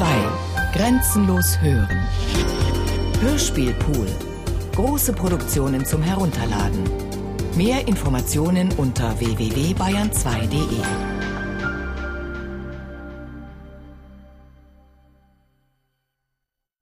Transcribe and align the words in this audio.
2. 0.00 0.06
Grenzenlos 0.72 1.60
hören. 1.60 2.00
Hörspielpool. 3.20 4.06
Große 4.74 5.12
Produktionen 5.12 5.84
zum 5.84 6.00
Herunterladen. 6.00 6.84
Mehr 7.54 7.86
Informationen 7.86 8.72
unter 8.78 9.20
www.bayern2.de. 9.20 10.82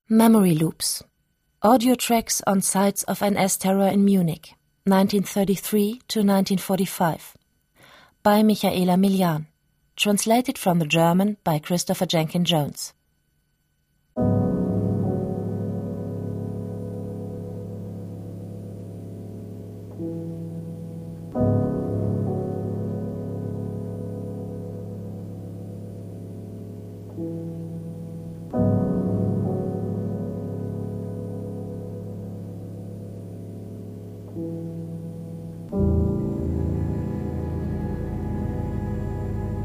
Memory 0.07 0.55
Loops. 0.55 1.03
Audio 1.61 1.97
tracks 1.97 2.41
on 2.47 2.63
sites 2.63 3.03
of 3.09 3.21
NS 3.21 3.59
terror 3.59 3.89
in 3.89 4.05
Munich, 4.05 4.55
1933 4.85 6.03
to 6.07 6.21
1945. 6.21 7.37
By 8.23 8.45
Michaela 8.45 8.97
Miljan. 8.97 9.47
Translated 9.97 10.57
from 10.57 10.79
the 10.79 10.87
German 10.87 11.37
by 11.43 11.59
Christopher 11.59 12.07
Jenkins 12.07 12.49
Jones. 12.49 12.93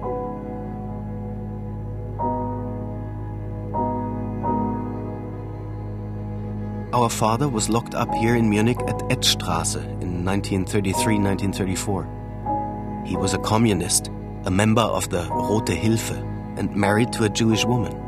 Our 7.00 7.09
father 7.09 7.49
was 7.49 7.71
locked 7.71 7.94
up 7.94 8.12
here 8.16 8.37
in 8.37 8.50
Munich 8.50 8.77
at 8.87 8.99
Ettstraße 9.09 10.03
in 10.03 10.22
1933-1934. 10.22 13.06
He 13.06 13.16
was 13.16 13.33
a 13.33 13.38
communist, 13.38 14.11
a 14.44 14.50
member 14.50 14.83
of 14.83 15.09
the 15.09 15.27
Rote 15.31 15.69
Hilfe, 15.69 16.19
and 16.59 16.77
married 16.77 17.10
to 17.15 17.25
a 17.25 17.31
Jewish 17.31 17.65
woman. 17.65 17.99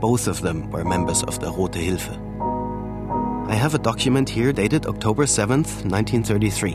Both 0.00 0.26
of 0.26 0.40
them 0.40 0.68
were 0.72 0.84
members 0.84 1.22
of 1.22 1.38
the 1.38 1.52
Rote 1.52 1.76
Hilfe. 1.76 2.18
I 3.48 3.54
have 3.54 3.76
a 3.76 3.78
document 3.78 4.28
here 4.28 4.52
dated 4.52 4.86
October 4.86 5.22
7th, 5.22 5.84
1933. 5.86 6.72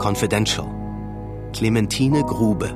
Confidential. 0.00 0.66
Clementine 1.52 2.22
Grube, 2.22 2.70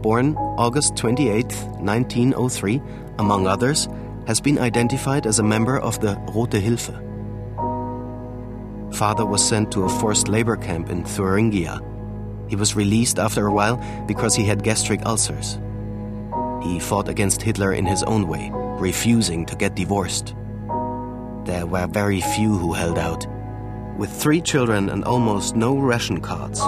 born 0.00 0.36
August 0.36 0.96
28, 0.96 1.52
1903, 1.80 2.80
among 3.18 3.48
others, 3.48 3.88
has 4.28 4.40
been 4.40 4.60
identified 4.60 5.26
as 5.26 5.40
a 5.40 5.42
member 5.42 5.80
of 5.80 5.98
the 5.98 6.16
Rote 6.32 6.52
Hilfe. 6.52 7.11
Father 8.94 9.24
was 9.24 9.46
sent 9.46 9.72
to 9.72 9.84
a 9.84 9.88
forced 10.00 10.28
labor 10.28 10.56
camp 10.56 10.90
in 10.90 11.04
Thuringia. 11.04 11.80
He 12.48 12.56
was 12.56 12.76
released 12.76 13.18
after 13.18 13.46
a 13.46 13.52
while 13.52 13.76
because 14.06 14.34
he 14.34 14.44
had 14.44 14.62
gastric 14.62 15.04
ulcers. 15.06 15.58
He 16.62 16.78
fought 16.78 17.08
against 17.08 17.42
Hitler 17.42 17.72
in 17.72 17.86
his 17.86 18.02
own 18.02 18.28
way, 18.28 18.50
refusing 18.52 19.46
to 19.46 19.56
get 19.56 19.74
divorced. 19.74 20.34
There 21.44 21.66
were 21.66 21.86
very 21.86 22.20
few 22.20 22.56
who 22.56 22.72
held 22.72 22.98
out. 22.98 23.26
With 23.98 24.10
three 24.10 24.40
children 24.40 24.90
and 24.90 25.04
almost 25.04 25.56
no 25.56 25.76
ration 25.78 26.20
cards, 26.20 26.60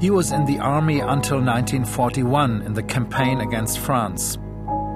He 0.00 0.10
was 0.10 0.30
in 0.30 0.44
the 0.44 0.60
army 0.60 1.00
until 1.00 1.38
1941 1.38 2.62
in 2.62 2.72
the 2.72 2.84
campaign 2.84 3.40
against 3.40 3.80
France. 3.80 4.38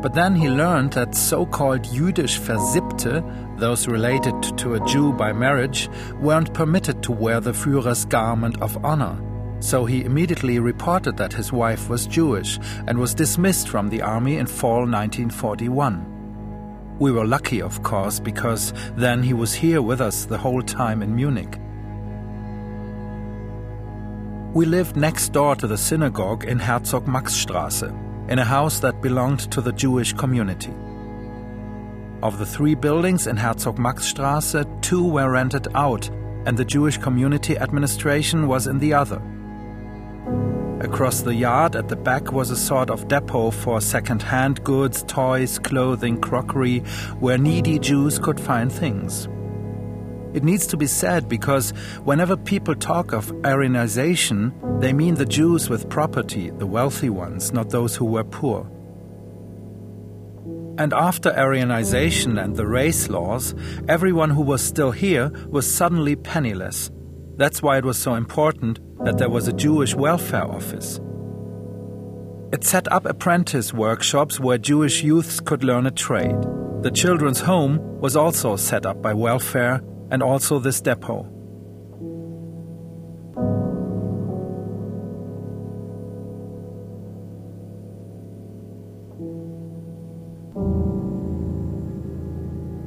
But 0.00 0.14
then 0.14 0.36
he 0.36 0.48
learned 0.48 0.92
that 0.92 1.16
so 1.16 1.44
called 1.44 1.82
Jüdisch 1.82 2.38
Versippte, 2.38 3.58
those 3.58 3.88
related 3.88 4.56
to 4.58 4.74
a 4.74 4.86
Jew 4.86 5.12
by 5.12 5.32
marriage, 5.32 5.88
weren't 6.20 6.54
permitted 6.54 7.02
to 7.02 7.12
wear 7.12 7.40
the 7.40 7.52
Führer's 7.52 8.04
garment 8.04 8.60
of 8.62 8.84
honor. 8.84 9.20
So 9.58 9.84
he 9.84 10.04
immediately 10.04 10.58
reported 10.58 11.16
that 11.16 11.32
his 11.32 11.52
wife 11.52 11.88
was 11.88 12.06
Jewish 12.06 12.58
and 12.86 12.98
was 12.98 13.14
dismissed 13.14 13.68
from 13.68 13.88
the 13.88 14.02
army 14.02 14.38
in 14.38 14.46
fall 14.46 14.86
1941. 14.86 16.08
We 16.98 17.10
were 17.10 17.26
lucky, 17.26 17.62
of 17.62 17.82
course, 17.82 18.20
because 18.20 18.72
then 18.96 19.22
he 19.22 19.34
was 19.34 19.54
here 19.54 19.82
with 19.82 20.00
us 20.00 20.24
the 20.24 20.38
whole 20.38 20.62
time 20.62 21.02
in 21.02 21.14
Munich. 21.14 21.58
We 24.54 24.66
lived 24.66 24.96
next 24.96 25.30
door 25.30 25.56
to 25.56 25.66
the 25.66 25.78
synagogue 25.78 26.44
in 26.44 26.58
Herzog 26.58 27.08
Max 27.08 27.32
Straße, 27.32 27.88
in 28.28 28.38
a 28.38 28.44
house 28.44 28.80
that 28.80 29.00
belonged 29.00 29.50
to 29.50 29.62
the 29.62 29.72
Jewish 29.72 30.12
community. 30.12 30.74
Of 32.22 32.38
the 32.38 32.44
three 32.44 32.74
buildings 32.74 33.26
in 33.26 33.38
Herzog 33.38 33.78
Max 33.78 34.12
Straße, 34.12 34.82
two 34.82 35.08
were 35.08 35.30
rented 35.30 35.68
out, 35.74 36.10
and 36.44 36.58
the 36.58 36.66
Jewish 36.66 36.98
community 36.98 37.56
administration 37.56 38.46
was 38.46 38.66
in 38.66 38.78
the 38.78 38.92
other. 38.92 39.22
Across 40.80 41.22
the 41.22 41.34
yard 41.34 41.74
at 41.74 41.88
the 41.88 41.96
back 41.96 42.30
was 42.30 42.50
a 42.50 42.56
sort 42.56 42.90
of 42.90 43.08
depot 43.08 43.52
for 43.52 43.80
second 43.80 44.20
hand 44.20 44.62
goods, 44.64 45.02
toys, 45.04 45.58
clothing, 45.60 46.20
crockery, 46.20 46.80
where 47.20 47.38
needy 47.38 47.78
Jews 47.78 48.18
could 48.18 48.38
find 48.38 48.70
things. 48.70 49.28
It 50.34 50.44
needs 50.44 50.66
to 50.68 50.76
be 50.76 50.86
said 50.86 51.28
because 51.28 51.70
whenever 52.04 52.36
people 52.36 52.74
talk 52.74 53.12
of 53.12 53.30
Aryanization, 53.42 54.80
they 54.80 54.92
mean 54.92 55.14
the 55.14 55.26
Jews 55.26 55.68
with 55.68 55.90
property, 55.90 56.50
the 56.50 56.66
wealthy 56.66 57.10
ones, 57.10 57.52
not 57.52 57.70
those 57.70 57.96
who 57.96 58.06
were 58.06 58.24
poor. 58.24 58.66
And 60.78 60.94
after 60.94 61.30
Aryanization 61.32 62.42
and 62.42 62.56
the 62.56 62.66
race 62.66 63.10
laws, 63.10 63.54
everyone 63.88 64.30
who 64.30 64.40
was 64.40 64.62
still 64.62 64.90
here 64.90 65.30
was 65.48 65.70
suddenly 65.70 66.16
penniless. 66.16 66.90
That's 67.36 67.62
why 67.62 67.76
it 67.76 67.84
was 67.84 67.98
so 67.98 68.14
important 68.14 68.80
that 69.04 69.18
there 69.18 69.28
was 69.28 69.48
a 69.48 69.52
Jewish 69.52 69.94
welfare 69.94 70.46
office. 70.46 70.98
It 72.52 72.64
set 72.64 72.90
up 72.90 73.04
apprentice 73.04 73.74
workshops 73.74 74.40
where 74.40 74.58
Jewish 74.58 75.02
youths 75.02 75.40
could 75.40 75.62
learn 75.62 75.86
a 75.86 75.90
trade. 75.90 76.36
The 76.82 76.90
children's 76.92 77.40
home 77.40 77.78
was 78.00 78.16
also 78.16 78.56
set 78.56 78.86
up 78.86 79.02
by 79.02 79.12
welfare 79.12 79.82
and 80.12 80.22
also 80.22 80.58
this 80.58 80.80
depot. 80.82 81.26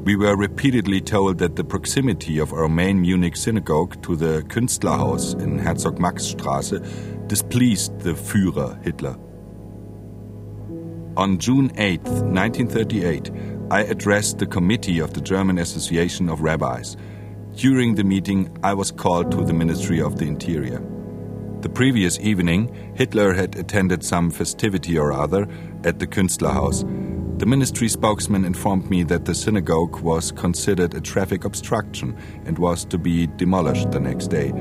We 0.05 0.15
were 0.15 0.37
repeatedly 0.37 1.01
told 1.01 1.39
that 1.39 1.55
the 1.55 1.63
proximity 1.63 2.37
of 2.37 2.53
our 2.53 2.69
main 2.69 3.01
Munich 3.01 3.35
synagogue 3.35 4.03
to 4.03 4.15
the 4.15 4.43
Künstlerhaus 4.43 5.33
in 5.41 5.57
Herzog 5.57 5.97
Max 5.97 6.31
Straße 6.31 7.27
displeased 7.27 7.99
the 8.01 8.11
Führer 8.11 8.79
Hitler. 8.83 9.17
On 11.17 11.39
June 11.39 11.71
8, 11.75 12.01
1938, 12.03 13.31
I 13.71 13.81
addressed 13.81 14.37
the 14.37 14.45
committee 14.45 14.99
of 14.99 15.15
the 15.15 15.21
German 15.21 15.57
Association 15.57 16.29
of 16.29 16.41
Rabbis. 16.41 16.95
During 17.55 17.95
the 17.95 18.03
meeting, 18.03 18.49
I 18.63 18.73
was 18.73 18.91
called 18.91 19.31
to 19.31 19.45
the 19.45 19.53
Ministry 19.53 20.01
of 20.01 20.17
the 20.17 20.25
Interior. 20.25 20.83
The 21.61 21.69
previous 21.69 22.19
evening, 22.19 22.93
Hitler 22.95 23.33
had 23.33 23.55
attended 23.55 24.03
some 24.03 24.29
festivity 24.29 24.97
or 24.97 25.13
other 25.13 25.47
at 25.85 25.99
the 25.99 26.05
Künstlerhaus. 26.05 26.83
The 27.39 27.45
ministry 27.45 27.87
spokesman 27.87 28.43
informed 28.43 28.89
me 28.89 29.03
that 29.03 29.23
the 29.23 29.33
synagogue 29.33 30.01
was 30.01 30.33
considered 30.33 30.93
a 30.95 31.01
traffic 31.01 31.45
obstruction 31.45 32.17
and 32.45 32.59
was 32.59 32.83
to 32.85 32.97
be 32.97 33.27
demolished 33.27 33.89
the 33.91 34.01
next 34.01 34.27
day. 34.27 34.51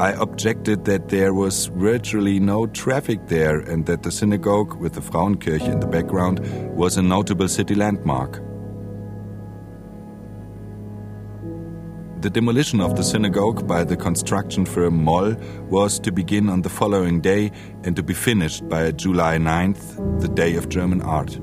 I 0.00 0.12
objected 0.12 0.86
that 0.86 1.10
there 1.10 1.34
was 1.34 1.66
virtually 1.66 2.40
no 2.40 2.66
traffic 2.66 3.26
there 3.26 3.58
and 3.60 3.84
that 3.84 4.04
the 4.04 4.10
synagogue, 4.10 4.74
with 4.80 4.94
the 4.94 5.02
Frauenkirche 5.02 5.70
in 5.70 5.80
the 5.80 5.86
background, 5.86 6.40
was 6.74 6.96
a 6.96 7.02
notable 7.02 7.48
city 7.48 7.74
landmark. 7.74 8.42
The 12.22 12.30
demolition 12.30 12.80
of 12.80 12.94
the 12.94 13.02
synagogue 13.02 13.66
by 13.66 13.82
the 13.82 13.96
construction 13.96 14.64
firm 14.64 15.02
Moll 15.02 15.34
was 15.68 15.98
to 15.98 16.12
begin 16.12 16.48
on 16.48 16.62
the 16.62 16.68
following 16.68 17.20
day 17.20 17.50
and 17.82 17.96
to 17.96 18.02
be 18.04 18.14
finished 18.14 18.68
by 18.68 18.92
July 18.92 19.38
9th, 19.38 20.20
the 20.20 20.28
Day 20.28 20.54
of 20.54 20.68
German 20.68 21.02
Art. 21.02 21.34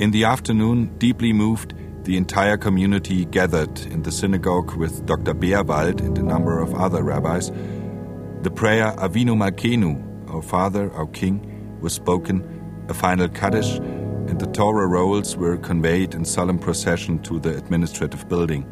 In 0.00 0.10
the 0.10 0.24
afternoon, 0.24 0.98
deeply 0.98 1.32
moved, 1.32 1.74
the 2.02 2.16
entire 2.16 2.56
community 2.56 3.24
gathered 3.24 3.78
in 3.82 4.02
the 4.02 4.10
synagogue 4.10 4.74
with 4.74 5.06
Dr. 5.06 5.32
Baerwald 5.32 6.00
and 6.00 6.18
a 6.18 6.24
number 6.24 6.58
of 6.58 6.74
other 6.74 7.04
rabbis. 7.04 7.52
The 8.42 8.50
prayer 8.50 8.90
Avinu 8.98 9.36
Malkenu, 9.36 10.28
our 10.28 10.42
Father, 10.42 10.92
our 10.92 11.06
King, 11.06 11.78
was 11.80 11.92
spoken, 11.92 12.42
a 12.88 12.94
final 12.94 13.28
Kaddish, 13.28 13.78
and 14.28 14.40
the 14.40 14.46
Torah 14.46 14.86
rolls 14.86 15.36
were 15.36 15.56
conveyed 15.56 16.14
in 16.14 16.24
solemn 16.24 16.58
procession 16.58 17.18
to 17.20 17.38
the 17.38 17.56
administrative 17.56 18.28
building. 18.28 18.66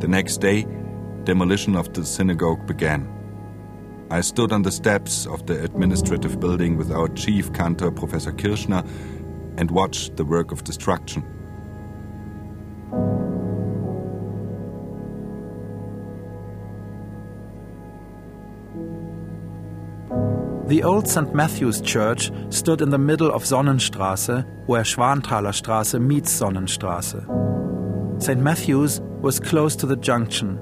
The 0.00 0.08
next 0.08 0.38
day, 0.38 0.66
demolition 1.24 1.76
of 1.76 1.92
the 1.92 2.04
synagogue 2.04 2.66
began. 2.66 3.08
I 4.10 4.22
stood 4.22 4.52
on 4.52 4.62
the 4.62 4.72
steps 4.72 5.26
of 5.26 5.46
the 5.46 5.62
administrative 5.62 6.40
building 6.40 6.76
with 6.76 6.90
our 6.90 7.08
chief 7.08 7.52
cantor, 7.52 7.90
Professor 7.90 8.32
Kirschner, 8.32 8.82
and 9.58 9.70
watched 9.70 10.16
the 10.16 10.24
work 10.24 10.50
of 10.50 10.64
destruction. 10.64 11.22
The 20.68 20.82
old 20.82 21.08
St. 21.08 21.34
Matthew's 21.34 21.80
Church 21.80 22.30
stood 22.50 22.82
in 22.82 22.90
the 22.90 22.98
middle 22.98 23.32
of 23.32 23.42
Sonnenstraße, 23.42 24.44
where 24.66 24.82
Schwanthalerstraße 24.82 25.98
meets 25.98 26.30
Sonnenstraße. 26.38 28.22
St. 28.22 28.38
Matthew's 28.38 29.00
was 29.22 29.40
close 29.40 29.74
to 29.76 29.86
the 29.86 29.96
junction. 29.96 30.60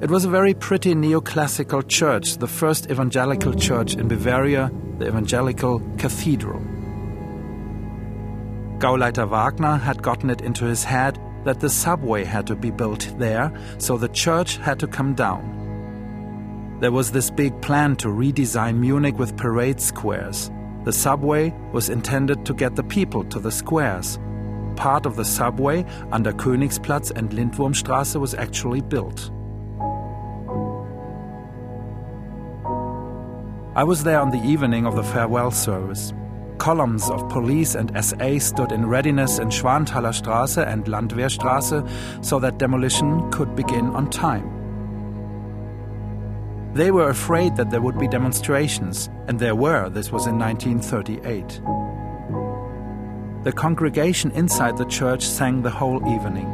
It 0.00 0.10
was 0.10 0.24
a 0.24 0.28
very 0.28 0.54
pretty 0.54 0.92
neoclassical 0.92 1.86
church, 1.86 2.38
the 2.38 2.48
first 2.48 2.90
evangelical 2.90 3.54
church 3.54 3.94
in 3.94 4.08
Bavaria, 4.08 4.72
the 4.98 5.06
evangelical 5.06 5.78
cathedral. 5.98 6.60
Gauleiter 8.80 9.28
Wagner 9.28 9.76
had 9.76 10.02
gotten 10.02 10.30
it 10.30 10.40
into 10.40 10.64
his 10.64 10.82
head 10.82 11.16
that 11.44 11.60
the 11.60 11.70
subway 11.70 12.24
had 12.24 12.48
to 12.48 12.56
be 12.56 12.72
built 12.72 13.08
there, 13.20 13.52
so 13.78 13.96
the 13.96 14.08
church 14.08 14.56
had 14.56 14.80
to 14.80 14.88
come 14.88 15.14
down. 15.14 15.63
There 16.80 16.92
was 16.92 17.12
this 17.12 17.30
big 17.30 17.60
plan 17.62 17.96
to 17.96 18.08
redesign 18.08 18.78
Munich 18.78 19.18
with 19.18 19.36
parade 19.36 19.80
squares. 19.80 20.50
The 20.84 20.92
subway 20.92 21.54
was 21.72 21.88
intended 21.88 22.44
to 22.46 22.52
get 22.52 22.74
the 22.74 22.82
people 22.82 23.24
to 23.24 23.38
the 23.38 23.52
squares. 23.52 24.18
Part 24.76 25.06
of 25.06 25.16
the 25.16 25.24
subway 25.24 25.84
under 26.10 26.32
Königsplatz 26.32 27.12
and 27.12 27.30
Lindwurmstraße 27.30 28.20
was 28.20 28.34
actually 28.34 28.80
built. 28.80 29.30
I 33.76 33.82
was 33.84 34.04
there 34.04 34.20
on 34.20 34.30
the 34.30 34.42
evening 34.44 34.84
of 34.84 34.94
the 34.96 35.02
farewell 35.02 35.52
service. 35.52 36.12
Columns 36.58 37.08
of 37.08 37.28
police 37.28 37.74
and 37.74 37.90
SA 38.04 38.38
stood 38.38 38.72
in 38.72 38.86
readiness 38.86 39.38
in 39.38 39.48
Schwanthalerstraße 39.48 40.66
and 40.66 40.84
Landwehrstraße 40.84 42.24
so 42.24 42.38
that 42.40 42.58
demolition 42.58 43.30
could 43.30 43.56
begin 43.56 43.86
on 43.86 44.10
time. 44.10 44.53
They 46.74 46.90
were 46.90 47.10
afraid 47.10 47.54
that 47.54 47.70
there 47.70 47.80
would 47.80 48.00
be 48.00 48.08
demonstrations, 48.08 49.08
and 49.28 49.38
there 49.38 49.54
were, 49.54 49.88
this 49.88 50.10
was 50.10 50.26
in 50.26 50.36
1938. 50.36 51.60
The 53.44 53.52
congregation 53.52 54.32
inside 54.32 54.76
the 54.76 54.84
church 54.86 55.24
sang 55.24 55.62
the 55.62 55.70
whole 55.70 55.98
evening. 56.12 56.50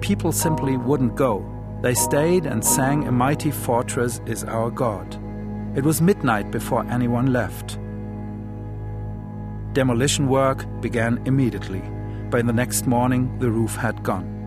People 0.00 0.30
simply 0.30 0.76
wouldn't 0.76 1.16
go. 1.16 1.42
They 1.80 1.94
stayed 1.94 2.44
and 2.44 2.62
sang 2.62 3.08
A 3.08 3.12
Mighty 3.12 3.50
Fortress 3.50 4.20
is 4.26 4.44
Our 4.44 4.70
God. 4.70 5.16
It 5.74 5.84
was 5.84 6.02
midnight 6.02 6.50
before 6.50 6.84
anyone 6.90 7.32
left. 7.32 7.78
Demolition 9.72 10.28
work 10.28 10.66
began 10.82 11.22
immediately. 11.24 11.82
By 12.28 12.42
the 12.42 12.52
next 12.52 12.86
morning, 12.86 13.38
the 13.38 13.50
roof 13.50 13.74
had 13.74 14.02
gone. 14.02 14.37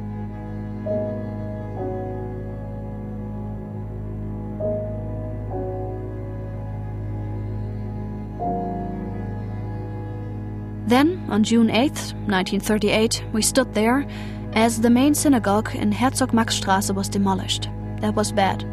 On 11.31 11.43
June 11.43 11.69
8, 11.69 11.91
1938, 12.27 13.23
we 13.31 13.41
stood 13.41 13.73
there 13.73 14.05
as 14.53 14.81
the 14.81 14.89
main 14.89 15.15
synagogue 15.15 15.73
in 15.73 15.91
Herzog 15.91 16.33
Max 16.33 16.59
Straße 16.59 16.93
was 16.93 17.07
demolished. 17.07 17.69
That 18.01 18.15
was 18.15 18.33
bad, 18.33 18.63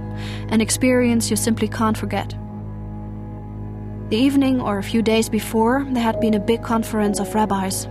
an 0.50 0.60
experience 0.60 1.30
you 1.30 1.36
simply 1.36 1.68
can't 1.68 1.96
forget. 1.96 2.30
The 4.10 4.16
evening 4.16 4.60
or 4.60 4.78
a 4.78 4.82
few 4.82 5.02
days 5.02 5.28
before, 5.28 5.86
there 5.90 6.02
had 6.02 6.20
been 6.20 6.34
a 6.34 6.40
big 6.40 6.64
conference 6.64 7.20
of 7.20 7.32
rabbis, 7.32 7.86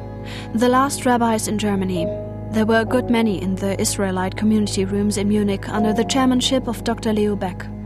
the 0.54 0.68
last 0.68 1.06
rabbis 1.06 1.48
in 1.48 1.58
Germany. 1.58 2.06
There 2.52 2.66
were 2.66 2.82
a 2.82 2.86
good 2.86 3.10
many 3.10 3.42
in 3.42 3.56
the 3.56 3.80
Israelite 3.80 4.36
community 4.36 4.84
rooms 4.84 5.18
in 5.18 5.30
Munich 5.30 5.70
under 5.70 5.94
the 5.94 6.04
chairmanship 6.04 6.68
of 6.68 6.84
Dr. 6.84 7.14
Leo 7.14 7.38
Baeck. 7.38 7.77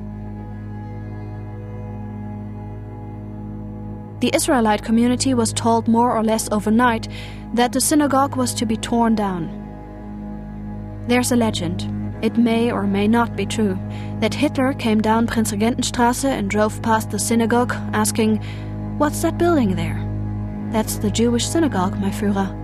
The 4.21 4.35
Israelite 4.35 4.83
community 4.83 5.33
was 5.33 5.51
told 5.51 5.87
more 5.87 6.15
or 6.15 6.23
less 6.23 6.47
overnight 6.51 7.07
that 7.55 7.71
the 7.71 7.81
synagogue 7.81 8.35
was 8.35 8.53
to 8.53 8.67
be 8.67 8.77
torn 8.77 9.15
down. 9.15 9.49
There's 11.07 11.31
a 11.31 11.35
legend, 11.35 11.89
it 12.21 12.37
may 12.37 12.71
or 12.71 12.83
may 12.83 13.07
not 13.07 13.35
be 13.35 13.47
true, 13.47 13.79
that 14.19 14.35
Hitler 14.35 14.73
came 14.73 15.01
down 15.01 15.25
Prinzregentenstrasse 15.25 16.25
and 16.25 16.51
drove 16.51 16.83
past 16.83 17.09
the 17.09 17.17
synagogue 17.17 17.73
asking, 17.93 18.37
What's 18.99 19.23
that 19.23 19.39
building 19.39 19.75
there? 19.75 19.99
That's 20.71 20.97
the 20.97 21.09
Jewish 21.09 21.47
synagogue, 21.47 21.99
my 21.99 22.11
Führer. 22.11 22.55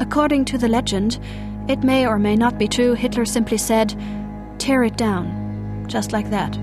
According 0.00 0.44
to 0.44 0.58
the 0.58 0.68
legend, 0.68 1.18
it 1.66 1.82
may 1.82 2.06
or 2.06 2.20
may 2.20 2.36
not 2.36 2.56
be 2.56 2.68
true, 2.68 2.94
Hitler 2.94 3.24
simply 3.24 3.58
said, 3.58 3.98
Tear 4.58 4.84
it 4.84 4.96
down. 4.96 5.86
Just 5.88 6.12
like 6.12 6.30
that. 6.30 6.56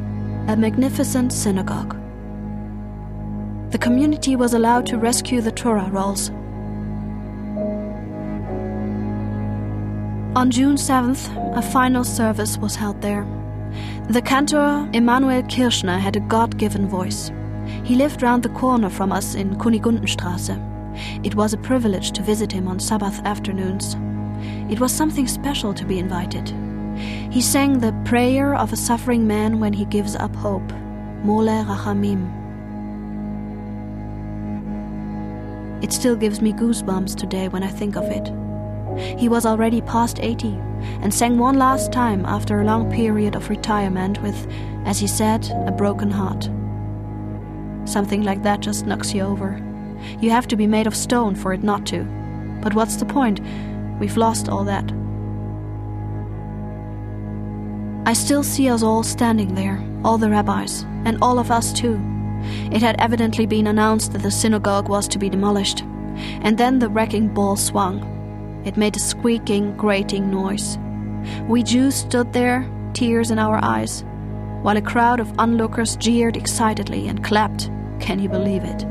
A 0.47 0.55
magnificent 0.55 1.33
synagogue 1.33 2.00
the 3.71 3.77
community 3.77 4.35
was 4.35 4.53
allowed 4.53 4.85
to 4.85 4.97
rescue 4.97 5.39
the 5.39 5.51
Torah 5.51 5.89
rolls. 5.91 6.29
On 10.35 10.51
June 10.51 10.75
7th, 10.75 11.29
a 11.57 11.61
final 11.61 12.03
service 12.03 12.57
was 12.57 12.75
held 12.75 13.01
there. 13.01 13.25
The 14.09 14.21
cantor 14.21 14.89
Emanuel 14.93 15.43
Kirschner 15.43 15.97
had 15.97 16.17
a 16.17 16.21
God 16.21 16.57
given 16.57 16.89
voice. 16.89 17.31
He 17.85 17.95
lived 17.95 18.21
round 18.21 18.43
the 18.43 18.49
corner 18.49 18.89
from 18.89 19.13
us 19.13 19.35
in 19.35 19.55
Kunigundenstrasse. 19.55 20.57
It 21.25 21.35
was 21.35 21.53
a 21.53 21.57
privilege 21.57 22.11
to 22.11 22.21
visit 22.21 22.51
him 22.51 22.67
on 22.67 22.79
Sabbath 22.79 23.19
afternoons. 23.23 23.95
It 24.69 24.81
was 24.81 24.91
something 24.91 25.27
special 25.27 25.73
to 25.75 25.85
be 25.85 25.97
invited. 25.97 26.53
He 27.31 27.41
sang 27.41 27.79
the 27.79 27.93
prayer 28.03 28.53
of 28.53 28.73
a 28.73 28.77
suffering 28.77 29.25
man 29.27 29.61
when 29.61 29.71
he 29.71 29.85
gives 29.85 30.17
up 30.17 30.35
hope, 30.35 30.73
Mole 31.23 31.63
Rachamim. 31.63 32.40
It 35.81 35.91
still 35.91 36.15
gives 36.15 36.41
me 36.41 36.53
goosebumps 36.53 37.15
today 37.15 37.47
when 37.47 37.63
I 37.63 37.69
think 37.69 37.95
of 37.95 38.05
it. 38.05 38.31
He 39.19 39.29
was 39.29 39.45
already 39.45 39.81
past 39.81 40.19
80 40.19 40.47
and 41.01 41.13
sang 41.13 41.37
one 41.37 41.57
last 41.57 41.91
time 41.91 42.25
after 42.25 42.59
a 42.59 42.65
long 42.65 42.91
period 42.91 43.35
of 43.35 43.49
retirement 43.49 44.21
with, 44.21 44.47
as 44.85 44.99
he 44.99 45.07
said, 45.07 45.49
a 45.65 45.71
broken 45.71 46.11
heart. 46.11 46.49
Something 47.89 48.23
like 48.23 48.43
that 48.43 48.59
just 48.59 48.85
knocks 48.85 49.13
you 49.13 49.23
over. 49.23 49.59
You 50.19 50.29
have 50.31 50.47
to 50.47 50.55
be 50.55 50.67
made 50.67 50.87
of 50.87 50.95
stone 50.95 51.35
for 51.35 51.53
it 51.53 51.63
not 51.63 51.85
to. 51.87 52.03
But 52.61 52.73
what's 52.73 52.97
the 52.97 53.05
point? 53.05 53.41
We've 53.99 54.17
lost 54.17 54.49
all 54.49 54.63
that. 54.65 54.91
I 58.05 58.13
still 58.13 58.43
see 58.43 58.69
us 58.69 58.83
all 58.83 59.03
standing 59.03 59.55
there, 59.55 59.83
all 60.03 60.17
the 60.17 60.29
rabbis, 60.29 60.83
and 61.05 61.17
all 61.21 61.39
of 61.39 61.51
us 61.51 61.71
too. 61.71 61.99
It 62.71 62.81
had 62.81 62.95
evidently 62.99 63.45
been 63.45 63.67
announced 63.67 64.13
that 64.13 64.23
the 64.23 64.31
synagogue 64.31 64.89
was 64.89 65.07
to 65.09 65.19
be 65.19 65.29
demolished. 65.29 65.81
And 66.41 66.57
then 66.57 66.79
the 66.79 66.89
wrecking 66.89 67.33
ball 67.33 67.55
swung. 67.55 68.61
It 68.65 68.77
made 68.77 68.95
a 68.95 68.99
squeaking, 68.99 69.75
grating 69.77 70.29
noise. 70.29 70.77
We 71.47 71.63
Jews 71.63 71.95
stood 71.95 72.33
there, 72.33 72.69
tears 72.93 73.31
in 73.31 73.39
our 73.39 73.63
eyes, 73.63 74.03
while 74.61 74.77
a 74.77 74.81
crowd 74.81 75.19
of 75.19 75.33
onlookers 75.39 75.95
jeered 75.95 76.37
excitedly 76.37 77.07
and 77.07 77.23
clapped. 77.23 77.69
Can 77.99 78.19
you 78.19 78.29
believe 78.29 78.63
it? 78.63 78.85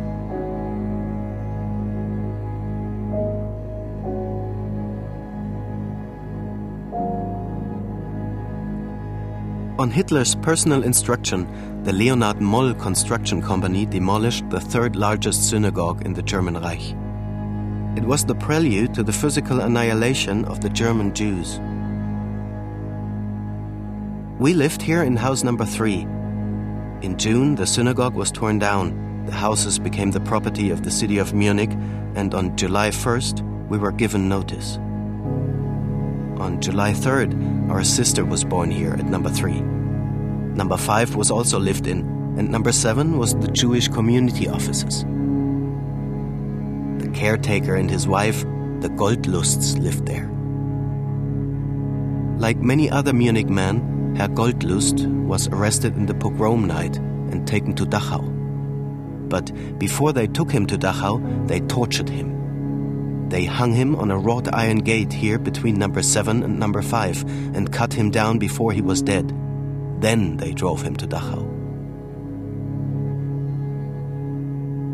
On 9.80 9.90
Hitler's 9.90 10.34
personal 10.34 10.82
instruction, 10.82 11.48
the 11.84 11.92
Leonhard 11.94 12.38
Moll 12.38 12.74
Construction 12.74 13.40
Company 13.40 13.86
demolished 13.86 14.44
the 14.50 14.60
third 14.60 14.94
largest 14.94 15.48
synagogue 15.48 16.04
in 16.04 16.12
the 16.12 16.22
German 16.22 16.60
Reich. 16.60 16.94
It 17.96 18.04
was 18.04 18.22
the 18.22 18.34
prelude 18.34 18.92
to 18.92 19.02
the 19.02 19.14
physical 19.14 19.60
annihilation 19.60 20.44
of 20.44 20.60
the 20.60 20.68
German 20.68 21.14
Jews. 21.14 21.58
We 24.38 24.52
lived 24.52 24.82
here 24.82 25.02
in 25.02 25.16
house 25.16 25.44
number 25.44 25.64
three. 25.64 26.02
In 27.00 27.16
June, 27.16 27.54
the 27.54 27.66
synagogue 27.66 28.14
was 28.14 28.30
torn 28.30 28.58
down. 28.58 29.24
The 29.24 29.32
houses 29.32 29.78
became 29.78 30.10
the 30.10 30.20
property 30.20 30.68
of 30.68 30.82
the 30.82 30.90
city 30.90 31.16
of 31.16 31.32
Munich, 31.32 31.72
and 32.16 32.34
on 32.34 32.54
July 32.54 32.90
1st, 32.90 33.68
we 33.70 33.78
were 33.78 33.92
given 33.92 34.28
notice. 34.28 34.78
On 36.40 36.58
July 36.58 36.94
3rd, 36.94 37.70
our 37.70 37.84
sister 37.84 38.24
was 38.24 38.44
born 38.44 38.70
here 38.70 38.94
at 38.94 39.04
number 39.04 39.28
three. 39.28 39.60
Number 39.60 40.78
five 40.78 41.14
was 41.14 41.30
also 41.30 41.58
lived 41.58 41.86
in, 41.86 41.98
and 42.38 42.50
number 42.50 42.72
seven 42.72 43.18
was 43.18 43.34
the 43.34 43.48
Jewish 43.48 43.88
community 43.88 44.48
offices. 44.48 45.04
The 47.04 47.10
caretaker 47.10 47.74
and 47.74 47.90
his 47.90 48.08
wife, 48.08 48.40
the 48.80 48.88
Goldlusts, 48.88 49.78
lived 49.78 50.06
there. 50.06 50.30
Like 52.38 52.56
many 52.56 52.88
other 52.88 53.12
Munich 53.12 53.50
men, 53.50 54.16
Herr 54.16 54.28
Goldlust 54.28 55.06
was 55.26 55.46
arrested 55.48 55.94
in 55.94 56.06
the 56.06 56.14
pogrom 56.14 56.66
night 56.66 56.96
and 56.96 57.46
taken 57.46 57.74
to 57.74 57.84
Dachau. 57.84 59.28
But 59.28 59.78
before 59.78 60.14
they 60.14 60.26
took 60.26 60.50
him 60.50 60.64
to 60.68 60.78
Dachau, 60.78 61.46
they 61.46 61.60
tortured 61.60 62.08
him. 62.08 62.39
They 63.30 63.44
hung 63.44 63.72
him 63.72 63.94
on 63.94 64.10
a 64.10 64.18
wrought 64.18 64.52
iron 64.52 64.78
gate 64.78 65.12
here 65.12 65.38
between 65.38 65.78
number 65.78 66.02
7 66.02 66.42
and 66.42 66.58
number 66.58 66.82
5 66.82 67.22
and 67.54 67.72
cut 67.72 67.92
him 67.92 68.10
down 68.10 68.38
before 68.38 68.72
he 68.72 68.80
was 68.80 69.02
dead. 69.02 69.32
Then 70.00 70.36
they 70.36 70.52
drove 70.52 70.82
him 70.82 70.96
to 70.96 71.06
Dachau. 71.06 71.46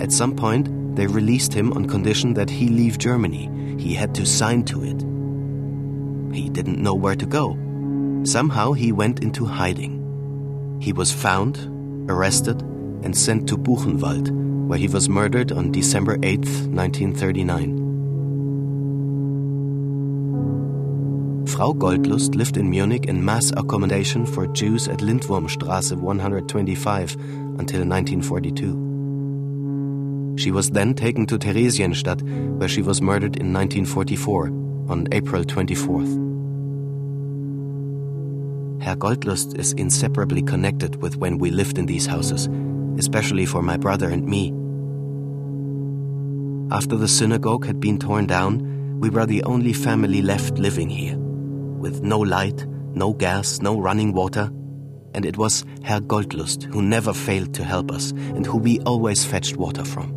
At 0.02 0.12
some 0.12 0.36
point, 0.36 0.68
they 0.96 1.06
released 1.06 1.54
him 1.54 1.72
on 1.72 1.88
condition 1.88 2.34
that 2.34 2.50
he 2.50 2.68
leave 2.68 2.98
Germany. 2.98 3.48
He 3.78 3.94
had 3.94 4.14
to 4.16 4.26
sign 4.26 4.64
to 4.64 4.82
it. 4.84 5.00
He 6.36 6.50
didn't 6.50 6.82
know 6.82 6.94
where 6.94 7.16
to 7.16 7.24
go. 7.24 7.56
Somehow 8.24 8.72
he 8.72 8.92
went 8.92 9.20
into 9.20 9.46
hiding. 9.46 10.78
He 10.82 10.92
was 10.92 11.10
found, 11.10 11.56
arrested, 12.10 12.60
and 13.02 13.16
sent 13.16 13.48
to 13.48 13.56
Buchenwald, 13.56 14.30
where 14.68 14.78
he 14.78 14.88
was 14.88 15.08
murdered 15.08 15.52
on 15.52 15.72
December 15.72 16.18
8, 16.22 16.40
1939. 16.40 17.85
Frau 21.46 21.72
Goldlust 21.72 22.34
lived 22.34 22.56
in 22.56 22.68
Munich 22.68 23.06
in 23.06 23.24
mass 23.24 23.52
accommodation 23.56 24.26
for 24.26 24.48
Jews 24.48 24.88
at 24.88 24.98
Lindwurmstraße 24.98 25.96
125 25.96 27.14
until 27.14 27.86
1942. 27.86 30.36
She 30.38 30.50
was 30.50 30.70
then 30.70 30.92
taken 30.92 31.24
to 31.26 31.38
Theresienstadt, 31.38 32.20
where 32.58 32.68
she 32.68 32.82
was 32.82 33.00
murdered 33.00 33.36
in 33.36 33.52
1944 33.52 34.48
on 34.88 35.06
April 35.12 35.44
24th. 35.44 36.24
Herr 38.82 38.96
Goldlust 38.96 39.56
is 39.56 39.72
inseparably 39.74 40.42
connected 40.42 41.00
with 41.00 41.16
when 41.16 41.38
we 41.38 41.50
lived 41.50 41.78
in 41.78 41.86
these 41.86 42.06
houses, 42.06 42.48
especially 42.98 43.46
for 43.46 43.62
my 43.62 43.76
brother 43.76 44.10
and 44.10 44.26
me. 44.26 44.52
After 46.74 46.96
the 46.96 47.08
synagogue 47.08 47.66
had 47.66 47.78
been 47.78 48.00
torn 48.00 48.26
down, 48.26 48.98
we 48.98 49.10
were 49.10 49.26
the 49.26 49.44
only 49.44 49.72
family 49.72 50.22
left 50.22 50.58
living 50.58 50.90
here 50.90 51.16
with 51.86 52.02
no 52.02 52.18
light, 52.18 52.66
no 52.94 53.12
gas, 53.12 53.60
no 53.60 53.78
running 53.78 54.12
water, 54.12 54.50
and 55.14 55.24
it 55.24 55.36
was 55.36 55.64
Herr 55.84 56.00
Goldlust 56.00 56.64
who 56.64 56.82
never 56.82 57.12
failed 57.12 57.54
to 57.54 57.62
help 57.62 57.92
us 57.92 58.10
and 58.10 58.44
who 58.44 58.58
we 58.58 58.80
always 58.80 59.24
fetched 59.24 59.56
water 59.56 59.84
from. 59.84 60.08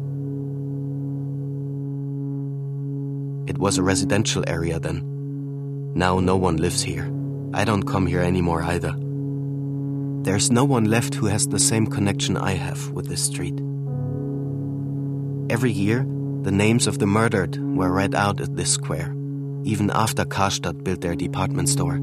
It 3.47 3.59
was 3.59 3.77
a 3.77 3.83
residential 3.83 4.43
area 4.47 4.79
then. 4.79 5.93
Now 5.93 6.19
no 6.19 6.37
one 6.37 6.57
lives 6.57 6.81
here. 6.81 7.05
I 7.53 7.65
don't 7.65 7.83
come 7.83 8.07
here 8.07 8.21
anymore 8.21 8.63
either. 8.63 8.93
There's 10.23 10.49
no 10.49 10.65
one 10.65 10.85
left 10.85 11.13
who 11.13 11.27
has 11.27 11.47
the 11.47 11.59
same 11.59 11.85
connection 11.85 12.35
I 12.35 12.53
have 12.53 12.89
with 12.93 13.07
this 13.07 13.23
street. 13.23 13.59
Every 15.51 15.71
year, 15.71 15.99
the 16.41 16.51
names 16.51 16.87
of 16.87 16.97
the 16.97 17.07
murdered 17.07 17.57
were 17.77 17.91
read 17.91 18.15
out 18.15 18.41
at 18.41 18.55
this 18.55 18.71
square 18.71 19.13
even 19.63 19.89
after 19.91 20.25
Karstadt 20.25 20.83
built 20.83 21.01
their 21.01 21.15
department 21.15 21.69
store. 21.69 21.99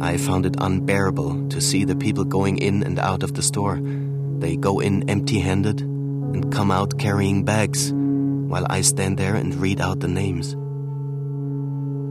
I 0.00 0.16
found 0.16 0.46
it 0.46 0.56
unbearable 0.58 1.48
to 1.48 1.60
see 1.60 1.84
the 1.84 1.96
people 1.96 2.24
going 2.24 2.58
in 2.58 2.82
and 2.84 2.98
out 2.98 3.22
of 3.22 3.34
the 3.34 3.42
store. 3.42 3.80
They 4.38 4.56
go 4.56 4.78
in 4.78 5.10
empty 5.10 5.40
handed 5.40 5.80
and 5.80 6.52
come 6.52 6.70
out 6.70 6.98
carrying 6.98 7.44
bags, 7.44 7.92
while 7.92 8.66
I 8.70 8.82
stand 8.82 9.18
there 9.18 9.34
and 9.34 9.54
read 9.56 9.80
out 9.80 10.00
the 10.00 10.08
names. 10.08 10.54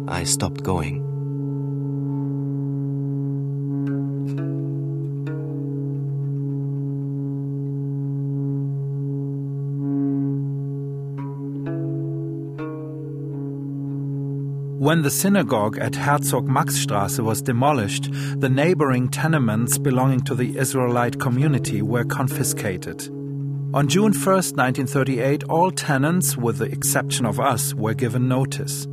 I 0.10 0.24
stopped 0.24 0.63
going. 0.63 1.06
When 14.77 15.01
the 15.01 15.10
synagogue 15.10 15.79
at 15.79 15.96
Herzog 15.96 16.48
Maxstraße 16.48 17.19
was 17.22 17.41
demolished, 17.41 18.10
the 18.39 18.48
neighboring 18.48 19.10
tenements 19.10 19.79
belonging 19.79 20.19
to 20.25 20.36
the 20.36 20.55
Israelite 20.55 21.19
community 21.19 21.81
were 21.81 22.03
confiscated. 22.03 23.10
On 23.74 23.88
June 23.88 24.13
1, 24.13 24.13
1938, 24.13 25.46
all 25.46 25.72
tenants, 25.72 26.38
with 26.38 26.60
the 26.60 26.65
exception 26.65 27.25
of 27.25 27.39
us, 27.39 27.74
were 27.74 27.96
given 27.96 28.27
notice. 28.27 28.86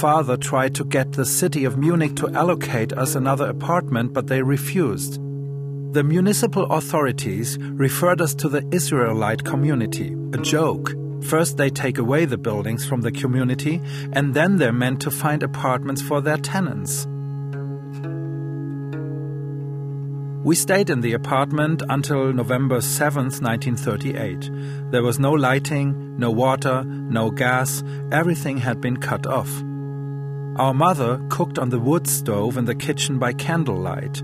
Father 0.00 0.38
tried 0.38 0.74
to 0.76 0.86
get 0.86 1.12
the 1.12 1.26
city 1.26 1.66
of 1.66 1.76
Munich 1.76 2.16
to 2.16 2.30
allocate 2.30 2.94
us 2.94 3.14
another 3.14 3.50
apartment, 3.50 4.14
but 4.14 4.28
they 4.28 4.40
refused. 4.40 5.20
The 5.92 6.02
municipal 6.02 6.64
authorities 6.72 7.58
referred 7.60 8.22
us 8.22 8.34
to 8.36 8.48
the 8.48 8.66
Israelite 8.72 9.44
community, 9.44 10.16
a 10.32 10.38
joke 10.38 10.94
First, 11.28 11.56
they 11.56 11.70
take 11.70 11.98
away 11.98 12.24
the 12.24 12.38
buildings 12.38 12.86
from 12.86 13.00
the 13.00 13.10
community, 13.10 13.82
and 14.12 14.32
then 14.32 14.58
they're 14.58 14.72
meant 14.72 15.00
to 15.00 15.10
find 15.10 15.42
apartments 15.42 16.00
for 16.00 16.20
their 16.20 16.36
tenants. 16.36 17.06
We 20.44 20.54
stayed 20.54 20.88
in 20.88 21.00
the 21.00 21.14
apartment 21.14 21.82
until 21.88 22.32
November 22.32 22.78
7th, 22.78 23.42
1938. 23.42 24.92
There 24.92 25.02
was 25.02 25.18
no 25.18 25.32
lighting, 25.32 26.16
no 26.16 26.30
water, 26.30 26.84
no 26.84 27.32
gas, 27.32 27.82
everything 28.12 28.58
had 28.58 28.80
been 28.80 28.98
cut 28.98 29.26
off. 29.26 29.50
Our 30.60 30.72
mother 30.72 31.20
cooked 31.28 31.58
on 31.58 31.70
the 31.70 31.80
wood 31.80 32.06
stove 32.06 32.56
in 32.56 32.66
the 32.66 32.76
kitchen 32.76 33.18
by 33.18 33.32
candlelight. 33.32 34.22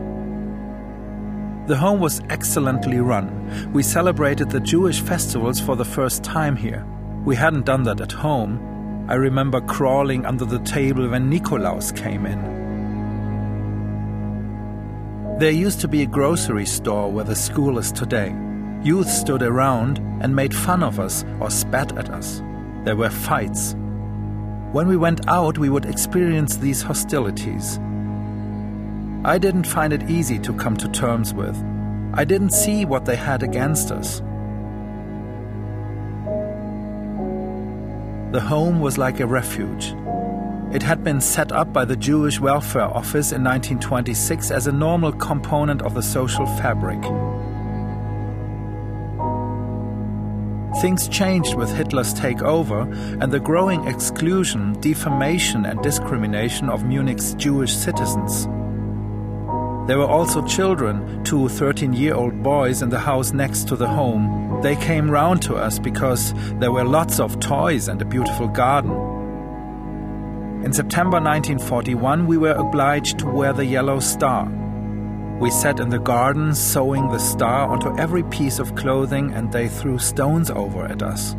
The 1.67 1.77
home 1.77 2.01
was 2.01 2.21
excellently 2.29 3.01
run. 3.01 3.73
We 3.73 3.83
celebrated 3.83 4.51
the 4.51 4.61
Jewish 4.61 5.01
festivals 5.01 5.59
for 5.59 5.77
the 5.77 5.85
first 5.85 6.23
time 6.23 6.57
here. 6.57 6.87
We 7.25 7.37
hadn't 7.37 7.65
done 7.65 7.85
that 7.85 8.03
at 8.03 8.13
home. 8.13 8.74
I 9.07 9.15
remember 9.15 9.61
crawling 9.61 10.25
under 10.25 10.47
the 10.47 10.61
table 10.61 11.09
when 11.09 11.31
Nikolaus 11.31 11.95
came 11.95 12.25
in. 12.25 12.41
There 15.39 15.51
used 15.51 15.81
to 15.81 15.89
be 15.89 16.03
a 16.03 16.07
grocery 16.07 16.65
store 16.65 17.13
where 17.13 17.25
the 17.25 17.35
school 17.35 17.77
is 17.77 17.93
today. 17.93 18.35
Youth 18.83 19.11
stood 19.11 19.43
around 19.43 19.99
and 20.23 20.35
made 20.35 20.55
fun 20.55 20.83
of 20.83 20.99
us 20.99 21.23
or 21.41 21.51
spat 21.51 21.97
at 21.99 22.09
us. 22.09 22.41
There 22.85 22.97
were 22.97 23.11
fights. 23.11 23.75
When 24.73 24.89
we 24.89 24.97
went 24.97 25.29
out, 25.29 25.59
we 25.59 25.69
would 25.69 25.85
experience 25.85 26.57
these 26.57 26.81
hostilities. 26.81 27.79
I 29.25 29.39
didn't 29.39 29.67
find 29.67 29.93
it 29.93 30.09
easy 30.09 30.39
to 30.39 30.55
come 30.55 30.79
to 30.79 30.89
terms 30.89 31.35
with. 31.35 31.57
I 32.15 32.25
didn't 32.25 32.51
see 32.51 32.85
what 32.85 33.05
they 33.05 33.17
had 33.17 33.43
against 33.43 33.91
us. 33.91 34.23
The 38.35 38.41
home 38.41 38.81
was 38.81 38.99
like 38.99 39.21
a 39.21 39.27
refuge. 39.29 39.95
It 40.73 40.83
had 40.83 41.05
been 41.05 41.21
set 41.21 41.53
up 41.53 41.73
by 41.73 41.85
the 41.85 41.95
Jewish 41.95 42.41
Welfare 42.41 42.83
Office 42.83 43.31
in 43.31 43.45
1926 43.45 44.51
as 44.51 44.67
a 44.67 44.73
normal 44.73 45.13
component 45.13 45.83
of 45.83 45.95
the 45.95 46.03
social 46.03 46.45
fabric. 46.45 47.01
Things 50.81 51.07
changed 51.07 51.55
with 51.55 51.73
Hitler's 51.77 52.13
takeover 52.13 52.93
and 53.23 53.31
the 53.31 53.39
growing 53.39 53.87
exclusion, 53.87 54.73
defamation, 54.81 55.65
and 55.65 55.81
discrimination 55.81 56.69
of 56.69 56.83
Munich's 56.83 57.35
Jewish 57.35 57.73
citizens. 57.73 58.49
There 59.87 59.99
were 59.99 60.07
also 60.07 60.43
children, 60.47 61.23
two 61.25 61.49
13 61.49 61.93
year 61.93 62.15
old 62.15 62.43
boys 62.43 62.81
in 62.81 62.89
the 62.89 62.99
house 62.99 63.35
next 63.35 63.69
to 63.69 63.77
the 63.77 63.87
home. 63.87 64.61
They 64.63 64.77
came 64.77 65.11
round 65.11 65.43
to 65.43 65.57
us 65.57 65.79
because 65.79 66.33
there 66.59 66.73
were 66.73 66.85
lots 66.85 67.21
of 67.21 67.39
toys 67.39 67.89
and 67.89 68.01
a 68.01 68.07
beautiful 68.07 68.49
garden. 68.49 68.93
In 70.65 70.73
September 70.73 71.21
1941, 71.21 72.27
we 72.27 72.39
were 72.39 72.53
obliged 72.53 73.19
to 73.19 73.27
wear 73.27 73.53
the 73.53 73.67
yellow 73.67 74.01
star. 74.01 74.49
We 75.39 75.51
sat 75.51 75.79
in 75.81 75.91
the 75.91 75.99
garden 75.99 76.55
sewing 76.55 77.11
the 77.11 77.19
star 77.19 77.69
onto 77.69 77.95
every 77.99 78.23
piece 78.23 78.59
of 78.59 78.75
clothing, 78.77 79.35
and 79.35 79.53
they 79.53 79.69
threw 79.69 79.99
stones 79.99 80.49
over 80.49 80.87
at 80.87 81.03
us. 81.03 81.35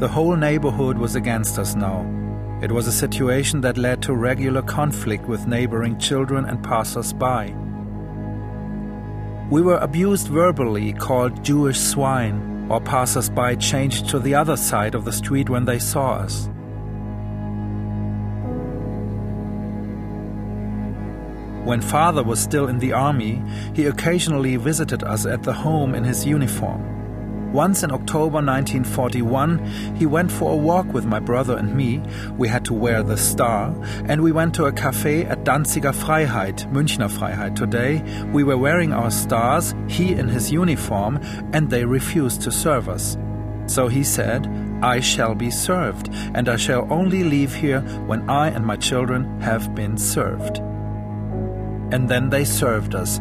The 0.00 0.08
whole 0.08 0.34
neighborhood 0.34 0.98
was 0.98 1.14
against 1.14 1.56
us 1.56 1.76
now. 1.76 2.04
It 2.62 2.72
was 2.72 2.86
a 2.86 2.92
situation 2.92 3.60
that 3.60 3.76
led 3.76 4.00
to 4.02 4.14
regular 4.14 4.62
conflict 4.62 5.26
with 5.26 5.46
neighboring 5.46 5.98
children 5.98 6.46
and 6.46 6.64
passers 6.64 7.12
by. 7.12 7.54
We 9.50 9.60
were 9.60 9.76
abused 9.76 10.28
verbally, 10.28 10.94
called 10.94 11.44
Jewish 11.44 11.78
swine, 11.78 12.66
or 12.70 12.80
passers 12.80 13.28
by 13.28 13.56
changed 13.56 14.08
to 14.08 14.18
the 14.18 14.34
other 14.34 14.56
side 14.56 14.94
of 14.94 15.04
the 15.04 15.12
street 15.12 15.50
when 15.50 15.66
they 15.66 15.78
saw 15.78 16.14
us. 16.14 16.48
When 21.66 21.82
father 21.82 22.22
was 22.22 22.40
still 22.40 22.68
in 22.68 22.78
the 22.78 22.94
army, 22.94 23.42
he 23.74 23.84
occasionally 23.84 24.56
visited 24.56 25.04
us 25.04 25.26
at 25.26 25.42
the 25.42 25.52
home 25.52 25.94
in 25.94 26.04
his 26.04 26.24
uniform. 26.24 26.95
Once 27.56 27.82
in 27.82 27.90
October 27.90 28.42
1941, 28.44 29.96
he 29.96 30.04
went 30.04 30.30
for 30.30 30.52
a 30.52 30.56
walk 30.56 30.92
with 30.92 31.06
my 31.06 31.18
brother 31.18 31.56
and 31.56 31.74
me. 31.74 32.02
We 32.36 32.48
had 32.48 32.66
to 32.66 32.74
wear 32.74 33.02
the 33.02 33.16
star, 33.16 33.74
and 34.04 34.20
we 34.20 34.30
went 34.30 34.54
to 34.56 34.66
a 34.66 34.72
cafe 34.72 35.24
at 35.24 35.42
Danziger 35.42 35.94
Freiheit, 35.94 36.70
Münchner 36.70 37.08
Freiheit 37.08 37.56
today. 37.56 38.02
We 38.30 38.44
were 38.44 38.58
wearing 38.58 38.92
our 38.92 39.10
stars, 39.10 39.74
he 39.88 40.12
in 40.12 40.28
his 40.28 40.52
uniform, 40.52 41.18
and 41.54 41.70
they 41.70 41.86
refused 41.86 42.42
to 42.42 42.52
serve 42.52 42.90
us. 42.90 43.16
So 43.68 43.88
he 43.88 44.04
said, 44.04 44.46
I 44.82 45.00
shall 45.00 45.34
be 45.34 45.50
served, 45.50 46.10
and 46.34 46.50
I 46.50 46.56
shall 46.56 46.86
only 46.92 47.24
leave 47.24 47.54
here 47.54 47.80
when 48.06 48.28
I 48.28 48.48
and 48.48 48.66
my 48.66 48.76
children 48.76 49.40
have 49.40 49.74
been 49.74 49.96
served. 49.96 50.58
And 51.90 52.06
then 52.10 52.28
they 52.28 52.44
served 52.44 52.94
us. 52.94 53.18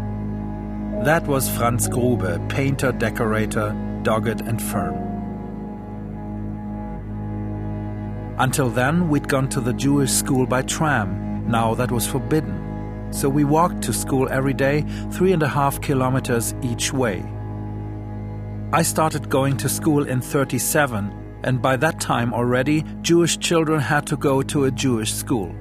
That 1.06 1.26
was 1.26 1.50
Franz 1.50 1.88
Grube, 1.88 2.50
painter, 2.50 2.92
decorator, 2.92 3.74
dogged 4.06 4.42
and 4.42 4.62
firm. 4.62 4.96
Until 8.38 8.70
then, 8.70 9.10
we'd 9.10 9.28
gone 9.28 9.50
to 9.50 9.60
the 9.60 9.74
Jewish 9.74 10.12
school 10.12 10.46
by 10.46 10.62
tram. 10.62 11.50
Now 11.50 11.74
that 11.76 11.92
was 11.92 12.08
forbidden. 12.08 13.12
So 13.12 13.28
we 13.30 13.44
walked 13.44 13.82
to 13.84 13.94
school 13.94 14.28
every 14.30 14.54
day, 14.54 14.86
three 15.12 15.34
and 15.34 15.42
a 15.42 15.48
half 15.48 15.82
kilometers 15.82 16.54
each 16.62 16.94
way. 16.94 17.24
I 18.72 18.84
started 18.84 19.30
going 19.30 19.58
to 19.58 19.70
school 19.70 20.06
in 20.08 20.22
37, 20.22 21.40
and 21.44 21.62
by 21.62 21.78
that 21.78 22.00
time 22.00 22.34
already, 22.34 22.84
Jewish 23.02 23.38
children 23.38 23.80
had 23.80 24.06
to 24.08 24.18
go 24.18 24.42
to 24.44 24.66
a 24.66 24.72
Jewish 24.72 25.14
school. 25.14 25.56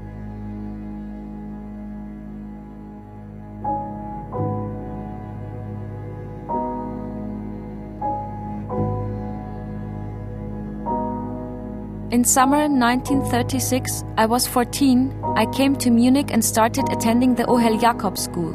In 12.15 12.23
summer 12.23 12.69
1936, 12.69 14.05
I 14.17 14.27
was 14.27 14.47
14, 14.47 15.21
I 15.35 15.47
came 15.47 15.75
to 15.75 15.91
Munich 15.91 16.31
and 16.31 16.45
started 16.45 16.85
attending 16.93 17.35
the 17.35 17.43
Ohel 17.43 17.81
Jakob 17.81 18.17
school. 18.17 18.55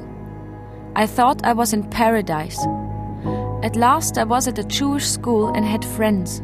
I 0.96 1.06
thought 1.06 1.44
I 1.44 1.52
was 1.52 1.74
in 1.74 1.84
paradise. 1.84 2.58
At 3.62 3.76
last, 3.76 4.18
I 4.18 4.24
was 4.24 4.48
at 4.48 4.60
a 4.60 4.64
Jewish 4.64 5.06
school 5.06 5.50
and 5.54 5.66
had 5.66 5.84
friends. 5.84 6.42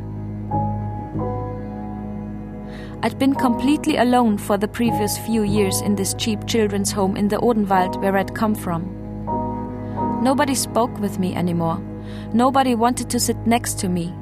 I'd 3.01 3.17
been 3.17 3.36
completely 3.36 3.95
alone 3.95 4.38
for 4.38 4.58
the 4.58 4.67
previous 4.67 5.17
few 5.19 5.43
years 5.43 5.80
in 5.80 5.95
this 5.95 6.15
cheap 6.15 6.45
children's 6.45 6.91
home 6.91 7.15
in 7.15 7.30
the 7.30 7.38
Odenwald 7.38 7.95
where 8.01 8.17
I'd 8.17 8.36
come 8.36 8.56
from. 8.56 8.91
Nobody 10.21 10.54
spoke 10.54 10.99
with 10.99 11.17
me 11.17 11.34
anymore. 11.34 11.82
Nobody 12.34 12.75
wanted 12.75 13.10
to 13.12 13.21
sit 13.21 13.38
next 13.47 13.80
to 13.80 13.88
me. 13.88 14.13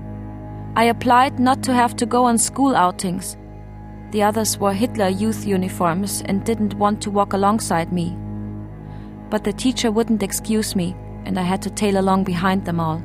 I 0.76 0.86
applied 0.86 1.40
not 1.40 1.62
to 1.64 1.74
have 1.74 1.96
to 1.98 2.08
go 2.08 2.26
on 2.26 2.40
school 2.40 2.76
outings. 2.76 3.38
The 4.10 4.24
others 4.24 4.58
wore 4.58 4.74
Hitler 4.74 5.08
youth 5.08 5.46
uniforms 5.46 6.24
and 6.26 6.44
didn't 6.44 6.74
want 6.74 7.00
to 7.04 7.12
walk 7.12 7.34
alongside 7.34 7.94
me. 7.94 8.18
But 9.30 9.44
the 9.44 9.54
teacher 9.54 9.92
wouldn't 9.92 10.24
excuse 10.24 10.76
me, 10.76 10.96
and 11.26 11.38
I 11.38 11.44
had 11.44 11.62
to 11.64 11.70
tail 11.70 12.00
along 12.00 12.24
behind 12.24 12.66
them 12.66 12.80
all. 12.80 13.04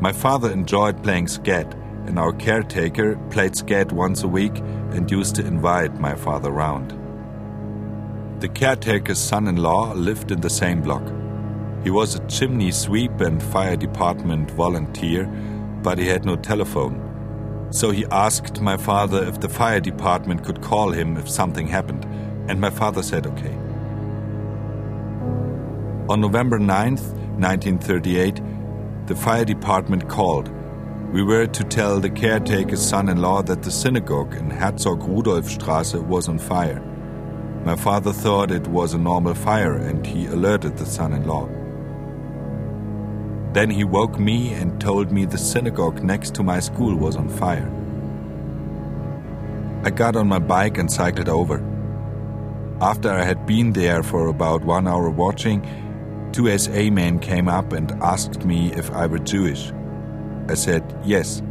My 0.00 0.12
father 0.12 0.52
enjoyed 0.52 1.02
playing 1.02 1.26
skat, 1.26 1.74
and 2.06 2.20
our 2.20 2.32
caretaker 2.32 3.16
played 3.30 3.56
skat 3.56 3.92
once 3.92 4.22
a 4.22 4.28
week 4.28 4.56
and 4.92 5.10
used 5.10 5.34
to 5.36 5.46
invite 5.46 6.00
my 6.00 6.14
father 6.14 6.52
round. 6.52 7.01
The 8.42 8.48
caretaker's 8.48 9.20
son 9.20 9.46
in 9.46 9.58
law 9.58 9.92
lived 9.92 10.32
in 10.32 10.40
the 10.40 10.50
same 10.50 10.82
block. 10.82 11.04
He 11.84 11.90
was 11.90 12.16
a 12.16 12.26
chimney 12.26 12.72
sweep 12.72 13.20
and 13.20 13.40
fire 13.40 13.76
department 13.76 14.50
volunteer, 14.50 15.26
but 15.80 15.96
he 15.96 16.08
had 16.08 16.24
no 16.24 16.34
telephone. 16.34 17.68
So 17.70 17.92
he 17.92 18.04
asked 18.06 18.60
my 18.60 18.76
father 18.76 19.22
if 19.22 19.38
the 19.38 19.48
fire 19.48 19.78
department 19.78 20.42
could 20.42 20.60
call 20.60 20.90
him 20.90 21.16
if 21.16 21.30
something 21.30 21.68
happened, 21.68 22.04
and 22.50 22.60
my 22.60 22.70
father 22.70 23.04
said 23.04 23.28
okay. 23.28 23.54
On 26.08 26.20
November 26.20 26.58
9th, 26.58 27.12
1938, 27.38 28.40
the 29.06 29.14
fire 29.14 29.44
department 29.44 30.08
called. 30.08 30.50
We 31.12 31.22
were 31.22 31.46
to 31.46 31.62
tell 31.62 32.00
the 32.00 32.10
caretaker's 32.10 32.84
son 32.84 33.08
in 33.08 33.18
law 33.18 33.42
that 33.42 33.62
the 33.62 33.70
synagogue 33.70 34.34
in 34.34 34.50
Herzog 34.50 35.04
Rudolf 35.04 35.44
Straße 35.44 36.04
was 36.04 36.28
on 36.28 36.40
fire. 36.40 36.82
My 37.64 37.76
father 37.76 38.12
thought 38.12 38.50
it 38.50 38.66
was 38.66 38.92
a 38.92 38.98
normal 38.98 39.34
fire 39.34 39.76
and 39.76 40.04
he 40.04 40.26
alerted 40.26 40.76
the 40.76 40.84
son 40.86 41.12
in 41.12 41.28
law. 41.28 41.48
Then 43.52 43.70
he 43.70 43.84
woke 43.84 44.18
me 44.18 44.52
and 44.52 44.80
told 44.80 45.12
me 45.12 45.26
the 45.26 45.38
synagogue 45.38 46.02
next 46.02 46.34
to 46.34 46.42
my 46.42 46.58
school 46.58 46.96
was 46.96 47.14
on 47.14 47.28
fire. 47.28 47.70
I 49.84 49.90
got 49.90 50.16
on 50.16 50.26
my 50.26 50.40
bike 50.40 50.76
and 50.76 50.90
cycled 50.90 51.28
over. 51.28 51.62
After 52.80 53.10
I 53.10 53.22
had 53.22 53.46
been 53.46 53.72
there 53.72 54.02
for 54.02 54.26
about 54.26 54.64
one 54.64 54.88
hour 54.88 55.08
watching, 55.08 55.62
two 56.32 56.58
SA 56.58 56.90
men 56.90 57.20
came 57.20 57.48
up 57.48 57.72
and 57.72 57.92
asked 58.02 58.44
me 58.44 58.72
if 58.72 58.90
I 58.90 59.06
were 59.06 59.20
Jewish. 59.20 59.72
I 60.48 60.54
said, 60.54 60.82
Yes. 61.04 61.42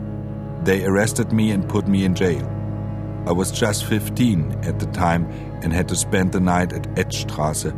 They 0.63 0.83
arrested 0.85 1.31
me 1.31 1.51
and 1.51 1.67
put 1.67 1.87
me 1.87 2.03
in 2.03 2.15
jail. 2.15 2.45
I 3.25 3.31
was 3.31 3.49
just 3.51 3.85
15 3.85 4.59
at 4.63 4.79
the 4.79 4.85
time 4.87 5.50
and 5.61 5.73
had 5.73 5.87
to 5.89 5.95
spend 5.95 6.31
the 6.31 6.39
night 6.39 6.73
at 6.73 6.87
Ettstrasse. 6.97 7.73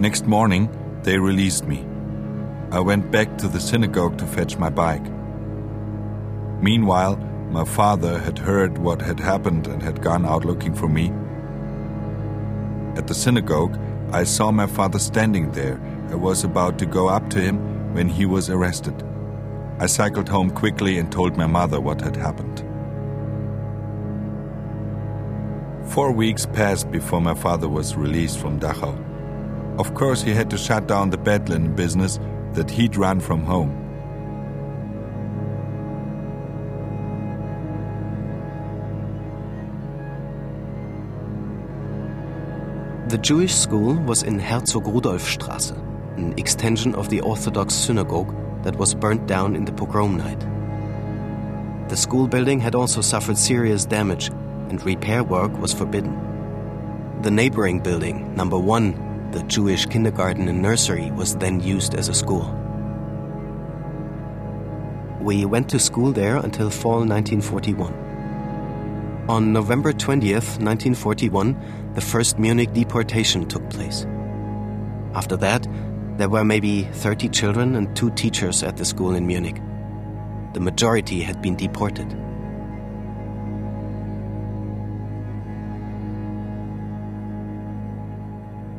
Next 0.00 0.26
morning, 0.26 0.68
they 1.02 1.18
released 1.18 1.64
me. 1.66 1.84
I 2.70 2.80
went 2.80 3.10
back 3.10 3.38
to 3.38 3.48
the 3.48 3.60
synagogue 3.60 4.18
to 4.18 4.26
fetch 4.26 4.56
my 4.56 4.70
bike. 4.70 5.06
Meanwhile, 6.60 7.16
my 7.50 7.64
father 7.64 8.18
had 8.18 8.38
heard 8.38 8.78
what 8.78 9.02
had 9.02 9.20
happened 9.20 9.66
and 9.66 9.82
had 9.82 10.00
gone 10.00 10.24
out 10.24 10.44
looking 10.44 10.74
for 10.74 10.88
me. 10.88 11.12
At 12.96 13.06
the 13.06 13.14
synagogue, 13.14 13.78
I 14.10 14.24
saw 14.24 14.50
my 14.50 14.66
father 14.66 14.98
standing 14.98 15.52
there. 15.52 15.80
I 16.10 16.14
was 16.14 16.44
about 16.44 16.78
to 16.78 16.86
go 16.86 17.08
up 17.08 17.28
to 17.30 17.40
him 17.40 17.94
when 17.94 18.08
he 18.08 18.26
was 18.26 18.48
arrested. 18.48 19.02
I 19.78 19.86
cycled 19.86 20.28
home 20.28 20.50
quickly 20.50 20.98
and 20.98 21.10
told 21.12 21.36
my 21.36 21.46
mother 21.46 21.80
what 21.80 22.00
had 22.00 22.16
happened. 22.16 22.64
Four 25.86 26.12
weeks 26.12 26.46
passed 26.46 26.90
before 26.90 27.20
my 27.20 27.34
father 27.34 27.68
was 27.68 27.96
released 27.96 28.38
from 28.38 28.58
Dachau. 28.58 28.96
Of 29.78 29.94
course, 29.94 30.22
he 30.22 30.32
had 30.32 30.48
to 30.50 30.56
shut 30.56 30.86
down 30.86 31.10
the 31.10 31.18
bed 31.18 31.48
linen 31.48 31.74
business 31.74 32.18
that 32.52 32.70
he'd 32.70 32.96
run 32.96 33.20
from 33.20 33.42
home. 33.42 33.78
The 43.08 43.18
Jewish 43.18 43.54
school 43.54 43.94
was 43.94 44.22
in 44.22 44.38
Herzog 44.38 44.84
Rudolfstrasse, 44.84 45.72
an 46.16 46.32
extension 46.38 46.94
of 46.94 47.10
the 47.10 47.20
Orthodox 47.20 47.74
synagogue 47.74 48.34
that 48.62 48.76
was 48.76 48.94
burnt 48.94 49.26
down 49.26 49.54
in 49.54 49.66
the 49.66 49.72
pogrom 49.72 50.16
night. 50.16 50.40
The 51.90 51.96
school 51.96 52.26
building 52.26 52.60
had 52.60 52.74
also 52.74 53.02
suffered 53.02 53.36
serious 53.36 53.84
damage, 53.84 54.30
and 54.72 54.84
repair 54.86 55.22
work 55.22 55.52
was 55.58 55.74
forbidden. 55.74 56.16
The 57.20 57.30
neighboring 57.30 57.80
building, 57.80 58.34
number 58.34 58.58
one, 58.58 59.30
the 59.32 59.42
Jewish 59.42 59.84
kindergarten 59.84 60.48
and 60.48 60.62
nursery, 60.62 61.10
was 61.10 61.36
then 61.36 61.60
used 61.60 61.94
as 61.94 62.08
a 62.08 62.14
school. 62.14 62.50
We 65.20 65.44
went 65.44 65.68
to 65.68 65.78
school 65.78 66.10
there 66.10 66.36
until 66.36 66.70
fall 66.70 67.04
1941. 67.04 69.26
On 69.28 69.52
November 69.52 69.92
20th, 69.92 70.58
1941, 70.58 71.92
the 71.94 72.00
first 72.00 72.38
Munich 72.38 72.72
deportation 72.72 73.46
took 73.46 73.68
place. 73.68 74.06
After 75.14 75.36
that, 75.36 75.66
there 76.16 76.30
were 76.30 76.44
maybe 76.44 76.84
30 76.92 77.28
children 77.28 77.76
and 77.76 77.94
two 77.94 78.10
teachers 78.12 78.62
at 78.62 78.78
the 78.78 78.86
school 78.86 79.14
in 79.14 79.26
Munich. 79.26 79.60
The 80.54 80.60
majority 80.60 81.20
had 81.20 81.42
been 81.42 81.56
deported. 81.56 82.16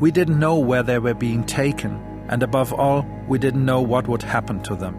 We 0.03 0.11
didn't 0.11 0.37
know 0.37 0.57
where 0.57 0.83
they 0.83 0.99
were 0.99 1.13
being 1.13 1.45
taken, 1.45 1.93
and 2.27 2.43
above 2.43 2.73
all, 2.73 3.05
we 3.29 3.39
didn't 3.39 3.63
know 3.63 3.79
what 3.79 4.05
would 4.09 4.21
happen 4.21 4.61
to 4.63 4.75
them. 4.75 4.97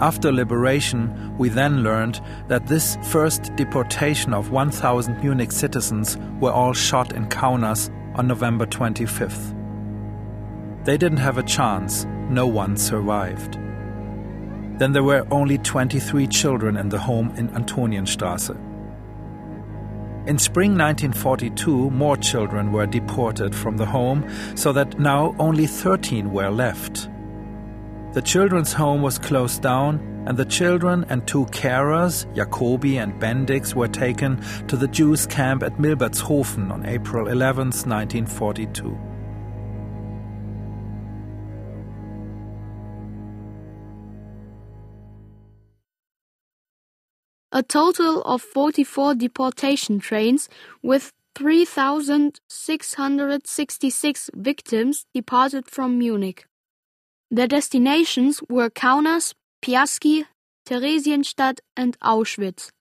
After 0.00 0.32
liberation, 0.32 1.38
we 1.38 1.50
then 1.50 1.84
learned 1.84 2.20
that 2.48 2.66
this 2.66 2.98
first 3.04 3.54
deportation 3.54 4.34
of 4.34 4.50
1,000 4.50 5.22
Munich 5.22 5.52
citizens 5.52 6.18
were 6.40 6.50
all 6.50 6.72
shot 6.72 7.12
in 7.12 7.28
Kaunas 7.28 7.90
on 8.16 8.26
November 8.26 8.66
25th. 8.66 9.54
They 10.84 10.96
didn't 10.96 11.18
have 11.18 11.38
a 11.38 11.44
chance, 11.44 12.06
no 12.28 12.48
one 12.48 12.76
survived. 12.76 13.54
Then 14.80 14.90
there 14.90 15.04
were 15.04 15.24
only 15.30 15.58
23 15.58 16.26
children 16.26 16.76
in 16.76 16.88
the 16.88 16.98
home 16.98 17.32
in 17.36 17.50
Antonienstrasse. 17.50 18.73
In 20.26 20.38
spring 20.38 20.70
1942, 20.70 21.90
more 21.90 22.16
children 22.16 22.72
were 22.72 22.86
deported 22.86 23.54
from 23.54 23.76
the 23.76 23.84
home, 23.84 24.26
so 24.54 24.72
that 24.72 24.98
now 24.98 25.34
only 25.38 25.66
13 25.66 26.32
were 26.32 26.48
left. 26.48 27.10
The 28.14 28.22
children's 28.22 28.72
home 28.72 29.02
was 29.02 29.18
closed 29.18 29.60
down, 29.60 30.24
and 30.26 30.38
the 30.38 30.46
children 30.46 31.04
and 31.10 31.26
two 31.26 31.44
carers, 31.46 32.24
Jacobi 32.34 32.96
and 33.02 33.20
Bendix, 33.20 33.74
were 33.74 33.88
taken 33.88 34.40
to 34.68 34.78
the 34.78 34.88
Jews' 34.88 35.26
camp 35.26 35.62
at 35.62 35.76
Milbertshofen 35.76 36.72
on 36.72 36.86
April 36.86 37.28
11, 37.28 37.66
1942. 37.66 39.13
A 47.54 47.62
total 47.62 48.20
of 48.22 48.42
44 48.42 49.14
deportation 49.14 50.00
trains 50.00 50.48
with 50.82 51.12
3,666 51.36 54.30
victims 54.34 55.06
departed 55.14 55.70
from 55.70 55.96
Munich. 55.96 56.46
Their 57.30 57.46
destinations 57.46 58.42
were 58.48 58.70
Kaunas, 58.70 59.34
Piaski, 59.64 60.24
Theresienstadt, 60.66 61.60
and 61.76 61.96
Auschwitz. 62.00 62.72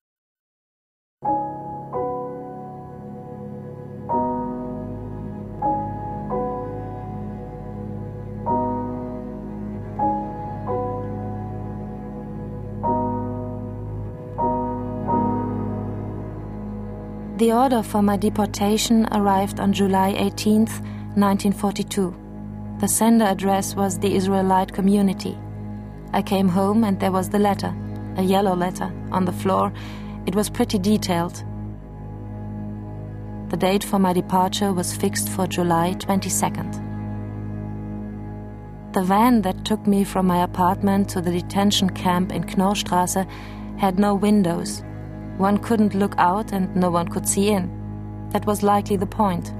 The 17.43 17.51
order 17.51 17.83
for 17.83 18.01
my 18.01 18.15
deportation 18.15 19.05
arrived 19.11 19.59
on 19.59 19.73
July 19.73 20.15
18, 20.17 20.59
1942. 20.59 22.15
The 22.79 22.87
sender 22.87 23.25
address 23.25 23.75
was 23.75 23.99
the 23.99 24.15
Israelite 24.15 24.71
community. 24.71 25.37
I 26.13 26.21
came 26.21 26.47
home 26.47 26.85
and 26.85 26.97
there 26.97 27.11
was 27.11 27.27
the 27.27 27.39
letter, 27.39 27.75
a 28.15 28.23
yellow 28.23 28.55
letter, 28.55 28.89
on 29.11 29.25
the 29.25 29.33
floor. 29.33 29.73
It 30.25 30.35
was 30.35 30.49
pretty 30.49 30.79
detailed. 30.79 31.43
The 33.49 33.57
date 33.57 33.83
for 33.83 33.99
my 33.99 34.13
departure 34.13 34.71
was 34.71 34.95
fixed 34.95 35.27
for 35.27 35.45
July 35.45 35.95
22nd. 35.95 36.71
The 38.93 39.03
van 39.03 39.41
that 39.41 39.65
took 39.65 39.85
me 39.85 40.05
from 40.05 40.27
my 40.27 40.43
apartment 40.43 41.09
to 41.09 41.19
the 41.19 41.31
detention 41.31 41.89
camp 41.89 42.31
in 42.31 42.45
Knorrstrasse 42.45 43.27
had 43.77 43.99
no 43.99 44.15
windows 44.15 44.81
one 45.37 45.57
couldn't 45.57 45.95
look 45.95 46.15
out 46.17 46.51
and 46.51 46.75
no 46.75 46.89
one 46.91 47.07
could 47.07 47.27
see 47.27 47.49
in. 47.49 47.69
That 48.31 48.45
was 48.45 48.63
likely 48.63 48.97
the 48.97 49.05
point. 49.05 49.53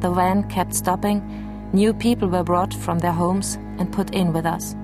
The 0.00 0.10
van 0.10 0.48
kept 0.48 0.74
stopping, 0.74 1.22
new 1.72 1.92
people 1.94 2.28
were 2.28 2.42
brought 2.42 2.74
from 2.74 2.98
their 2.98 3.12
homes 3.12 3.56
and 3.78 3.92
put 3.92 4.14
in 4.14 4.32
with 4.32 4.46
us. 4.46 4.74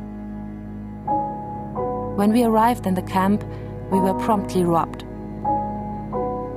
When 2.16 2.32
we 2.32 2.44
arrived 2.44 2.86
in 2.86 2.94
the 2.94 3.02
camp, 3.02 3.44
we 3.90 4.00
were 4.00 4.14
promptly 4.14 4.64
robbed. 4.64 5.04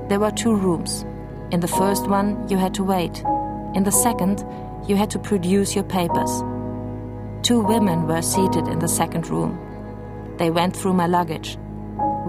There 0.10 0.20
were 0.20 0.32
two 0.32 0.56
rooms. 0.56 1.06
In 1.52 1.60
the 1.60 1.68
first 1.68 2.08
one, 2.08 2.48
you 2.50 2.58
had 2.58 2.74
to 2.76 2.84
wait. 2.84 3.24
In 3.76 3.84
the 3.84 3.92
second, 3.92 4.44
you 4.88 4.96
had 4.96 5.10
to 5.12 5.20
produce 5.20 5.76
your 5.76 5.84
papers. 5.84 6.42
Two 7.44 7.62
women 7.62 8.08
were 8.08 8.22
seated 8.22 8.68
in 8.68 8.80
the 8.80 8.88
second 8.88 9.28
room. 9.28 9.58
They 10.38 10.50
went 10.50 10.76
through 10.76 10.94
my 10.94 11.08
luggage. 11.08 11.58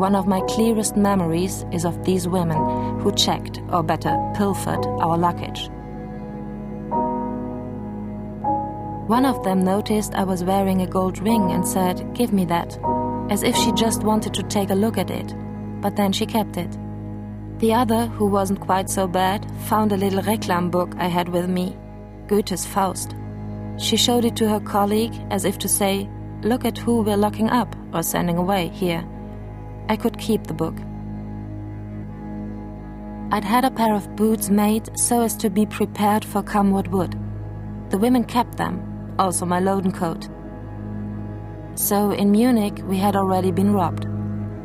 One 0.02 0.16
of 0.16 0.26
my 0.26 0.40
clearest 0.48 0.96
memories 0.96 1.64
is 1.70 1.84
of 1.84 2.04
these 2.04 2.26
women 2.26 2.58
who 2.98 3.12
checked, 3.12 3.60
or 3.68 3.84
better, 3.84 4.16
pilfered 4.34 4.84
our 4.84 5.16
luggage. 5.16 5.68
One 9.06 9.24
of 9.24 9.44
them 9.44 9.62
noticed 9.62 10.16
I 10.16 10.24
was 10.24 10.42
wearing 10.42 10.82
a 10.82 10.88
gold 10.88 11.20
ring 11.20 11.52
and 11.52 11.64
said, 11.64 12.14
Give 12.14 12.32
me 12.32 12.44
that, 12.46 12.80
as 13.30 13.44
if 13.44 13.54
she 13.54 13.70
just 13.74 14.02
wanted 14.02 14.34
to 14.34 14.42
take 14.42 14.70
a 14.70 14.74
look 14.74 14.98
at 14.98 15.08
it, 15.08 15.36
but 15.80 15.94
then 15.94 16.12
she 16.12 16.26
kept 16.26 16.56
it. 16.56 16.76
The 17.58 17.72
other, 17.72 18.06
who 18.06 18.26
wasn't 18.26 18.58
quite 18.58 18.90
so 18.90 19.06
bad, 19.06 19.48
found 19.68 19.92
a 19.92 19.96
little 19.96 20.22
reclam 20.22 20.68
book 20.72 20.96
I 20.98 21.06
had 21.06 21.28
with 21.28 21.48
me, 21.48 21.76
Goethe's 22.26 22.66
Faust. 22.66 23.14
She 23.78 23.96
showed 23.96 24.24
it 24.24 24.34
to 24.34 24.48
her 24.48 24.58
colleague 24.58 25.14
as 25.30 25.44
if 25.44 25.58
to 25.58 25.68
say, 25.68 26.10
Look 26.42 26.64
at 26.64 26.76
who 26.76 27.02
we're 27.02 27.16
locking 27.16 27.50
up 27.50 27.76
or 27.94 28.02
sending 28.02 28.36
away 28.36 28.66
here. 28.66 29.06
I 29.88 29.96
could 29.96 30.18
keep 30.18 30.46
the 30.46 30.54
book. 30.54 30.74
I'd 33.32 33.44
had 33.44 33.64
a 33.64 33.70
pair 33.70 33.94
of 33.94 34.14
boots 34.14 34.50
made 34.50 34.90
so 34.98 35.22
as 35.22 35.36
to 35.38 35.48
be 35.48 35.64
prepared 35.64 36.24
for 36.24 36.42
come 36.42 36.70
what 36.70 36.88
would. 36.88 37.18
The 37.90 37.98
women 37.98 38.24
kept 38.24 38.56
them, 38.58 39.14
also 39.18 39.46
my 39.46 39.60
Loden 39.60 39.94
coat. 39.94 40.28
So 41.74 42.10
in 42.10 42.30
Munich, 42.30 42.80
we 42.84 42.98
had 42.98 43.16
already 43.16 43.50
been 43.50 43.72
robbed. 43.72 44.06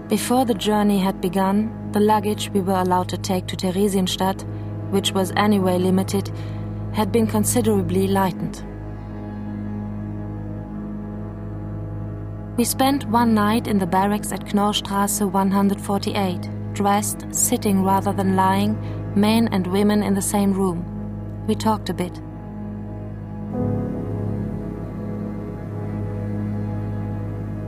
Before 0.09 0.43
the 0.43 0.53
journey 0.53 0.99
had 0.99 1.21
begun, 1.21 1.91
the 1.93 1.99
luggage 2.01 2.49
we 2.49 2.61
were 2.61 2.81
allowed 2.81 3.09
to 3.09 3.17
take 3.17 3.47
to 3.47 3.55
Theresienstadt, 3.55 4.43
which 4.91 5.11
was 5.13 5.31
anyway 5.37 5.77
limited, 5.77 6.31
had 6.93 7.11
been 7.11 7.27
considerably 7.27 8.07
lightened. 8.07 8.63
We 12.57 12.63
spent 12.63 13.05
one 13.05 13.35
night 13.35 13.67
in 13.67 13.77
the 13.77 13.85
barracks 13.85 14.31
at 14.31 14.45
Knorrstraße 14.45 15.31
148, 15.31 16.73
dressed, 16.73 17.27
sitting 17.29 17.83
rather 17.83 18.11
than 18.11 18.35
lying, 18.35 18.75
men 19.13 19.47
and 19.51 19.67
women 19.67 20.01
in 20.01 20.15
the 20.15 20.23
same 20.23 20.53
room. 20.53 20.83
We 21.45 21.53
talked 21.53 21.89
a 21.89 21.93
bit. 21.93 22.19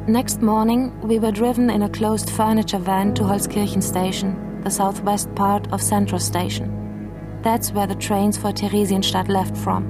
Next 0.09 0.41
morning, 0.41 0.99
we 1.01 1.19
were 1.19 1.31
driven 1.31 1.69
in 1.69 1.83
a 1.83 1.89
closed 1.89 2.31
furniture 2.31 2.79
van 2.79 3.13
to 3.13 3.21
Holzkirchen 3.21 3.83
station, 3.83 4.59
the 4.63 4.71
southwest 4.71 5.35
part 5.35 5.71
of 5.71 5.83
Central 5.83 6.19
Station. 6.19 7.11
That's 7.43 7.71
where 7.71 7.85
the 7.85 7.93
trains 7.93 8.39
for 8.39 8.51
Theresienstadt 8.51 9.29
left 9.29 9.55
from. 9.55 9.85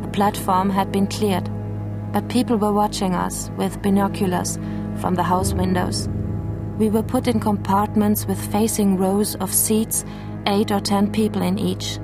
The 0.00 0.08
platform 0.08 0.70
had 0.70 0.90
been 0.90 1.08
cleared, 1.08 1.50
but 2.12 2.28
people 2.28 2.56
were 2.56 2.72
watching 2.72 3.14
us 3.14 3.50
with 3.56 3.82
binoculars 3.82 4.58
from 5.00 5.14
the 5.14 5.22
house 5.22 5.54
windows. 5.54 6.08
We 6.78 6.90
were 6.90 7.02
put 7.02 7.28
in 7.28 7.40
compartments 7.40 8.26
with 8.26 8.52
facing 8.52 8.96
rows 8.96 9.34
of 9.36 9.52
seats, 9.52 10.04
eight 10.46 10.70
or 10.70 10.80
ten 10.80 11.10
people 11.10 11.42
in 11.42 11.58
each. 11.58 11.98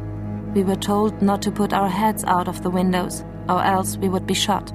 We 0.54 0.64
were 0.64 0.76
told 0.76 1.20
not 1.20 1.42
to 1.42 1.50
put 1.50 1.72
our 1.72 1.88
heads 1.88 2.24
out 2.24 2.48
of 2.48 2.62
the 2.62 2.70
windows, 2.70 3.24
or 3.48 3.62
else 3.62 3.96
we 3.96 4.08
would 4.08 4.26
be 4.26 4.34
shot. 4.34 4.72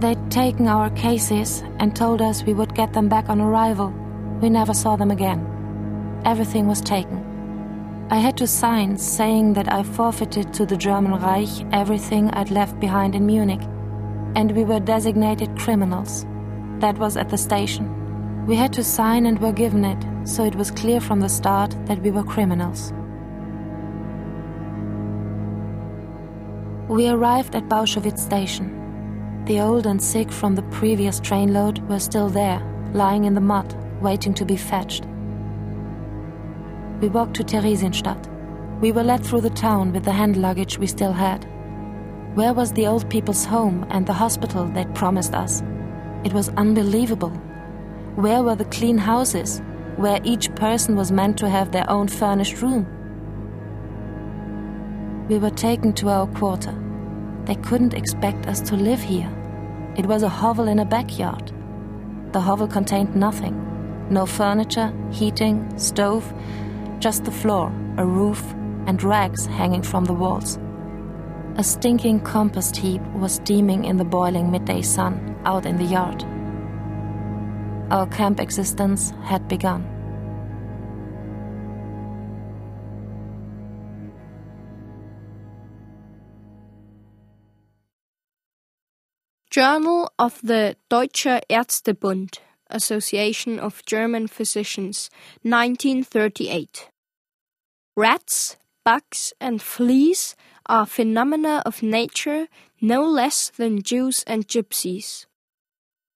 They'd 0.00 0.30
taken 0.30 0.68
our 0.68 0.90
cases 0.90 1.64
and 1.78 1.96
told 1.96 2.20
us 2.20 2.44
we 2.44 2.54
would 2.54 2.74
get 2.74 2.92
them 2.92 3.08
back 3.08 3.28
on 3.28 3.40
arrival. 3.40 3.88
We 4.42 4.50
never 4.50 4.74
saw 4.74 4.96
them 4.96 5.10
again. 5.10 5.40
Everything 6.24 6.66
was 6.66 6.80
taken. 6.80 7.25
I 8.08 8.18
had 8.18 8.36
to 8.36 8.46
sign 8.46 8.96
saying 8.98 9.54
that 9.54 9.72
I 9.72 9.82
forfeited 9.82 10.54
to 10.54 10.64
the 10.64 10.76
German 10.76 11.20
Reich 11.20 11.66
everything 11.72 12.30
I'd 12.30 12.52
left 12.52 12.78
behind 12.78 13.16
in 13.16 13.26
Munich, 13.26 13.62
and 14.36 14.52
we 14.52 14.62
were 14.62 14.78
designated 14.78 15.58
criminals. 15.58 16.24
That 16.78 16.98
was 16.98 17.16
at 17.16 17.30
the 17.30 17.36
station. 17.36 18.46
We 18.46 18.54
had 18.54 18.72
to 18.74 18.84
sign 18.84 19.26
and 19.26 19.40
were 19.40 19.50
given 19.50 19.84
it, 19.84 20.06
so 20.22 20.44
it 20.44 20.54
was 20.54 20.70
clear 20.70 21.00
from 21.00 21.18
the 21.18 21.28
start 21.28 21.74
that 21.86 22.00
we 22.00 22.12
were 22.12 22.22
criminals. 22.22 22.92
We 26.88 27.08
arrived 27.08 27.56
at 27.56 27.68
Bauschowitz 27.68 28.20
station. 28.20 29.44
The 29.46 29.58
old 29.58 29.84
and 29.84 30.00
sick 30.00 30.30
from 30.30 30.54
the 30.54 30.62
previous 30.78 31.18
trainload 31.18 31.80
were 31.88 31.98
still 31.98 32.28
there, 32.28 32.62
lying 32.94 33.24
in 33.24 33.34
the 33.34 33.40
mud, 33.40 33.74
waiting 34.00 34.32
to 34.34 34.44
be 34.44 34.56
fetched. 34.56 35.08
We 37.00 37.08
walked 37.08 37.34
to 37.34 37.44
Theresienstadt. 37.44 38.26
We 38.80 38.90
were 38.90 39.02
led 39.02 39.22
through 39.22 39.42
the 39.42 39.50
town 39.50 39.92
with 39.92 40.04
the 40.04 40.12
hand 40.12 40.36
luggage 40.36 40.78
we 40.78 40.86
still 40.86 41.12
had. 41.12 41.44
Where 42.34 42.54
was 42.54 42.72
the 42.72 42.86
old 42.86 43.08
people's 43.10 43.44
home 43.44 43.86
and 43.90 44.06
the 44.06 44.14
hospital 44.14 44.66
they'd 44.66 44.94
promised 44.94 45.34
us? 45.34 45.62
It 46.24 46.32
was 46.32 46.48
unbelievable. 46.56 47.30
Where 48.16 48.42
were 48.42 48.56
the 48.56 48.64
clean 48.66 48.96
houses, 48.96 49.60
where 49.96 50.20
each 50.24 50.54
person 50.54 50.96
was 50.96 51.12
meant 51.12 51.36
to 51.38 51.50
have 51.50 51.70
their 51.70 51.88
own 51.90 52.08
furnished 52.08 52.62
room? 52.62 52.86
We 55.28 55.38
were 55.38 55.50
taken 55.50 55.92
to 55.94 56.08
our 56.08 56.26
quarter. 56.28 56.74
They 57.44 57.56
couldn't 57.56 57.94
expect 57.94 58.46
us 58.46 58.60
to 58.62 58.74
live 58.74 59.02
here. 59.02 59.30
It 59.96 60.06
was 60.06 60.22
a 60.22 60.28
hovel 60.28 60.68
in 60.68 60.78
a 60.78 60.84
backyard. 60.84 61.52
The 62.32 62.40
hovel 62.40 62.68
contained 62.68 63.14
nothing 63.14 63.62
no 64.08 64.24
furniture, 64.24 64.92
heating, 65.10 65.76
stove, 65.76 66.32
just 67.06 67.22
the 67.22 67.30
floor, 67.30 67.72
a 67.98 68.04
roof, 68.04 68.42
and 68.88 69.00
rags 69.00 69.46
hanging 69.46 69.80
from 69.80 70.04
the 70.06 70.12
walls. 70.12 70.58
A 71.56 71.62
stinking 71.62 72.18
compost 72.18 72.76
heap 72.76 73.00
was 73.14 73.34
steaming 73.34 73.84
in 73.84 73.96
the 73.96 74.04
boiling 74.04 74.50
midday 74.50 74.82
sun 74.82 75.14
out 75.44 75.66
in 75.66 75.76
the 75.76 75.84
yard. 75.84 76.24
Our 77.92 78.08
camp 78.08 78.40
existence 78.40 79.12
had 79.22 79.46
begun. 79.46 79.84
Journal 89.48 90.10
of 90.18 90.40
the 90.42 90.74
Deutscher 90.90 91.40
Ärztebund, 91.48 92.40
Association 92.68 93.60
of 93.60 93.84
German 93.86 94.26
Physicians, 94.26 95.08
1938. 95.44 96.90
Rats, 97.96 98.56
bugs, 98.84 99.32
and 99.40 99.62
fleas 99.62 100.36
are 100.66 100.84
phenomena 100.84 101.62
of 101.64 101.82
nature 101.82 102.46
no 102.78 103.02
less 103.02 103.48
than 103.56 103.82
Jews 103.82 104.22
and 104.26 104.46
gypsies. 104.46 105.24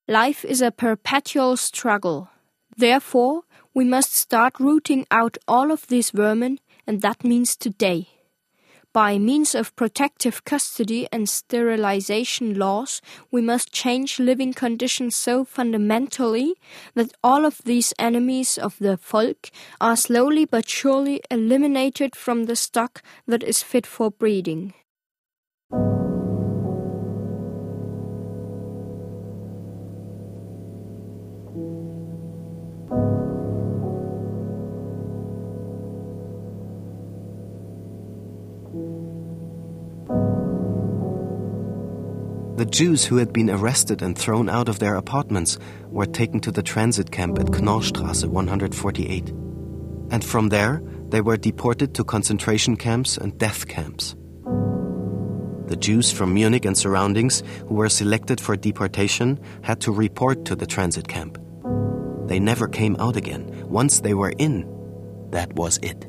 Life 0.06 0.44
is 0.44 0.60
a 0.60 0.70
perpetual 0.70 1.56
struggle. 1.56 2.28
Therefore, 2.76 3.44
we 3.72 3.86
must 3.86 4.14
start 4.14 4.60
rooting 4.60 5.06
out 5.10 5.38
all 5.48 5.70
of 5.70 5.86
these 5.86 6.10
vermin, 6.10 6.58
and 6.86 7.00
that 7.00 7.24
means 7.24 7.56
today 7.56 8.08
by 8.92 9.18
means 9.18 9.54
of 9.54 9.74
protective 9.76 10.44
custody 10.44 11.06
and 11.12 11.28
sterilization 11.28 12.58
laws, 12.58 13.00
we 13.30 13.40
must 13.40 13.72
change 13.72 14.18
living 14.18 14.52
conditions 14.52 15.16
so 15.16 15.44
fundamentally 15.44 16.54
that 16.94 17.12
all 17.22 17.46
of 17.46 17.58
these 17.64 17.94
enemies 17.98 18.58
of 18.58 18.76
the 18.78 18.96
folk 18.96 19.50
are 19.80 19.96
slowly 19.96 20.44
but 20.44 20.68
surely 20.68 21.20
eliminated 21.30 22.16
from 22.16 22.44
the 22.44 22.56
stock 22.56 23.02
that 23.26 23.42
is 23.42 23.62
fit 23.62 23.86
for 23.86 24.10
breeding. 24.10 24.74
The 42.60 42.66
Jews 42.66 43.06
who 43.06 43.16
had 43.16 43.32
been 43.32 43.48
arrested 43.48 44.02
and 44.02 44.14
thrown 44.14 44.50
out 44.50 44.68
of 44.68 44.80
their 44.80 44.96
apartments 44.96 45.56
were 45.86 46.04
taken 46.04 46.40
to 46.40 46.52
the 46.52 46.62
transit 46.62 47.10
camp 47.10 47.38
at 47.38 47.46
Knorrstraße 47.46 48.26
148. 48.26 49.30
And 50.10 50.22
from 50.22 50.50
there, 50.50 50.82
they 51.08 51.22
were 51.22 51.38
deported 51.38 51.94
to 51.94 52.04
concentration 52.04 52.76
camps 52.76 53.16
and 53.16 53.38
death 53.38 53.66
camps. 53.66 54.14
The 55.68 55.76
Jews 55.80 56.12
from 56.12 56.34
Munich 56.34 56.66
and 56.66 56.76
surroundings 56.76 57.42
who 57.66 57.76
were 57.76 57.88
selected 57.88 58.38
for 58.42 58.56
deportation 58.56 59.40
had 59.62 59.80
to 59.80 59.90
report 59.90 60.44
to 60.44 60.54
the 60.54 60.66
transit 60.66 61.08
camp. 61.08 61.38
They 62.26 62.40
never 62.40 62.68
came 62.68 62.94
out 62.98 63.16
again. 63.16 63.70
Once 63.70 64.00
they 64.00 64.12
were 64.12 64.34
in, 64.36 64.68
that 65.30 65.50
was 65.54 65.78
it. 65.78 66.02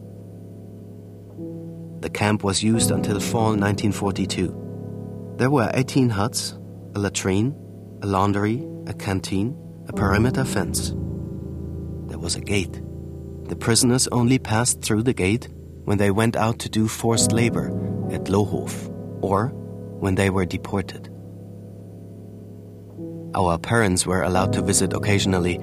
The 2.01 2.09
camp 2.09 2.43
was 2.43 2.61
used 2.61 2.91
until 2.91 3.21
fall 3.21 3.55
1942. 3.55 4.60
There 5.37 5.49
were 5.49 5.71
18 5.73 6.09
huts, 6.09 6.57
a 6.95 6.99
latrine, 6.99 7.55
a 8.01 8.07
laundry, 8.07 8.65
a 8.87 8.93
canteen, 8.93 9.57
a 9.87 9.93
perimeter 9.93 10.45
fence. 10.45 10.89
There 12.09 12.19
was 12.19 12.35
a 12.35 12.41
gate. 12.41 12.81
The 13.45 13.55
prisoners 13.55 14.07
only 14.09 14.39
passed 14.39 14.81
through 14.81 15.03
the 15.03 15.13
gate 15.13 15.47
when 15.85 15.97
they 15.97 16.11
went 16.11 16.35
out 16.35 16.59
to 16.59 16.69
do 16.69 16.87
forced 16.87 17.31
labor 17.31 17.67
at 18.11 18.25
Lohhof 18.25 18.89
or 19.21 19.47
when 19.99 20.15
they 20.15 20.29
were 20.29 20.45
deported. 20.45 21.09
Our 23.33 23.57
parents 23.57 24.05
were 24.05 24.23
allowed 24.23 24.53
to 24.53 24.61
visit 24.61 24.93
occasionally, 24.93 25.59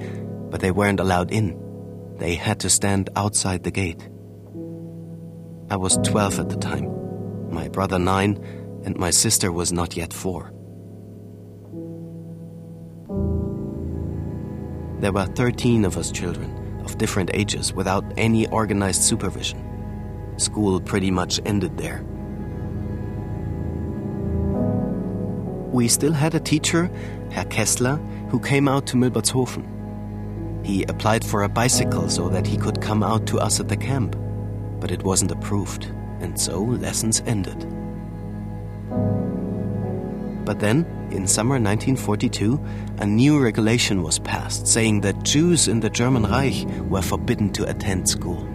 but 0.49 0.59
they 0.59 0.71
weren't 0.71 0.99
allowed 0.99 1.31
in. 1.31 1.57
They 2.17 2.35
had 2.35 2.59
to 2.61 2.69
stand 2.69 3.09
outside 3.15 3.63
the 3.63 3.71
gate. 3.71 4.09
I 5.69 5.75
was 5.75 5.97
12 6.03 6.39
at 6.39 6.49
the 6.49 6.57
time, 6.57 7.51
my 7.51 7.67
brother 7.67 7.99
9, 7.99 8.35
and 8.85 8.97
my 8.97 9.09
sister 9.09 9.51
was 9.51 9.71
not 9.71 9.95
yet 9.95 10.13
four. 10.13 10.53
There 14.99 15.13
were 15.13 15.25
13 15.25 15.85
of 15.85 15.97
us 15.97 16.11
children, 16.11 16.81
of 16.83 16.97
different 16.97 17.31
ages, 17.33 17.73
without 17.73 18.03
any 18.17 18.47
organized 18.47 19.01
supervision. 19.01 19.63
School 20.37 20.81
pretty 20.81 21.09
much 21.09 21.39
ended 21.45 21.77
there. 21.77 22.03
We 25.71 25.87
still 25.87 26.11
had 26.11 26.35
a 26.35 26.39
teacher, 26.39 26.91
Herr 27.31 27.45
Kessler, 27.45 27.95
who 28.29 28.39
came 28.39 28.67
out 28.67 28.87
to 28.87 28.97
Milbertshofen. 28.97 30.65
He 30.65 30.83
applied 30.83 31.23
for 31.23 31.43
a 31.43 31.49
bicycle 31.49 32.09
so 32.09 32.27
that 32.29 32.45
he 32.45 32.57
could 32.57 32.81
come 32.81 33.03
out 33.03 33.25
to 33.27 33.39
us 33.39 33.59
at 33.59 33.69
the 33.69 33.77
camp, 33.77 34.17
but 34.81 34.91
it 34.91 35.03
wasn't 35.03 35.31
approved, 35.31 35.85
and 36.19 36.37
so 36.37 36.61
lessons 36.61 37.21
ended. 37.25 37.78
But 40.49 40.59
then, 40.59 40.83
in 41.11 41.27
summer 41.27 41.59
1942, 41.59 42.59
a 42.97 43.05
new 43.05 43.39
regulation 43.39 44.01
was 44.01 44.17
passed 44.17 44.65
saying 44.65 45.01
that 45.01 45.21
Jews 45.21 45.67
in 45.67 45.79
the 45.79 45.91
German 45.91 46.23
Reich 46.23 46.65
were 46.89 47.03
forbidden 47.03 47.53
to 47.53 47.69
attend 47.69 48.09
school. 48.09 48.47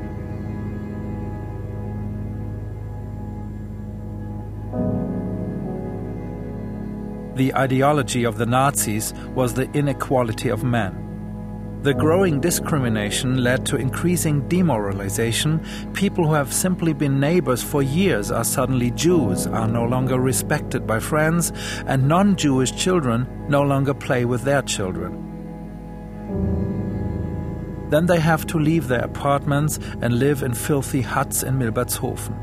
The 7.37 7.55
ideology 7.55 8.25
of 8.25 8.39
the 8.39 8.47
Nazis 8.47 9.15
was 9.37 9.55
the 9.55 9.71
inequality 9.71 10.49
of 10.49 10.65
men. 10.65 11.04
The 11.85 11.93
growing 11.93 12.41
discrimination 12.41 13.45
led 13.45 13.67
to 13.67 13.77
increasing 13.77 14.49
demoralization. 14.49 15.61
People 15.93 16.27
who 16.27 16.33
have 16.33 16.51
simply 16.51 16.95
been 16.95 17.21
neighbors 17.21 17.63
for 17.63 17.83
years 17.83 18.31
are 18.31 18.43
suddenly 18.43 18.91
Jews, 18.93 19.47
are 19.47 19.69
no 19.69 19.85
longer 19.85 20.19
respected 20.19 20.87
by 20.87 20.99
friends, 20.99 21.53
and 21.85 22.09
non 22.09 22.37
Jewish 22.37 22.73
children 22.75 23.29
no 23.51 23.61
longer 23.61 23.93
play 23.93 24.25
with 24.25 24.45
their 24.45 24.63
children. 24.63 25.13
Then 27.91 28.07
they 28.07 28.19
have 28.19 28.47
to 28.47 28.59
leave 28.59 28.89
their 28.89 29.05
apartments 29.05 29.79
and 30.01 30.19
live 30.19 30.43
in 30.43 30.55
filthy 30.55 31.03
huts 31.03 31.43
in 31.43 31.59
Milbertshofen. 31.59 32.35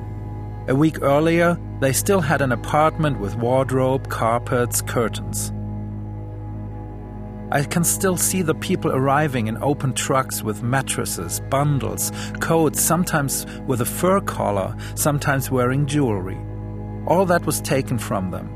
A 0.68 0.76
week 0.76 1.02
earlier, 1.02 1.58
they 1.80 1.94
still 1.94 2.22
had 2.22 2.44
an 2.44 2.52
apartment 2.52 3.20
with 3.20 3.38
wardrobe, 3.38 4.08
carpets, 4.08 4.84
curtains. 4.84 5.52
I 7.54 7.64
can 7.64 7.84
still 7.84 8.16
see 8.16 8.42
the 8.42 8.56
people 8.56 8.92
arriving 8.94 9.48
in 9.48 9.62
open 9.62 9.94
trucks 9.94 10.42
with 10.42 10.64
mattresses, 10.64 11.42
bundles, 11.50 12.14
coats, 12.40 12.80
sometimes 12.80 13.46
with 13.68 13.82
a 13.82 13.86
fur 13.86 14.22
collar, 14.22 14.74
sometimes 14.96 15.52
wearing 15.52 15.86
jewelry. 15.86 16.38
All 17.08 17.26
that 17.26 17.46
was 17.46 17.60
taken 17.60 17.98
from 17.98 18.32
them. 18.32 18.50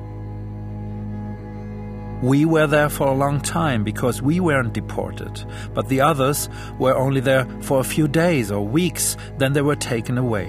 We 2.21 2.45
were 2.45 2.67
there 2.67 2.87
for 2.87 3.07
a 3.07 3.13
long 3.13 3.41
time 3.41 3.83
because 3.83 4.21
we 4.21 4.39
weren't 4.39 4.71
deported, 4.71 5.43
but 5.73 5.89
the 5.89 5.99
others 5.99 6.47
were 6.79 6.95
only 6.95 7.19
there 7.19 7.45
for 7.61 7.81
a 7.81 7.83
few 7.83 8.07
days 8.07 8.49
or 8.49 8.65
weeks, 8.65 9.17
then 9.37 9.51
they 9.51 9.61
were 9.61 9.75
taken 9.75 10.17
away. 10.17 10.45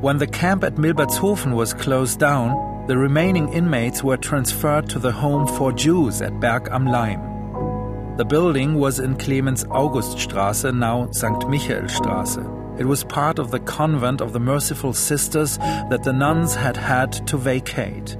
When 0.00 0.18
the 0.18 0.28
camp 0.28 0.62
at 0.62 0.76
Milbertshofen 0.76 1.56
was 1.56 1.74
closed 1.74 2.20
down, 2.20 2.67
the 2.88 2.96
remaining 2.96 3.52
inmates 3.52 4.02
were 4.02 4.16
transferred 4.16 4.88
to 4.88 4.98
the 4.98 5.12
Home 5.12 5.46
for 5.46 5.72
Jews 5.72 6.22
at 6.22 6.40
Berg 6.40 6.68
am 6.72 6.86
Laim. 6.86 8.16
The 8.16 8.24
building 8.24 8.76
was 8.76 8.98
in 8.98 9.18
Clemens 9.18 9.64
Auguststraße, 9.64 10.74
now 10.74 11.10
St. 11.10 11.38
Michaelstraße. 11.40 12.80
It 12.80 12.86
was 12.86 13.04
part 13.04 13.38
of 13.38 13.50
the 13.50 13.60
convent 13.60 14.22
of 14.22 14.32
the 14.32 14.40
Merciful 14.40 14.94
Sisters 14.94 15.58
that 15.58 16.02
the 16.02 16.14
nuns 16.14 16.54
had 16.54 16.78
had 16.78 17.12
to 17.26 17.36
vacate. 17.36 18.16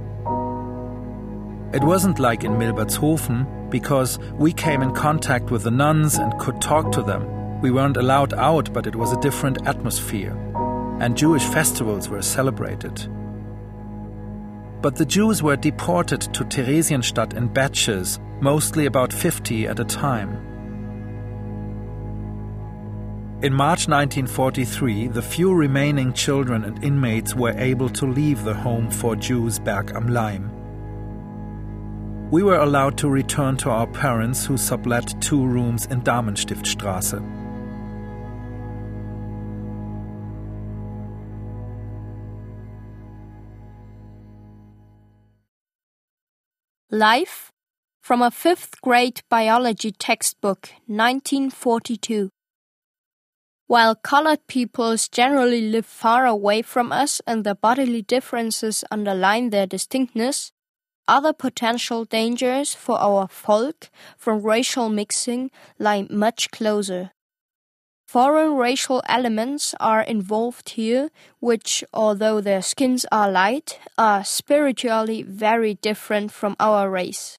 It 1.73 1.83
wasn't 1.83 2.19
like 2.19 2.43
in 2.43 2.51
Milbertshofen 2.51 3.71
because 3.71 4.19
we 4.33 4.53
came 4.53 4.83
in 4.83 4.93
contact 4.93 5.49
with 5.49 5.63
the 5.63 5.71
nuns 5.71 6.19
and 6.19 6.37
could 6.37 6.61
talk 6.61 6.91
to 6.91 7.01
them. 7.01 7.59
We 7.59 7.71
weren't 7.71 7.97
allowed 7.97 8.35
out, 8.35 8.71
but 8.71 8.85
it 8.85 8.95
was 8.95 9.13
a 9.13 9.19
different 9.19 9.67
atmosphere. 9.67 10.37
And 11.01 11.17
Jewish 11.17 11.45
festivals 11.45 12.07
were 12.07 12.21
celebrated. 12.21 13.09
But 14.81 14.95
the 14.95 15.05
Jews 15.05 15.43
were 15.43 15.57
deported 15.57 16.21
to 16.21 16.45
Theresienstadt 16.45 17.33
in 17.33 17.47
batches, 17.49 18.19
mostly 18.39 18.85
about 18.85 19.11
50 19.11 19.67
at 19.67 19.79
a 19.79 19.83
time. 19.83 20.45
In 23.41 23.53
March 23.53 23.87
1943, 23.87 25.07
the 25.07 25.21
few 25.21 25.53
remaining 25.53 26.11
children 26.11 26.65
and 26.65 26.83
inmates 26.83 27.35
were 27.35 27.57
able 27.57 27.89
to 27.89 28.05
leave 28.05 28.43
the 28.43 28.53
home 28.53 28.91
for 28.91 29.15
Jews 29.15 29.59
Berg 29.59 29.91
am 29.95 30.07
Laim. 30.07 30.51
We 32.31 32.43
were 32.43 32.59
allowed 32.59 32.97
to 32.99 33.09
return 33.09 33.57
to 33.57 33.69
our 33.69 33.87
parents 33.87 34.45
who 34.45 34.57
sublet 34.57 35.21
two 35.21 35.45
rooms 35.45 35.85
in 35.87 36.01
Damenstiftstraße. 36.01 37.38
Life 46.91 47.51
from 48.01 48.23
a 48.23 48.31
fifth 48.31 48.81
grade 48.81 49.21
biology 49.29 49.91
textbook, 49.91 50.71
1942. 50.87 52.31
While 53.67 53.93
colored 53.93 54.47
peoples 54.47 55.07
generally 55.07 55.61
live 55.69 55.85
far 55.85 56.25
away 56.25 56.63
from 56.63 56.91
us 56.91 57.21
and 57.27 57.43
their 57.43 57.53
bodily 57.53 58.01
differences 58.01 58.83
underline 58.89 59.51
their 59.51 59.67
distinctness, 59.67 60.51
other 61.07 61.31
potential 61.31 62.05
dangers 62.05 62.73
for 62.73 62.97
our 62.99 63.27
folk 63.27 63.91
from 64.17 64.41
racial 64.41 64.89
mixing 64.89 65.51
lie 65.77 66.07
much 66.09 66.49
closer. 66.49 67.11
Foreign 68.09 68.55
racial 68.55 69.03
elements 69.05 69.75
are 69.79 70.01
involved 70.01 70.69
here, 70.69 71.11
which, 71.39 71.83
although 71.93 72.41
their 72.41 72.63
skins 72.63 73.05
are 73.11 73.29
light, 73.29 73.79
are 73.99 74.23
spiritually 74.23 75.21
very 75.21 75.75
different 75.75 76.31
from 76.31 76.55
our 76.59 76.89
race. 76.89 77.37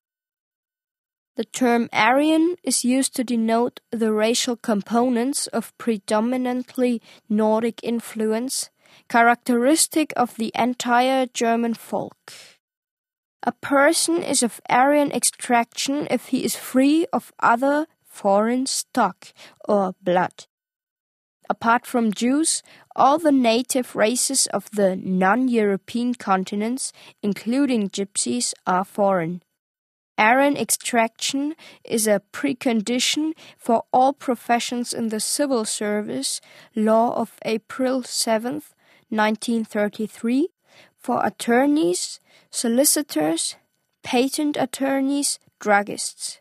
The 1.34 1.42
term 1.42 1.88
Aryan 1.92 2.54
is 2.62 2.84
used 2.84 3.16
to 3.16 3.24
denote 3.24 3.80
the 3.90 4.12
racial 4.12 4.54
components 4.54 5.48
of 5.48 5.76
predominantly 5.76 7.02
Nordic 7.28 7.80
influence, 7.82 8.70
characteristic 9.08 10.12
of 10.14 10.36
the 10.36 10.52
entire 10.54 11.26
German 11.26 11.74
folk. 11.74 12.32
A 13.42 13.50
person 13.50 14.22
is 14.22 14.44
of 14.44 14.60
Aryan 14.70 15.10
extraction 15.10 16.06
if 16.12 16.26
he 16.26 16.44
is 16.44 16.54
free 16.54 17.08
of 17.12 17.32
other 17.40 17.88
foreign 18.04 18.66
stock 18.66 19.32
or 19.68 19.96
blood. 20.00 20.46
Apart 21.50 21.84
from 21.84 22.12
Jews, 22.12 22.62
all 22.94 23.18
the 23.18 23.32
native 23.32 23.96
races 23.96 24.46
of 24.54 24.70
the 24.70 24.94
non 24.94 25.48
European 25.48 26.14
continents, 26.14 26.92
including 27.24 27.88
Gypsies, 27.88 28.54
are 28.68 28.84
foreign. 28.84 29.42
Aryan 30.16 30.56
extraction 30.56 31.56
is 31.82 32.06
a 32.06 32.22
precondition 32.32 33.32
for 33.58 33.82
all 33.92 34.12
professions 34.12 34.92
in 34.92 35.08
the 35.08 35.18
civil 35.18 35.64
service, 35.64 36.40
law 36.76 37.12
of 37.16 37.32
April 37.44 38.04
7, 38.04 38.62
1933, 39.08 40.50
for 40.96 41.26
attorneys, 41.26 42.20
solicitors, 42.52 43.56
patent 44.04 44.56
attorneys, 44.56 45.40
druggists, 45.60 46.38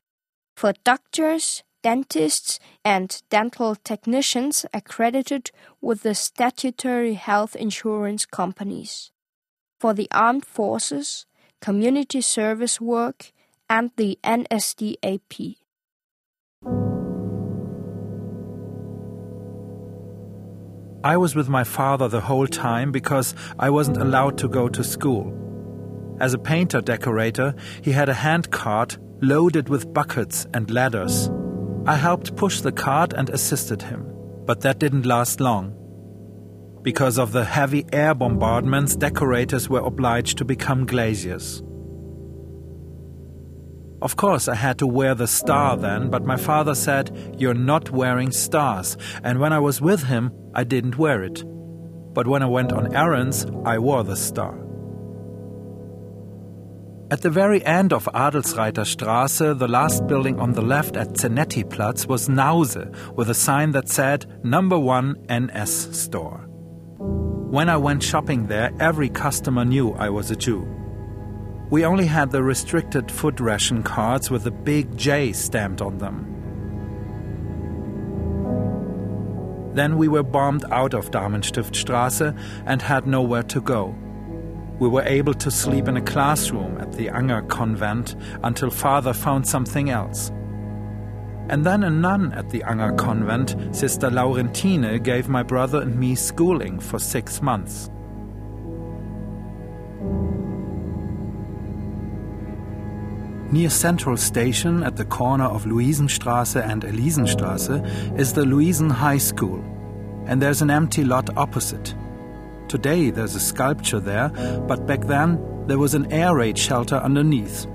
for 0.55 0.73
doctors, 0.83 1.63
dentists 1.81 2.59
and 2.83 3.21
dental 3.29 3.75
technicians 3.75 4.65
accredited 4.73 5.51
with 5.81 6.03
the 6.03 6.15
statutory 6.15 7.13
health 7.13 7.55
insurance 7.55 8.25
companies, 8.25 9.11
for 9.79 9.93
the 9.93 10.07
armed 10.11 10.45
forces, 10.45 11.25
community 11.61 12.21
service 12.21 12.79
work, 12.81 13.31
and 13.69 13.91
the 13.97 14.17
NSDAP. 14.23 15.57
I 21.01 21.15
was 21.15 21.33
with 21.33 21.47
my 21.47 21.63
father 21.63 22.09
the 22.09 22.19
whole 22.19 22.47
time 22.47 22.91
because 22.91 23.33
I 23.57 23.69
wasn't 23.69 23.97
allowed 23.97 24.37
to 24.39 24.49
go 24.49 24.67
to 24.67 24.83
school. 24.83 25.33
As 26.19 26.33
a 26.33 26.37
painter 26.37 26.81
decorator, 26.81 27.55
he 27.81 27.93
had 27.93 28.09
a 28.09 28.13
hand 28.13 28.51
cart 28.51 28.97
loaded 29.21 29.69
with 29.69 29.93
buckets 29.93 30.45
and 30.53 30.69
ladders. 30.69 31.29
I 31.89 31.95
helped 31.95 32.35
push 32.35 32.61
the 32.61 32.71
cart 32.71 33.13
and 33.13 33.31
assisted 33.31 33.81
him, 33.81 34.05
but 34.45 34.61
that 34.61 34.77
didn't 34.77 35.07
last 35.07 35.41
long. 35.41 35.73
Because 36.83 37.17
of 37.17 37.31
the 37.31 37.43
heavy 37.43 37.83
air 37.91 38.13
bombardments, 38.13 38.95
decorators 38.95 39.69
were 39.69 39.79
obliged 39.79 40.37
to 40.37 40.45
become 40.45 40.85
glaziers. 40.85 41.63
Of 44.03 44.17
course, 44.17 44.47
I 44.47 44.53
had 44.53 44.77
to 44.77 44.85
wear 44.85 45.15
the 45.15 45.25
star 45.25 45.77
then, 45.77 46.11
but 46.11 46.23
my 46.23 46.37
father 46.37 46.75
said, 46.75 47.35
You're 47.39 47.55
not 47.55 47.89
wearing 47.89 48.29
stars. 48.29 48.95
And 49.23 49.39
when 49.39 49.51
I 49.51 49.57
was 49.57 49.81
with 49.81 50.03
him, 50.03 50.31
I 50.53 50.65
didn't 50.65 50.99
wear 50.99 51.23
it. 51.23 51.43
But 52.13 52.27
when 52.27 52.43
I 52.43 52.45
went 52.45 52.71
on 52.71 52.95
errands, 52.95 53.47
I 53.65 53.79
wore 53.79 54.03
the 54.03 54.15
star. 54.15 54.68
At 57.11 57.23
the 57.23 57.31
very 57.31 57.65
end 57.65 57.91
of 57.91 58.05
Adlzreiter 58.13 58.85
Straße, 58.85 59.57
the 59.57 59.67
last 59.67 60.05
building 60.05 60.39
on 60.39 60.51
the 60.51 60.61
left 60.61 60.95
at 60.95 61.13
Zenetti-Platz 61.13 62.05
was 62.05 62.29
Nause, 62.29 62.93
with 63.15 63.31
a 63.31 63.33
sign 63.33 63.71
that 63.71 63.89
said 63.89 64.27
Number 64.43 64.77
1 64.77 65.25
NS 65.27 65.97
Store. 65.99 66.45
When 67.49 67.67
I 67.67 67.77
went 67.77 68.03
shopping 68.03 68.45
there, 68.45 68.71
every 68.79 69.09
customer 69.09 69.65
knew 69.65 69.93
I 69.93 70.09
was 70.09 70.29
a 70.29 70.35
Jew. 70.35 70.67
We 71.71 71.83
only 71.83 72.05
had 72.05 72.29
the 72.29 72.43
restricted 72.43 73.11
food 73.11 73.41
ration 73.41 73.81
cards 73.81 74.29
with 74.29 74.45
a 74.45 74.51
big 74.51 74.95
J 74.95 75.33
stamped 75.33 75.81
on 75.81 75.97
them. 75.97 76.27
Then 79.73 79.97
we 79.97 80.07
were 80.07 80.21
bombed 80.21 80.65
out 80.71 80.93
of 80.93 81.09
Damenstiftstraße 81.09 82.37
and 82.67 82.83
had 82.83 83.07
nowhere 83.07 83.43
to 83.43 83.61
go. 83.61 83.95
We 84.79 84.87
were 84.87 85.03
able 85.03 85.33
to 85.33 85.51
sleep 85.51 85.89
in 85.89 85.97
a 85.97 86.01
classroom 86.01 86.77
at 86.79 86.93
the 86.93 87.09
Anger 87.09 87.41
convent 87.41 88.15
until 88.43 88.69
father 88.69 89.13
found 89.13 89.45
something 89.45 89.89
else. 89.89 90.31
And 91.49 91.65
then 91.65 91.83
a 91.83 91.89
nun 91.89 92.31
at 92.33 92.49
the 92.49 92.63
Anger 92.63 92.93
convent, 92.93 93.75
Sister 93.75 94.09
Laurentine, 94.09 95.03
gave 95.03 95.27
my 95.27 95.43
brother 95.43 95.81
and 95.81 95.99
me 95.99 96.15
schooling 96.15 96.79
for 96.79 96.97
six 96.97 97.41
months. 97.41 97.89
Near 103.51 103.71
Central 103.71 104.15
Station 104.15 104.83
at 104.83 104.95
the 104.95 105.05
corner 105.05 105.45
of 105.45 105.65
Luisenstraße 105.65 106.63
and 106.63 106.83
Elisenstraße 106.83 108.17
is 108.17 108.31
the 108.31 108.45
Luisen 108.45 108.91
High 108.91 109.17
School, 109.17 109.61
and 110.27 110.39
there's 110.39 110.61
an 110.61 110.69
empty 110.69 111.03
lot 111.03 111.35
opposite. 111.35 111.95
Today 112.69 113.09
there's 113.09 113.33
a 113.33 113.39
sculpture 113.39 113.99
there, 113.99 114.29
but 114.67 114.85
back 114.85 115.01
then 115.07 115.65
there 115.65 115.79
was 115.79 115.95
an 115.95 116.11
air 116.13 116.35
raid 116.35 116.55
shelter 116.55 116.97
underneath. 116.97 117.65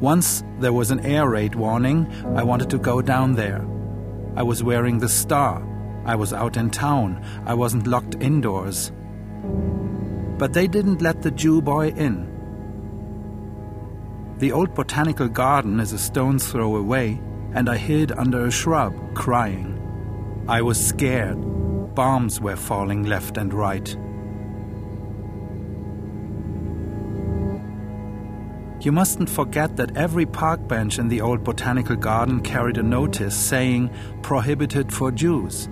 Once 0.00 0.42
there 0.58 0.72
was 0.72 0.90
an 0.90 0.98
air 1.06 1.28
raid 1.28 1.54
warning, 1.54 2.10
I 2.34 2.42
wanted 2.42 2.68
to 2.70 2.78
go 2.78 3.00
down 3.00 3.36
there. 3.36 3.64
I 4.34 4.42
was 4.42 4.64
wearing 4.64 4.98
the 4.98 5.08
star. 5.08 5.64
I 6.04 6.16
was 6.16 6.32
out 6.32 6.56
in 6.56 6.70
town. 6.70 7.24
I 7.46 7.54
wasn't 7.54 7.86
locked 7.86 8.16
indoors. 8.20 8.90
But 10.36 10.52
they 10.52 10.66
didn't 10.66 11.00
let 11.00 11.22
the 11.22 11.30
Jew 11.30 11.62
boy 11.62 11.90
in. 11.90 12.26
The 14.38 14.50
old 14.50 14.74
botanical 14.74 15.28
garden 15.28 15.78
is 15.78 15.92
a 15.92 15.98
stone's 15.98 16.50
throw 16.50 16.74
away, 16.74 17.20
and 17.54 17.68
I 17.68 17.76
hid 17.76 18.10
under 18.10 18.46
a 18.46 18.50
shrub, 18.50 19.14
crying. 19.14 19.76
I 20.48 20.60
was 20.60 20.84
scared. 20.84 21.47
Bombs 21.98 22.40
were 22.40 22.54
falling 22.54 23.02
left 23.02 23.38
and 23.38 23.52
right. 23.52 23.88
You 28.80 28.92
mustn't 28.92 29.28
forget 29.28 29.74
that 29.78 29.96
every 29.96 30.24
park 30.24 30.68
bench 30.68 31.00
in 31.00 31.08
the 31.08 31.20
old 31.20 31.42
botanical 31.42 31.96
garden 31.96 32.40
carried 32.40 32.78
a 32.78 32.84
notice 32.84 33.36
saying 33.36 33.90
prohibited 34.22 34.92
for 34.92 35.10
Jews. 35.10 35.68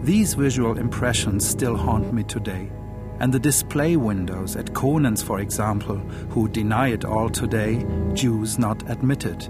These 0.00 0.32
visual 0.32 0.78
impressions 0.78 1.46
still 1.46 1.76
haunt 1.76 2.14
me 2.14 2.22
today. 2.22 2.70
And 3.18 3.34
the 3.34 3.38
display 3.38 3.98
windows 3.98 4.56
at 4.56 4.72
Konen's, 4.72 5.22
for 5.22 5.40
example, 5.40 5.98
who 6.30 6.48
deny 6.48 6.88
it 6.88 7.04
all 7.04 7.28
today, 7.28 7.84
Jews 8.14 8.58
not 8.58 8.90
admitted. 8.90 9.46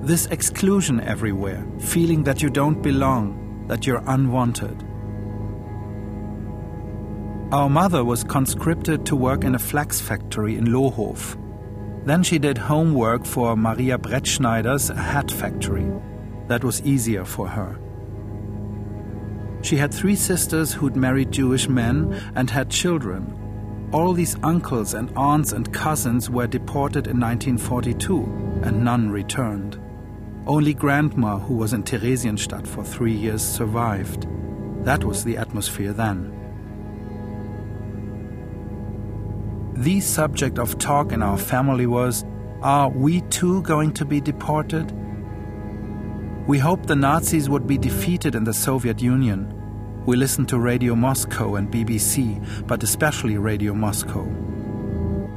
This 0.00 0.24
exclusion 0.28 1.00
everywhere, 1.00 1.66
feeling 1.78 2.24
that 2.24 2.40
you 2.40 2.48
don't 2.48 2.80
belong, 2.80 3.41
that 3.68 3.86
you're 3.86 4.02
unwanted. 4.06 4.82
Our 7.52 7.68
mother 7.68 8.02
was 8.02 8.24
conscripted 8.24 9.04
to 9.06 9.16
work 9.16 9.44
in 9.44 9.54
a 9.54 9.58
flax 9.58 10.00
factory 10.00 10.56
in 10.56 10.66
Lohhof. 10.66 11.36
Then 12.06 12.22
she 12.22 12.38
did 12.38 12.56
homework 12.56 13.26
for 13.26 13.56
Maria 13.56 13.98
Brettschneider's 13.98 14.88
hat 14.88 15.30
factory. 15.30 15.86
That 16.48 16.64
was 16.64 16.82
easier 16.82 17.24
for 17.24 17.46
her. 17.46 17.78
She 19.62 19.76
had 19.76 19.94
three 19.94 20.16
sisters 20.16 20.72
who'd 20.72 20.96
married 20.96 21.30
Jewish 21.30 21.68
men 21.68 22.20
and 22.34 22.50
had 22.50 22.70
children. 22.70 23.38
All 23.92 24.14
these 24.14 24.36
uncles 24.42 24.94
and 24.94 25.12
aunts 25.14 25.52
and 25.52 25.72
cousins 25.72 26.30
were 26.30 26.46
deported 26.46 27.06
in 27.06 27.20
1942, 27.20 28.60
and 28.62 28.82
none 28.82 29.10
returned. 29.10 29.78
Only 30.46 30.74
grandma, 30.74 31.38
who 31.38 31.54
was 31.54 31.72
in 31.72 31.84
Theresienstadt 31.84 32.66
for 32.66 32.82
three 32.82 33.14
years, 33.14 33.42
survived. 33.42 34.26
That 34.84 35.04
was 35.04 35.22
the 35.22 35.36
atmosphere 35.36 35.92
then. 35.92 36.32
The 39.74 40.00
subject 40.00 40.58
of 40.58 40.78
talk 40.78 41.12
in 41.12 41.22
our 41.22 41.38
family 41.38 41.86
was 41.86 42.24
Are 42.60 42.88
we 42.88 43.20
too 43.22 43.62
going 43.62 43.92
to 43.94 44.04
be 44.04 44.20
deported? 44.20 44.92
We 46.48 46.58
hoped 46.58 46.88
the 46.88 46.96
Nazis 46.96 47.48
would 47.48 47.68
be 47.68 47.78
defeated 47.78 48.34
in 48.34 48.42
the 48.42 48.52
Soviet 48.52 49.00
Union. 49.00 49.54
We 50.06 50.16
listened 50.16 50.48
to 50.48 50.58
Radio 50.58 50.96
Moscow 50.96 51.54
and 51.54 51.70
BBC, 51.70 52.66
but 52.66 52.82
especially 52.82 53.38
Radio 53.38 53.74
Moscow. 53.74 54.24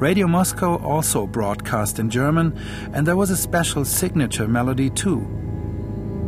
Radio 0.06 0.28
Moscow 0.28 0.78
also 0.84 1.26
broadcast 1.26 1.98
in 1.98 2.12
German, 2.12 2.56
and 2.94 3.08
there 3.08 3.16
was 3.16 3.32
a 3.32 3.36
special 3.36 3.84
signature 3.84 4.48
melody 4.48 4.88
too. 4.88 5.26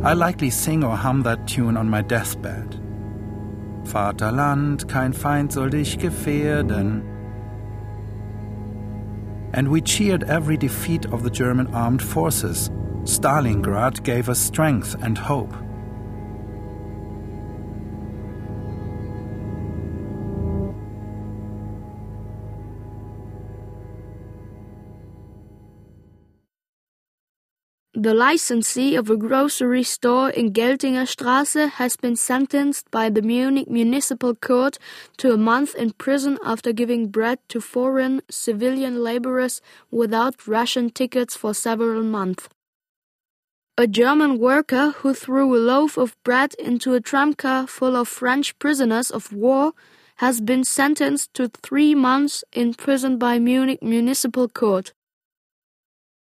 I 0.04 0.14
likely 0.14 0.50
sing 0.50 0.84
or 0.84 0.96
hum 0.96 1.22
that 1.22 1.48
tune 1.48 1.78
on 1.78 1.88
my 1.88 2.02
deathbed. 2.02 2.82
Vaterland, 3.84 4.88
kein 4.88 5.14
Feind 5.14 5.52
soll 5.52 5.70
dich 5.70 6.00
gefährden. 6.00 7.04
And 9.54 9.68
we 9.68 9.82
cheered 9.82 10.24
every 10.24 10.58
defeat 10.58 11.06
of 11.14 11.22
the 11.22 11.30
German 11.30 11.68
armed 11.68 12.02
forces. 12.02 12.72
Stalingrad 13.04 14.04
gave 14.04 14.28
us 14.28 14.40
strength 14.40 14.96
and 15.04 15.20
hope. 15.20 15.54
The 28.08 28.14
licensee 28.14 28.96
of 28.96 29.10
a 29.10 29.18
grocery 29.18 29.84
store 29.84 30.30
in 30.30 30.54
Geltinger 30.54 31.06
Straße 31.06 31.72
has 31.72 31.98
been 31.98 32.16
sentenced 32.16 32.90
by 32.90 33.10
the 33.10 33.22
Munich 33.22 33.70
Municipal 33.70 34.34
Court 34.34 34.78
to 35.18 35.34
a 35.34 35.38
month 35.38 35.76
in 35.76 35.92
prison 35.92 36.38
after 36.42 36.72
giving 36.72 37.10
bread 37.10 37.40
to 37.50 37.60
foreign 37.60 38.22
civilian 38.30 39.04
laborers 39.04 39.60
without 39.92 40.48
ration 40.48 40.90
tickets 40.90 41.36
for 41.36 41.54
several 41.54 42.02
months. 42.02 42.48
A 43.78 43.88
German 43.88 44.40
worker 44.40 44.92
who 45.00 45.14
threw 45.14 45.54
a 45.54 45.60
loaf 45.60 45.98
of 45.98 46.16
bread 46.24 46.54
into 46.54 46.94
a 46.94 47.02
tramcar 47.02 47.68
full 47.68 47.98
of 47.98 48.08
French 48.08 48.58
prisoners 48.58 49.12
of 49.12 49.34
war 49.34 49.74
has 50.24 50.40
been 50.40 50.64
sentenced 50.64 51.34
to 51.34 51.50
three 51.50 51.94
months 51.94 52.46
in 52.54 52.74
prison 52.74 53.18
by 53.18 53.38
Munich 53.38 53.84
Municipal 53.84 54.48
Court. 54.48 54.94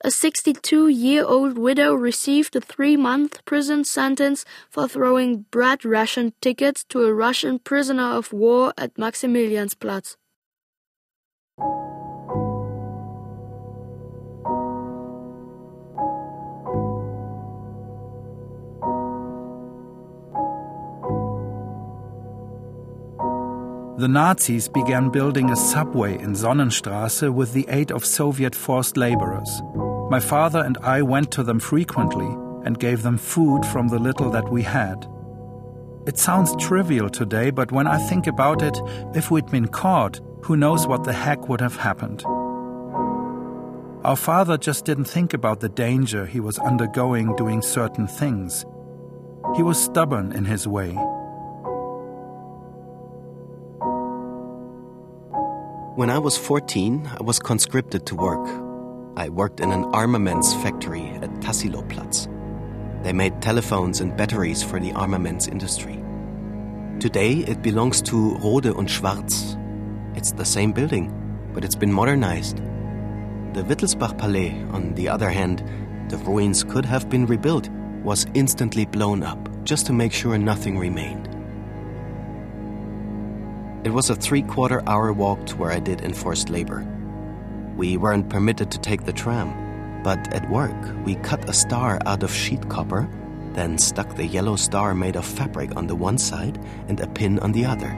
A 0.03 0.09
62 0.09 0.87
year 0.87 1.23
old 1.23 1.59
widow 1.59 1.93
received 1.93 2.55
a 2.55 2.61
three 2.61 2.97
month 2.97 3.45
prison 3.45 3.83
sentence 3.83 4.43
for 4.67 4.87
throwing 4.87 5.45
bread 5.51 5.85
ration 5.85 6.33
tickets 6.41 6.83
to 6.85 7.03
a 7.03 7.13
Russian 7.13 7.59
prisoner 7.59 8.09
of 8.17 8.33
war 8.33 8.73
at 8.79 8.95
Maximiliansplatz. 8.95 10.15
The 23.99 24.07
Nazis 24.07 24.67
began 24.67 25.11
building 25.11 25.51
a 25.51 25.55
subway 25.55 26.17
in 26.17 26.33
Sonnenstraße 26.33 27.31
with 27.31 27.53
the 27.53 27.67
aid 27.69 27.91
of 27.91 28.03
Soviet 28.03 28.55
forced 28.55 28.97
laborers. 28.97 29.61
My 30.11 30.19
father 30.19 30.61
and 30.61 30.77
I 30.79 31.01
went 31.03 31.31
to 31.31 31.41
them 31.41 31.61
frequently 31.61 32.27
and 32.65 32.77
gave 32.77 33.01
them 33.01 33.17
food 33.17 33.65
from 33.67 33.87
the 33.87 33.97
little 33.97 34.29
that 34.31 34.51
we 34.51 34.61
had. 34.61 35.07
It 36.05 36.17
sounds 36.17 36.53
trivial 36.57 37.09
today, 37.09 37.49
but 37.49 37.71
when 37.71 37.87
I 37.87 37.97
think 38.09 38.27
about 38.27 38.61
it, 38.61 38.77
if 39.15 39.31
we'd 39.31 39.49
been 39.49 39.69
caught, 39.69 40.19
who 40.41 40.57
knows 40.57 40.85
what 40.85 41.05
the 41.05 41.13
heck 41.13 41.47
would 41.47 41.61
have 41.61 41.77
happened? 41.77 42.25
Our 44.03 44.17
father 44.17 44.57
just 44.57 44.83
didn't 44.83 45.05
think 45.05 45.33
about 45.33 45.61
the 45.61 45.69
danger 45.69 46.25
he 46.25 46.41
was 46.41 46.59
undergoing 46.59 47.33
doing 47.37 47.61
certain 47.61 48.05
things. 48.05 48.65
He 49.55 49.63
was 49.63 49.81
stubborn 49.81 50.33
in 50.33 50.43
his 50.43 50.67
way. 50.67 50.91
When 55.95 56.09
I 56.09 56.19
was 56.19 56.37
14, 56.37 57.09
I 57.17 57.23
was 57.23 57.39
conscripted 57.39 58.05
to 58.07 58.15
work. 58.15 58.70
I 59.17 59.27
worked 59.27 59.59
in 59.59 59.71
an 59.71 59.83
armaments 59.93 60.53
factory 60.53 61.05
at 61.21 61.29
Tassiloplatz. 61.41 62.29
They 63.03 63.11
made 63.11 63.41
telephones 63.41 63.99
and 63.99 64.15
batteries 64.15 64.63
for 64.63 64.79
the 64.79 64.93
armaments 64.93 65.47
industry. 65.47 66.01
Today 66.99 67.39
it 67.39 67.61
belongs 67.61 68.01
to 68.03 68.37
Rohde 68.41 68.73
und 68.73 68.89
Schwarz. 68.89 69.57
It's 70.15 70.31
the 70.31 70.45
same 70.45 70.71
building, 70.71 71.11
but 71.53 71.65
it's 71.65 71.75
been 71.75 71.91
modernized. 71.91 72.57
The 73.53 73.63
Wittelsbach 73.63 74.17
Palais, 74.17 74.57
on 74.71 74.93
the 74.95 75.09
other 75.09 75.29
hand, 75.29 75.61
the 76.09 76.17
ruins 76.17 76.63
could 76.63 76.85
have 76.85 77.09
been 77.09 77.25
rebuilt, 77.25 77.69
was 78.03 78.27
instantly 78.33 78.85
blown 78.85 79.23
up 79.23 79.49
just 79.65 79.85
to 79.87 79.93
make 79.93 80.13
sure 80.13 80.37
nothing 80.37 80.79
remained. 80.79 81.27
It 83.83 83.91
was 83.91 84.09
a 84.09 84.15
three 84.15 84.43
quarter 84.43 84.81
hour 84.87 85.11
walk 85.11 85.45
to 85.47 85.57
where 85.57 85.71
I 85.71 85.79
did 85.79 86.01
enforced 86.01 86.49
labor. 86.49 86.87
We 87.75 87.97
weren't 87.97 88.29
permitted 88.29 88.69
to 88.71 88.79
take 88.79 89.05
the 89.05 89.13
tram, 89.13 90.01
but 90.03 90.33
at 90.33 90.49
work 90.49 90.75
we 91.05 91.15
cut 91.15 91.49
a 91.49 91.53
star 91.53 91.99
out 92.05 92.23
of 92.23 92.33
sheet 92.33 92.69
copper, 92.69 93.09
then 93.53 93.77
stuck 93.77 94.15
the 94.15 94.25
yellow 94.25 94.55
star 94.55 94.93
made 94.93 95.15
of 95.15 95.25
fabric 95.25 95.75
on 95.75 95.87
the 95.87 95.95
one 95.95 96.17
side 96.17 96.59
and 96.87 96.99
a 96.99 97.07
pin 97.07 97.39
on 97.39 97.51
the 97.51 97.65
other. 97.65 97.89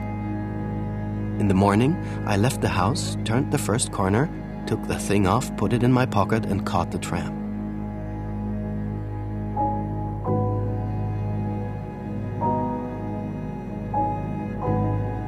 In 1.38 1.48
the 1.48 1.54
morning, 1.54 1.96
I 2.26 2.36
left 2.36 2.60
the 2.60 2.68
house, 2.68 3.16
turned 3.24 3.50
the 3.50 3.58
first 3.58 3.92
corner, 3.92 4.30
took 4.66 4.82
the 4.86 4.98
thing 4.98 5.26
off, 5.26 5.54
put 5.56 5.72
it 5.72 5.82
in 5.82 5.92
my 5.92 6.06
pocket, 6.06 6.46
and 6.46 6.64
caught 6.64 6.90
the 6.90 6.98
tram. 6.98 7.40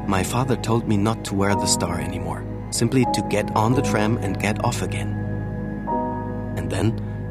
My 0.09 0.22
father 0.22 0.57
told 0.57 0.86
me 0.88 0.97
not 0.97 1.24
to 1.24 1.34
wear 1.34 1.55
the 1.55 1.66
star 1.66 2.01
anymore. 2.01 2.44
Simply 2.70 3.04
to 3.14 3.22
get 3.28 3.54
on 3.56 3.74
the 3.74 3.82
tram 3.82 4.18
and 4.18 4.40
get 4.40 4.64
off 4.64 4.82
again. 4.82 5.12
And 6.56 6.70
then, 6.70 6.90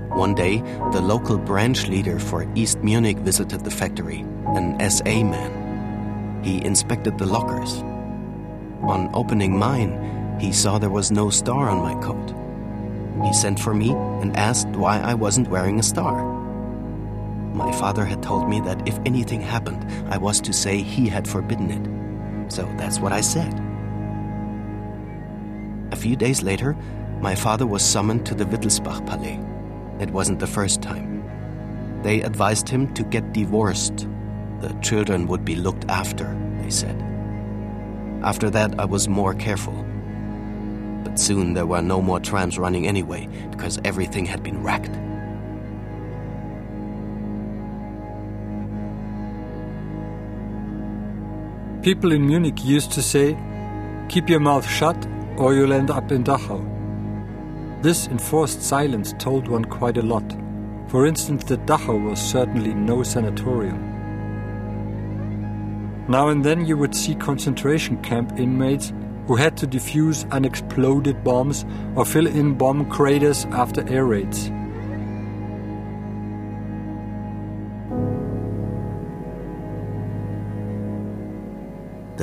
one 0.10 0.34
day, 0.34 0.60
the 0.92 1.02
local 1.02 1.38
branch 1.38 1.88
leader 1.88 2.20
for 2.20 2.50
East 2.56 2.80
Munich 2.80 3.18
visited 3.18 3.64
the 3.64 3.72
factory, 3.72 4.20
an 4.56 4.80
SA 4.90 5.24
man. 5.24 6.44
He 6.44 6.64
inspected 6.64 7.18
the 7.18 7.26
lockers. 7.26 7.82
On 8.84 9.10
opening 9.14 9.58
mine, 9.58 10.38
he 10.40 10.54
saw 10.54 10.78
there 10.78 10.90
was 10.90 11.12
no 11.12 11.30
star 11.30 11.70
on 11.70 11.80
my 11.80 12.02
coat. 12.02 12.34
He 13.26 13.34
sent 13.34 13.60
for 13.60 13.74
me 13.74 13.92
and 14.22 14.36
asked 14.38 14.70
why 14.70 15.00
I 15.00 15.14
wasn't 15.16 15.50
wearing 15.50 15.80
a 15.80 15.84
star. 15.84 16.24
My 17.54 17.72
father 17.72 18.06
had 18.06 18.22
told 18.22 18.50
me 18.50 18.60
that 18.62 18.88
if 18.88 19.00
anything 19.06 19.42
happened, 19.42 19.86
I 20.12 20.18
was 20.18 20.42
to 20.42 20.54
say 20.54 20.82
he 20.82 21.08
had 21.08 21.28
forbidden 21.28 21.72
it. 21.72 22.52
So 22.52 22.64
that's 22.78 23.00
what 23.00 23.14
I 23.14 23.22
said. 23.22 23.54
A 25.92 25.96
few 25.96 26.16
days 26.16 26.42
later, 26.42 26.76
my 27.22 27.36
father 27.36 27.66
was 27.66 27.84
summoned 27.84 28.26
to 28.26 28.36
the 28.36 28.46
Wittelsbach 28.46 29.06
Palais. 29.06 29.40
It 30.00 30.12
wasn't 30.12 30.40
the 30.40 30.48
first 30.48 30.82
time. 30.82 31.24
They 32.04 32.22
advised 32.22 32.68
him 32.70 32.94
to 32.96 33.04
get 33.04 33.34
divorced. 33.34 34.08
The 34.62 34.74
children 34.82 35.28
would 35.28 35.46
be 35.46 35.56
looked 35.56 35.86
after, 35.90 36.38
they 36.62 36.70
said. 36.70 37.02
After 38.24 38.50
that, 38.50 38.80
I 38.80 38.86
was 38.86 39.08
more 39.08 39.34
careful. 39.34 39.86
But 41.04 41.20
soon 41.20 41.54
there 41.54 41.66
were 41.66 41.82
no 41.82 42.02
more 42.02 42.20
trams 42.20 42.58
running 42.58 42.88
anyway, 42.88 43.28
because 43.52 43.80
everything 43.86 44.26
had 44.26 44.44
been 44.44 44.62
wrecked. 44.62 44.92
People 51.84 52.12
in 52.12 52.26
Munich 52.26 52.66
used 52.66 52.92
to 52.94 53.02
say, 53.04 53.38
keep 54.10 54.28
your 54.28 54.40
mouth 54.40 54.68
shut 54.68 54.98
or 55.38 55.54
you'll 55.54 55.74
end 55.74 55.90
up 55.90 56.12
in 56.12 56.24
Dachau. 56.24 56.64
This 57.82 58.08
enforced 58.08 58.62
silence 58.62 59.14
told 59.20 59.48
one 59.48 59.66
quite 59.66 59.98
a 59.98 60.02
lot. 60.02 60.24
For 60.88 61.06
instance, 61.06 61.44
that 61.46 61.66
Dachau 61.66 62.10
was 62.10 62.20
certainly 62.20 62.74
no 62.74 63.04
sanatorium. 63.04 63.92
Now 66.08 66.30
and 66.30 66.44
then 66.44 66.66
you 66.66 66.78
would 66.78 66.96
see 66.96 67.16
concentration 67.16 68.02
camp 68.02 68.40
inmates 68.40 68.94
who 69.28 69.36
had 69.36 69.58
to 69.58 69.68
defuse 69.68 70.30
unexploded 70.32 71.24
bombs 71.24 71.66
or 71.96 72.06
fill 72.06 72.28
in 72.28 72.54
bomb 72.54 72.90
craters 72.90 73.46
after 73.46 73.88
air 73.90 74.06
raids. 74.06 74.52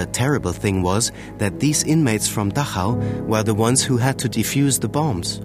The 0.02 0.06
terrible 0.06 0.52
thing 0.52 0.82
was 0.82 1.12
that 1.38 1.60
these 1.60 1.84
inmates 1.84 2.26
from 2.26 2.50
Dachau 2.50 3.24
were 3.24 3.44
the 3.44 3.54
ones 3.54 3.84
who 3.84 3.98
had 3.98 4.18
to 4.18 4.28
defuse 4.28 4.80
the 4.80 4.88
bombs. 4.88 5.40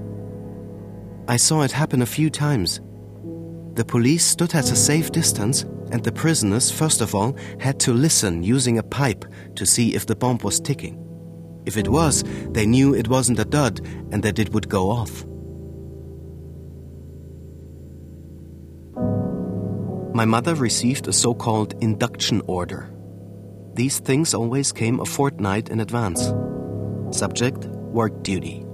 I 1.27 1.37
saw 1.37 1.61
it 1.61 1.71
happen 1.71 2.01
a 2.01 2.07
few 2.07 2.31
times. 2.31 2.81
The 3.75 3.85
police 3.85 4.25
stood 4.25 4.55
at 4.55 4.71
a 4.71 4.75
safe 4.75 5.11
distance, 5.11 5.61
and 5.91 6.03
the 6.03 6.11
prisoners, 6.11 6.71
first 6.71 7.01
of 7.01 7.13
all, 7.13 7.37
had 7.59 7.79
to 7.81 7.93
listen 7.93 8.41
using 8.41 8.79
a 8.79 8.83
pipe 8.99 9.25
to 9.53 9.63
see 9.63 9.93
if 9.93 10.07
the 10.07 10.15
bomb 10.15 10.39
was 10.39 10.59
ticking. 10.59 10.97
If 11.67 11.77
it 11.77 11.87
was, 11.87 12.23
they 12.49 12.65
knew 12.65 12.95
it 12.95 13.09
wasn't 13.09 13.37
a 13.37 13.45
dud 13.45 13.81
and 14.11 14.23
that 14.23 14.39
it 14.39 14.51
would 14.53 14.69
go 14.69 14.89
off. 14.89 15.23
My 20.15 20.25
mother 20.25 20.55
received 20.55 21.07
a 21.07 21.13
so 21.13 21.35
called 21.35 21.75
induction 21.83 22.41
order 22.47 22.89
these 23.77 23.99
things 23.99 24.33
always 24.33 24.71
came 24.71 24.99
a 24.99 25.05
fortnight 25.05 25.69
in 25.69 25.79
advance. 25.79 26.33
Subject 27.11 27.67
work 27.93 28.23
duty. 28.23 28.65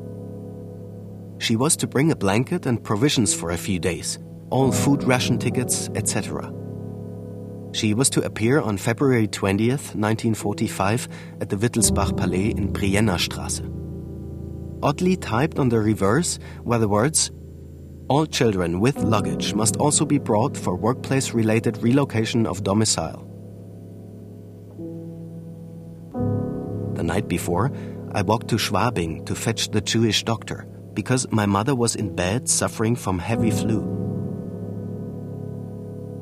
She 1.39 1.57
was 1.57 1.75
to 1.77 1.87
bring 1.87 2.11
a 2.11 2.15
blanket 2.15 2.65
and 2.65 2.81
provisions 2.81 3.33
for 3.33 3.51
a 3.51 3.57
few 3.57 3.79
days, 3.79 4.17
all 4.49 4.71
food 4.71 5.03
ration 5.03 5.37
tickets, 5.37 5.89
etc. 5.95 6.53
She 7.73 7.93
was 7.93 8.09
to 8.11 8.21
appear 8.21 8.61
on 8.61 8.77
February 8.77 9.27
20th, 9.27 9.93
1945, 9.93 11.09
at 11.41 11.49
the 11.49 11.57
Wittelsbach 11.57 12.15
Palais 12.15 12.53
in 12.55 12.71
Brienner. 12.71 13.19
Oddly 14.81 15.17
typed 15.17 15.59
on 15.59 15.67
the 15.67 15.79
reverse 15.79 16.39
were 16.63 16.77
the 16.77 16.87
words 16.87 17.29
All 18.07 18.25
children 18.25 18.79
with 18.79 18.97
luggage 19.03 19.53
must 19.53 19.75
also 19.77 20.05
be 20.05 20.17
brought 20.17 20.55
for 20.55 20.77
workplace 20.77 21.33
related 21.33 21.83
relocation 21.83 22.45
of 22.45 22.63
domicile. 22.63 23.32
Night 27.13 27.27
before, 27.27 27.71
I 28.11 28.23
walked 28.23 28.47
to 28.49 28.55
Schwabing 28.55 29.25
to 29.27 29.35
fetch 29.35 29.69
the 29.69 29.81
Jewish 29.81 30.23
doctor 30.23 30.65
because 30.95 31.31
my 31.31 31.45
mother 31.45 31.75
was 31.75 31.95
in 31.95 32.15
bed 32.15 32.49
suffering 32.49 32.95
from 32.95 33.19
heavy 33.19 33.51
flu. 33.51 33.79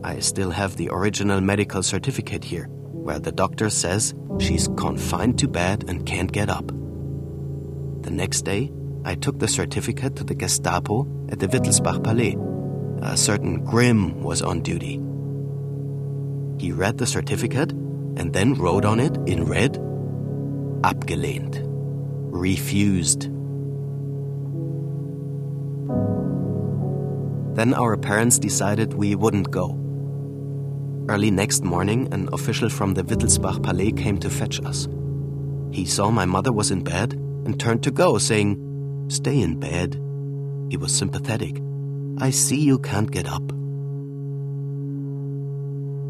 I 0.04 0.20
still 0.20 0.52
have 0.52 0.76
the 0.76 0.90
original 0.92 1.40
medical 1.40 1.84
certificate 1.84 2.44
here, 2.44 2.68
where 3.06 3.20
the 3.20 3.32
doctor 3.32 3.70
says 3.70 4.14
she's 4.40 4.68
confined 4.76 5.40
to 5.40 5.48
bed 5.48 5.86
and 5.88 6.06
can't 6.06 6.32
get 6.32 6.50
up. 6.50 6.68
The 6.68 8.12
next 8.12 8.42
day, 8.42 8.72
I 9.06 9.16
took 9.16 9.40
the 9.40 9.48
certificate 9.48 10.16
to 10.18 10.24
the 10.26 10.36
Gestapo 10.36 11.08
at 11.30 11.40
the 11.40 11.48
Wittelsbach 11.48 12.04
Palais. 12.04 12.36
A 13.02 13.16
certain 13.16 13.64
Grimm 13.64 14.22
was 14.22 14.42
on 14.42 14.62
duty. 14.62 15.00
He 16.60 16.72
read 16.72 16.98
the 16.98 17.08
certificate 17.08 17.72
and 18.18 18.34
then 18.34 18.56
wrote 18.56 18.86
on 18.86 19.00
it 19.00 19.16
in 19.26 19.46
red 19.46 19.80
abgelehnt, 20.84 21.62
refused. 21.64 23.30
Then 27.56 27.74
our 27.74 27.98
parents 27.98 28.40
decided 28.40 28.94
we 28.94 29.16
wouldn't 29.16 29.52
go. 29.52 29.78
Early 31.10 31.32
next 31.32 31.64
morning, 31.64 32.08
an 32.14 32.30
official 32.32 32.70
from 32.70 32.94
the 32.94 33.04
Wittelsbach 33.04 33.62
Palais 33.62 33.92
came 33.92 34.18
to 34.20 34.30
fetch 34.30 34.62
us. 34.64 34.88
He 35.72 35.86
saw 35.86 36.10
my 36.10 36.26
mother 36.26 36.52
was 36.52 36.72
in 36.72 36.84
bed 36.84 37.14
and 37.14 37.60
turned 37.60 37.84
to 37.84 37.92
go, 37.92 38.18
saying, 38.18 38.58
Stay 39.10 39.42
in 39.42 39.60
bed. 39.60 39.96
He 40.70 40.78
was 40.78 40.94
sympathetic. 40.94 41.60
I 42.18 42.30
see 42.30 42.62
you 42.62 42.80
can't 42.80 43.12
get 43.12 43.28
up. 43.28 43.44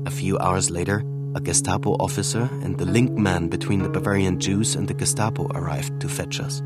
A 0.06 0.12
few 0.12 0.38
hours 0.38 0.70
later, 0.70 1.04
a 1.34 1.40
Gestapo 1.40 1.92
officer 1.94 2.50
and 2.64 2.78
the 2.78 2.86
link 2.86 3.12
man 3.12 3.48
between 3.48 3.82
the 3.84 3.90
Bavarian 3.90 4.40
Jews 4.40 4.76
and 4.76 4.88
the 4.88 4.94
Gestapo 4.94 5.48
arrived 5.54 6.02
to 6.02 6.10
fetch 6.10 6.40
us. 6.40 6.62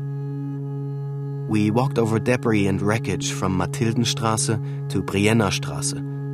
We 1.48 1.70
walked 1.70 1.98
over 1.98 2.18
debris 2.18 2.66
and 2.66 2.82
wreckage 2.82 3.30
from 3.30 3.56
Mathildenstraße 3.56 4.90
to 4.90 5.02
Brienner 5.02 5.52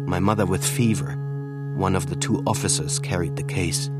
my 0.07 0.19
mother 0.19 0.47
with 0.47 0.67
fever. 0.67 1.15
One 1.77 1.95
of 1.95 2.07
the 2.07 2.17
two 2.17 2.43
officers 2.47 2.99
carried 2.99 3.37
the 3.37 3.43
case. 3.43 3.91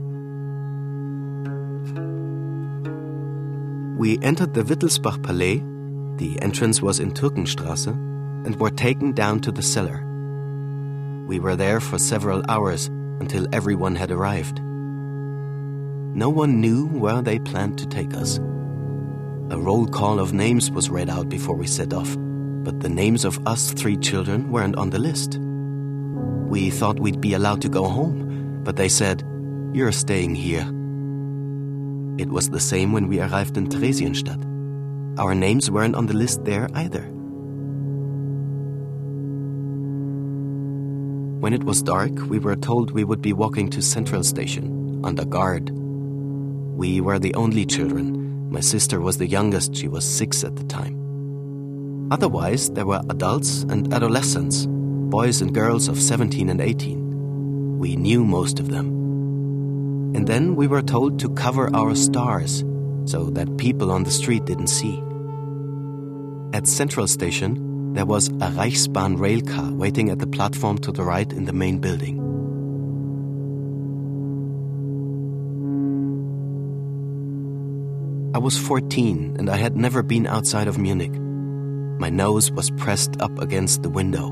We 3.99 4.19
entered 4.23 4.55
the 4.55 4.63
Wittelsbach 4.63 5.23
Palais, 5.23 5.63
the 6.17 6.41
entrance 6.41 6.81
was 6.81 6.99
in 6.99 7.13
Türkenstraße, 7.13 7.93
and 8.47 8.59
were 8.59 8.71
taken 8.71 9.13
down 9.13 9.41
to 9.41 9.53
the 9.53 9.63
cellar. 9.63 10.03
We 11.27 11.39
were 11.39 11.57
there 11.57 11.81
for 11.81 11.99
several 11.99 12.43
hours 12.49 12.91
until 13.23 13.47
everyone 13.53 13.95
had 13.95 14.11
arrived. 14.11 14.59
No 16.15 16.29
one 16.29 16.61
knew 16.61 16.89
where 16.89 17.23
they 17.23 17.39
planned 17.39 17.79
to 17.79 17.87
take 17.87 18.15
us. 18.15 18.39
A 19.51 19.59
roll 19.59 19.87
call 19.87 20.19
of 20.19 20.33
names 20.33 20.71
was 20.71 20.91
read 20.91 21.09
out 21.09 21.29
before 21.29 21.57
we 21.57 21.69
set 21.69 21.93
off, 21.93 22.17
but 22.65 22.81
the 22.81 22.89
names 22.89 23.25
of 23.25 23.39
us 23.47 23.73
three 23.73 23.97
children 23.97 24.51
weren't 24.51 24.77
on 24.77 24.91
the 24.91 24.99
list. 24.99 25.39
We 26.51 26.71
thought 26.71 26.99
we'd 26.99 27.21
be 27.21 27.35
allowed 27.35 27.63
to 27.63 27.69
go 27.69 27.85
home, 27.85 28.63
but 28.65 28.77
they 28.77 28.89
said, 28.89 29.23
You're 29.73 29.93
staying 29.93 30.35
here. 30.35 30.67
It 32.19 32.29
was 32.29 32.51
the 32.51 32.67
same 32.73 32.93
when 32.93 33.07
we 33.07 33.21
arrived 33.21 33.57
in 33.57 33.69
Theresienstadt. 33.69 34.43
Our 35.19 35.35
names 35.35 35.71
weren't 35.71 35.95
on 35.95 36.07
the 36.07 36.17
list 36.23 36.45
there 36.45 36.69
either. 36.75 37.12
When 41.43 41.53
it 41.53 41.65
was 41.65 41.83
dark, 41.83 42.13
we 42.29 42.39
were 42.39 42.55
told 42.55 42.93
we 42.93 43.03
would 43.03 43.21
be 43.21 43.33
walking 43.33 43.69
to 43.71 43.83
Central 43.83 44.23
Station, 44.23 45.01
under 45.03 45.25
guard. 45.25 45.71
We 45.71 47.01
were 47.01 47.19
the 47.19 47.35
only 47.35 47.67
children. 47.67 48.49
My 48.49 48.61
sister 48.61 49.01
was 49.01 49.19
the 49.19 49.27
youngest, 49.27 49.75
she 49.75 49.89
was 49.89 50.05
six 50.05 50.45
at 50.45 50.55
the 50.55 50.63
time. 50.63 52.13
Otherwise, 52.13 52.71
there 52.71 52.87
were 52.87 53.03
adults 53.11 53.65
and 53.65 53.93
adolescents, 53.93 54.67
boys 54.69 55.43
and 55.43 55.53
girls 55.53 55.89
of 55.89 55.99
17 55.99 56.49
and 56.49 56.61
18. 56.61 57.77
We 57.81 57.97
knew 57.97 58.25
most 58.25 58.61
of 58.61 58.71
them. 58.71 58.87
And 60.15 60.29
then 60.29 60.55
we 60.55 60.69
were 60.69 60.81
told 60.81 61.19
to 61.19 61.29
cover 61.31 61.75
our 61.75 61.97
stars 61.97 62.61
so 63.05 63.31
that 63.31 63.57
people 63.57 63.91
on 63.91 64.05
the 64.05 64.13
street 64.13 64.45
didn't 64.45 64.69
see. 64.69 65.03
At 66.57 66.69
Central 66.69 67.09
Station, 67.09 67.72
there 67.95 68.07
was 68.07 68.29
a 68.29 68.49
Reichsbahn 68.57 69.19
rail 69.19 69.43
car 69.43 69.71
waiting 69.71 70.09
at 70.09 70.19
the 70.19 70.27
platform 70.27 70.79
to 70.79 70.93
the 70.93 71.03
right 71.03 71.31
in 71.31 71.45
the 71.45 71.53
main 71.53 71.79
building. 71.79 72.19
I 78.35 78.39
was 78.39 78.57
14 78.57 79.37
and 79.39 79.51
I 79.51 79.57
had 79.57 79.77
never 79.77 80.03
been 80.03 80.27
outside 80.27 80.69
of 80.69 80.79
Munich. 80.79 81.13
My 82.01 82.09
nose 82.09 82.51
was 82.51 82.71
pressed 82.71 83.21
up 83.21 83.39
against 83.39 83.83
the 83.83 83.91
window. 83.91 84.31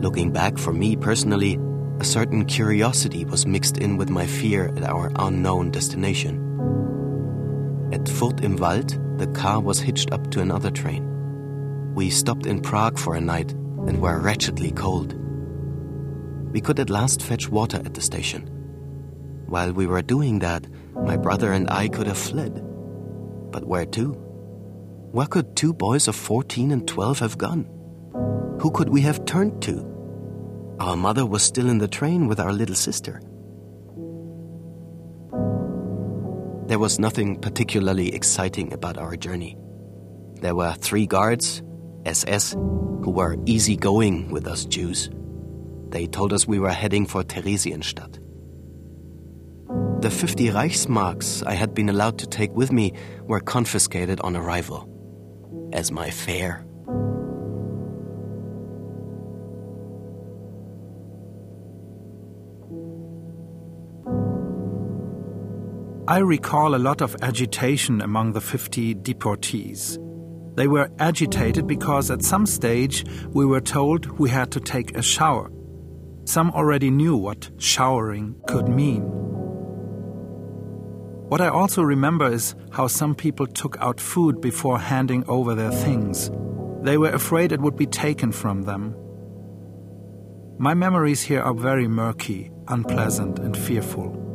Looking 0.00 0.32
back, 0.32 0.56
for 0.56 0.72
me 0.72 0.96
personally, 0.96 1.58
a 2.00 2.04
certain 2.04 2.46
curiosity 2.46 3.26
was 3.26 3.46
mixed 3.46 3.76
in 3.76 3.98
with 3.98 4.08
my 4.08 4.26
fear 4.26 4.72
at 4.74 4.84
our 4.84 5.12
unknown 5.16 5.70
destination. 5.70 6.40
At 7.92 8.08
Furth 8.08 8.42
im 8.42 8.56
Wald, 8.56 8.98
the 9.18 9.26
car 9.26 9.60
was 9.60 9.78
hitched 9.80 10.10
up 10.12 10.30
to 10.30 10.40
another 10.40 10.70
train. 10.70 11.11
We 11.94 12.08
stopped 12.08 12.46
in 12.46 12.62
Prague 12.62 12.98
for 12.98 13.14
a 13.14 13.20
night 13.20 13.52
and 13.52 14.00
were 14.00 14.18
wretchedly 14.18 14.70
cold. 14.72 15.14
We 16.50 16.60
could 16.62 16.80
at 16.80 16.88
last 16.88 17.22
fetch 17.22 17.50
water 17.50 17.82
at 17.84 17.92
the 17.92 18.00
station. 18.00 18.48
While 19.46 19.72
we 19.72 19.86
were 19.86 20.00
doing 20.00 20.38
that, 20.38 20.66
my 20.94 21.18
brother 21.18 21.52
and 21.52 21.68
I 21.68 21.88
could 21.88 22.06
have 22.06 22.16
fled. 22.16 22.54
But 23.50 23.66
where 23.66 23.84
to? 23.84 24.12
Where 25.12 25.26
could 25.26 25.54
two 25.54 25.74
boys 25.74 26.08
of 26.08 26.16
14 26.16 26.70
and 26.70 26.88
12 26.88 27.18
have 27.18 27.36
gone? 27.36 27.66
Who 28.60 28.70
could 28.70 28.88
we 28.88 29.02
have 29.02 29.26
turned 29.26 29.60
to? 29.62 29.86
Our 30.80 30.96
mother 30.96 31.26
was 31.26 31.42
still 31.42 31.68
in 31.68 31.76
the 31.76 31.88
train 31.88 32.26
with 32.26 32.40
our 32.40 32.52
little 32.52 32.74
sister. 32.74 33.20
There 36.68 36.78
was 36.78 36.98
nothing 36.98 37.38
particularly 37.38 38.14
exciting 38.14 38.72
about 38.72 38.96
our 38.96 39.14
journey. 39.16 39.58
There 40.40 40.54
were 40.54 40.72
three 40.72 41.06
guards, 41.06 41.62
SS, 42.06 42.52
who 42.52 43.10
were 43.10 43.36
easygoing 43.46 44.30
with 44.30 44.46
us 44.46 44.64
Jews. 44.64 45.10
They 45.90 46.06
told 46.06 46.32
us 46.32 46.46
we 46.46 46.58
were 46.58 46.70
heading 46.70 47.06
for 47.06 47.22
Theresienstadt. 47.22 48.18
The 50.02 50.10
50 50.10 50.48
Reichsmarks 50.48 51.46
I 51.46 51.54
had 51.54 51.74
been 51.74 51.88
allowed 51.88 52.18
to 52.18 52.26
take 52.26 52.52
with 52.52 52.72
me 52.72 52.92
were 53.22 53.40
confiscated 53.40 54.20
on 54.22 54.36
arrival 54.36 54.88
as 55.72 55.92
my 55.92 56.10
fare. 56.10 56.66
I 66.08 66.18
recall 66.18 66.74
a 66.74 66.82
lot 66.82 67.00
of 67.00 67.16
agitation 67.22 68.00
among 68.02 68.32
the 68.32 68.40
50 68.40 68.96
deportees. 68.96 69.98
They 70.54 70.68
were 70.68 70.90
agitated 70.98 71.66
because 71.66 72.10
at 72.10 72.22
some 72.22 72.46
stage 72.46 73.04
we 73.30 73.46
were 73.46 73.60
told 73.60 74.18
we 74.18 74.30
had 74.30 74.50
to 74.52 74.60
take 74.60 74.96
a 74.96 75.02
shower. 75.02 75.50
Some 76.24 76.50
already 76.50 76.90
knew 76.90 77.16
what 77.16 77.50
showering 77.58 78.36
could 78.46 78.68
mean. 78.68 79.02
What 81.32 81.40
I 81.40 81.48
also 81.48 81.82
remember 81.82 82.30
is 82.30 82.54
how 82.72 82.86
some 82.86 83.14
people 83.14 83.46
took 83.46 83.76
out 83.80 83.98
food 83.98 84.40
before 84.40 84.78
handing 84.78 85.24
over 85.28 85.54
their 85.54 85.70
things. 85.70 86.30
They 86.82 86.98
were 86.98 87.10
afraid 87.10 87.52
it 87.52 87.60
would 87.60 87.76
be 87.76 87.86
taken 87.86 88.32
from 88.32 88.62
them. 88.62 88.94
My 90.58 90.74
memories 90.74 91.22
here 91.22 91.40
are 91.40 91.54
very 91.54 91.88
murky, 91.88 92.50
unpleasant, 92.68 93.38
and 93.38 93.56
fearful. 93.56 94.31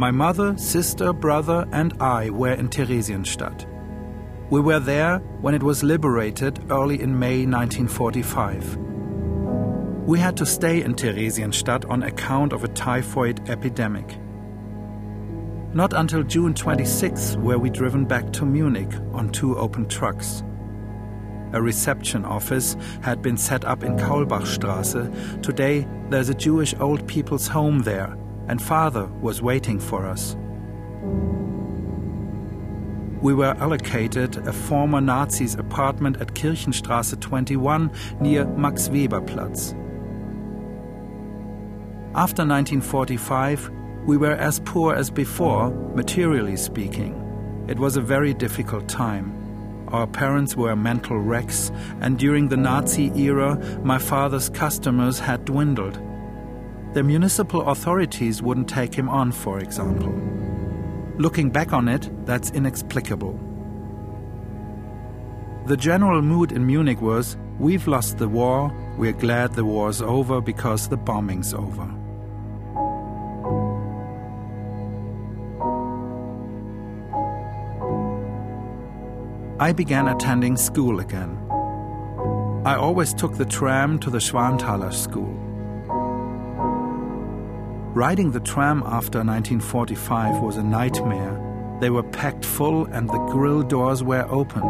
My 0.00 0.10
mother, 0.10 0.56
sister, 0.56 1.12
brother, 1.12 1.68
and 1.72 1.92
I 2.00 2.30
were 2.30 2.54
in 2.54 2.70
Theresienstadt. 2.70 3.66
We 4.48 4.58
were 4.58 4.80
there 4.80 5.18
when 5.42 5.54
it 5.54 5.62
was 5.62 5.82
liberated 5.82 6.58
early 6.70 7.02
in 7.02 7.18
May 7.18 7.44
1945. 7.44 8.78
We 10.06 10.18
had 10.18 10.38
to 10.38 10.46
stay 10.46 10.82
in 10.82 10.94
Theresienstadt 10.94 11.84
on 11.90 12.02
account 12.02 12.54
of 12.54 12.64
a 12.64 12.68
typhoid 12.68 13.46
epidemic. 13.50 14.18
Not 15.74 15.92
until 15.92 16.22
June 16.22 16.54
26 16.54 17.36
were 17.36 17.58
we 17.58 17.68
driven 17.68 18.06
back 18.06 18.32
to 18.32 18.46
Munich 18.46 18.94
on 19.12 19.28
two 19.28 19.58
open 19.58 19.86
trucks. 19.86 20.42
A 21.52 21.60
reception 21.60 22.24
office 22.24 22.74
had 23.02 23.20
been 23.20 23.36
set 23.36 23.66
up 23.66 23.84
in 23.84 23.98
Kaulbachstraße. 23.98 25.42
Today, 25.42 25.86
there's 26.08 26.30
a 26.30 26.34
Jewish 26.34 26.74
old 26.80 27.06
people's 27.06 27.48
home 27.48 27.80
there 27.80 28.16
and 28.50 28.60
father 28.60 29.06
was 29.22 29.40
waiting 29.40 29.78
for 29.78 30.04
us. 30.04 30.34
We 33.22 33.32
were 33.32 33.54
allocated 33.58 34.38
a 34.38 34.52
former 34.52 35.00
Nazis' 35.00 35.54
apartment 35.54 36.20
at 36.20 36.34
Kirchenstraße 36.34 37.20
21 37.20 37.92
near 38.20 38.44
Max 38.46 38.88
Weber 38.88 39.20
Platz. 39.20 39.70
After 42.16 42.42
1945, 42.44 43.70
we 44.04 44.16
were 44.16 44.32
as 44.32 44.58
poor 44.64 44.96
as 44.96 45.10
before, 45.10 45.70
materially 45.94 46.56
speaking. 46.56 47.14
It 47.68 47.78
was 47.78 47.96
a 47.96 48.00
very 48.00 48.34
difficult 48.34 48.88
time. 48.88 49.32
Our 49.92 50.08
parents 50.08 50.56
were 50.56 50.74
mental 50.74 51.20
wrecks, 51.20 51.70
and 52.00 52.18
during 52.18 52.48
the 52.48 52.56
Nazi 52.56 53.12
era, 53.14 53.54
my 53.84 53.98
father's 53.98 54.48
customers 54.48 55.20
had 55.20 55.44
dwindled. 55.44 56.00
The 56.92 57.04
municipal 57.04 57.68
authorities 57.68 58.42
wouldn't 58.42 58.68
take 58.68 58.92
him 58.92 59.08
on, 59.08 59.30
for 59.30 59.60
example. 59.60 60.12
Looking 61.18 61.48
back 61.48 61.72
on 61.72 61.88
it, 61.88 62.10
that's 62.26 62.50
inexplicable. 62.50 63.38
The 65.66 65.76
general 65.76 66.20
mood 66.20 66.50
in 66.50 66.66
Munich 66.66 67.00
was 67.00 67.36
we've 67.60 67.86
lost 67.86 68.18
the 68.18 68.28
war, 68.28 68.74
we're 68.96 69.12
glad 69.12 69.52
the 69.52 69.64
war's 69.64 70.02
over 70.02 70.40
because 70.40 70.88
the 70.88 70.96
bombing's 70.96 71.54
over. 71.54 71.88
I 79.60 79.72
began 79.72 80.08
attending 80.08 80.56
school 80.56 80.98
again. 80.98 81.38
I 82.64 82.74
always 82.74 83.14
took 83.14 83.36
the 83.36 83.44
tram 83.44 84.00
to 84.00 84.10
the 84.10 84.18
Schwanthaler 84.18 84.92
school. 84.92 85.39
Riding 87.94 88.30
the 88.30 88.38
tram 88.38 88.84
after 88.86 89.18
1945 89.18 90.40
was 90.40 90.56
a 90.56 90.62
nightmare. 90.62 91.78
They 91.80 91.90
were 91.90 92.04
packed 92.04 92.44
full 92.44 92.84
and 92.84 93.08
the 93.08 93.18
grill 93.32 93.64
doors 93.64 94.04
were 94.04 94.24
open. 94.30 94.62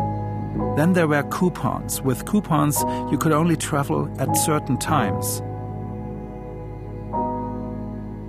Then 0.75 0.95
there 0.95 1.07
were 1.07 1.23
coupons. 1.25 2.01
With 2.01 2.25
coupons, 2.25 2.81
you 3.13 3.19
could 3.19 3.33
only 3.33 3.57
travel 3.57 4.11
at 4.19 4.35
certain 4.39 4.79
times. 4.79 5.43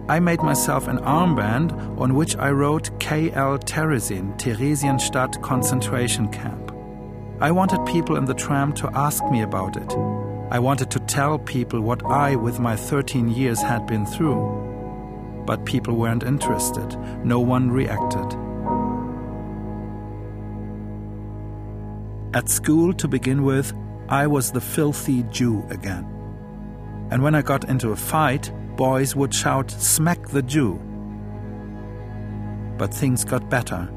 I 0.10 0.20
made 0.20 0.42
myself 0.42 0.90
an 0.90 0.98
armband 0.98 1.72
on 1.98 2.16
which 2.16 2.36
I 2.36 2.50
wrote 2.50 2.92
KL 3.00 3.64
Teresin, 3.64 4.38
Theresienstadt 4.38 5.42
concentration 5.42 6.28
camp. 6.28 6.70
I 7.40 7.50
wanted 7.50 7.86
people 7.86 8.18
in 8.18 8.26
the 8.26 8.34
tram 8.34 8.74
to 8.74 8.92
ask 8.94 9.24
me 9.32 9.42
about 9.42 9.78
it. 9.78 9.94
I 10.52 10.60
wanted 10.60 10.92
to 10.92 11.00
tell 11.00 11.40
people 11.40 11.80
what 11.80 12.06
I, 12.06 12.36
with 12.36 12.60
my 12.60 12.76
13 12.76 13.30
years, 13.30 13.62
had 13.62 13.88
been 13.88 14.06
through 14.06 14.61
but 15.46 15.66
people 15.66 15.96
weren't 15.96 16.24
interested. 16.24 16.98
No 17.24 17.40
one 17.40 17.72
reacted. 17.72 18.38
At 22.34 22.48
school, 22.48 22.94
to 22.94 23.08
begin 23.08 23.44
with, 23.44 23.74
I 24.08 24.26
was 24.28 24.52
the 24.52 24.62
filthy 24.62 25.24
Jew 25.24 25.66
again. 25.70 26.06
And 27.12 27.22
when 27.22 27.36
I 27.36 27.42
got 27.42 27.70
into 27.70 27.92
a 27.92 27.96
fight, 27.96 28.52
boys 28.78 29.16
would 29.16 29.34
shout, 29.34 29.70
Smack 29.70 30.28
the 30.30 30.42
Jew. 30.42 30.80
But 32.78 32.94
things 32.94 33.26
got 33.26 33.50
better. 33.50 33.92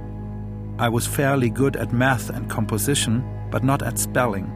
I 0.79 0.89
was 0.89 1.07
fairly 1.07 1.49
good 1.49 1.77
at 1.77 1.93
math 1.93 2.31
and 2.31 2.51
composition, 2.51 3.25
but 3.51 3.63
not 3.63 3.83
at 3.83 3.99
spelling. 3.99 4.51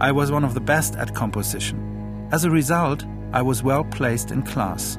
I 0.00 0.12
was 0.12 0.30
one 0.30 0.44
of 0.44 0.54
the 0.54 0.60
best 0.60 0.94
at 0.94 1.14
composition. 1.14 2.28
As 2.30 2.44
a 2.44 2.50
result, 2.50 3.04
I 3.32 3.42
was 3.42 3.64
well 3.64 3.84
placed 3.84 4.30
in 4.30 4.42
class. 4.42 4.96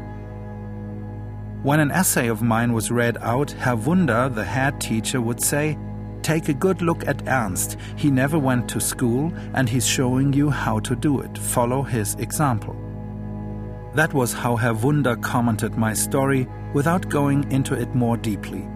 When 1.66 1.80
an 1.80 1.90
essay 1.90 2.28
of 2.28 2.44
mine 2.44 2.74
was 2.74 2.92
read 2.92 3.18
out, 3.22 3.50
Herr 3.50 3.76
Wunder, 3.76 4.30
the 4.30 4.44
head 4.44 4.80
teacher, 4.80 5.20
would 5.20 5.42
say, 5.42 5.80
Take 6.22 6.48
a 6.48 6.54
good 6.54 6.84
look 6.84 7.08
at 7.08 7.28
Ernst. 7.28 7.78
He 7.96 8.12
never 8.12 8.38
went 8.38 8.70
to 8.70 8.80
school 8.80 9.34
and 9.56 9.68
he's 9.68 9.88
showing 9.88 10.32
you 10.32 10.52
how 10.52 10.78
to 10.82 10.96
do 10.96 11.22
it. 11.22 11.36
Follow 11.36 11.82
his 11.82 12.14
example. 12.20 12.76
That 13.96 14.14
was 14.14 14.32
how 14.32 14.56
Herr 14.58 14.76
Wunder 14.76 15.16
commented 15.16 15.76
my 15.76 15.96
story 15.96 16.48
without 16.76 17.10
going 17.10 17.52
into 17.52 17.74
it 17.74 17.96
more 17.96 18.16
deeply. 18.16 18.68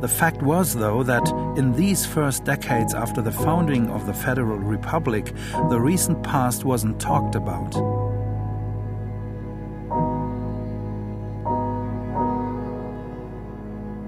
The 0.00 0.08
fact 0.08 0.40
was, 0.40 0.74
though, 0.74 1.02
that 1.02 1.28
in 1.58 1.74
these 1.74 2.06
first 2.06 2.44
decades 2.44 2.94
after 2.94 3.20
the 3.20 3.30
founding 3.30 3.90
of 3.90 4.06
the 4.06 4.14
Federal 4.14 4.56
Republic, 4.56 5.34
the 5.68 5.78
recent 5.78 6.22
past 6.22 6.64
wasn't 6.64 6.98
talked 6.98 7.34
about. 7.34 7.99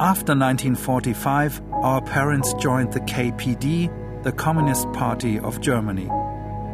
After 0.03 0.35
1945, 0.35 1.63
our 1.75 2.03
parents 2.03 2.55
joined 2.55 2.93
the 2.93 2.99
KPD, 3.03 4.25
the 4.25 4.33
Communist 4.33 4.93
Party 4.93 5.39
of 5.39 5.61
Germany. 5.61 6.09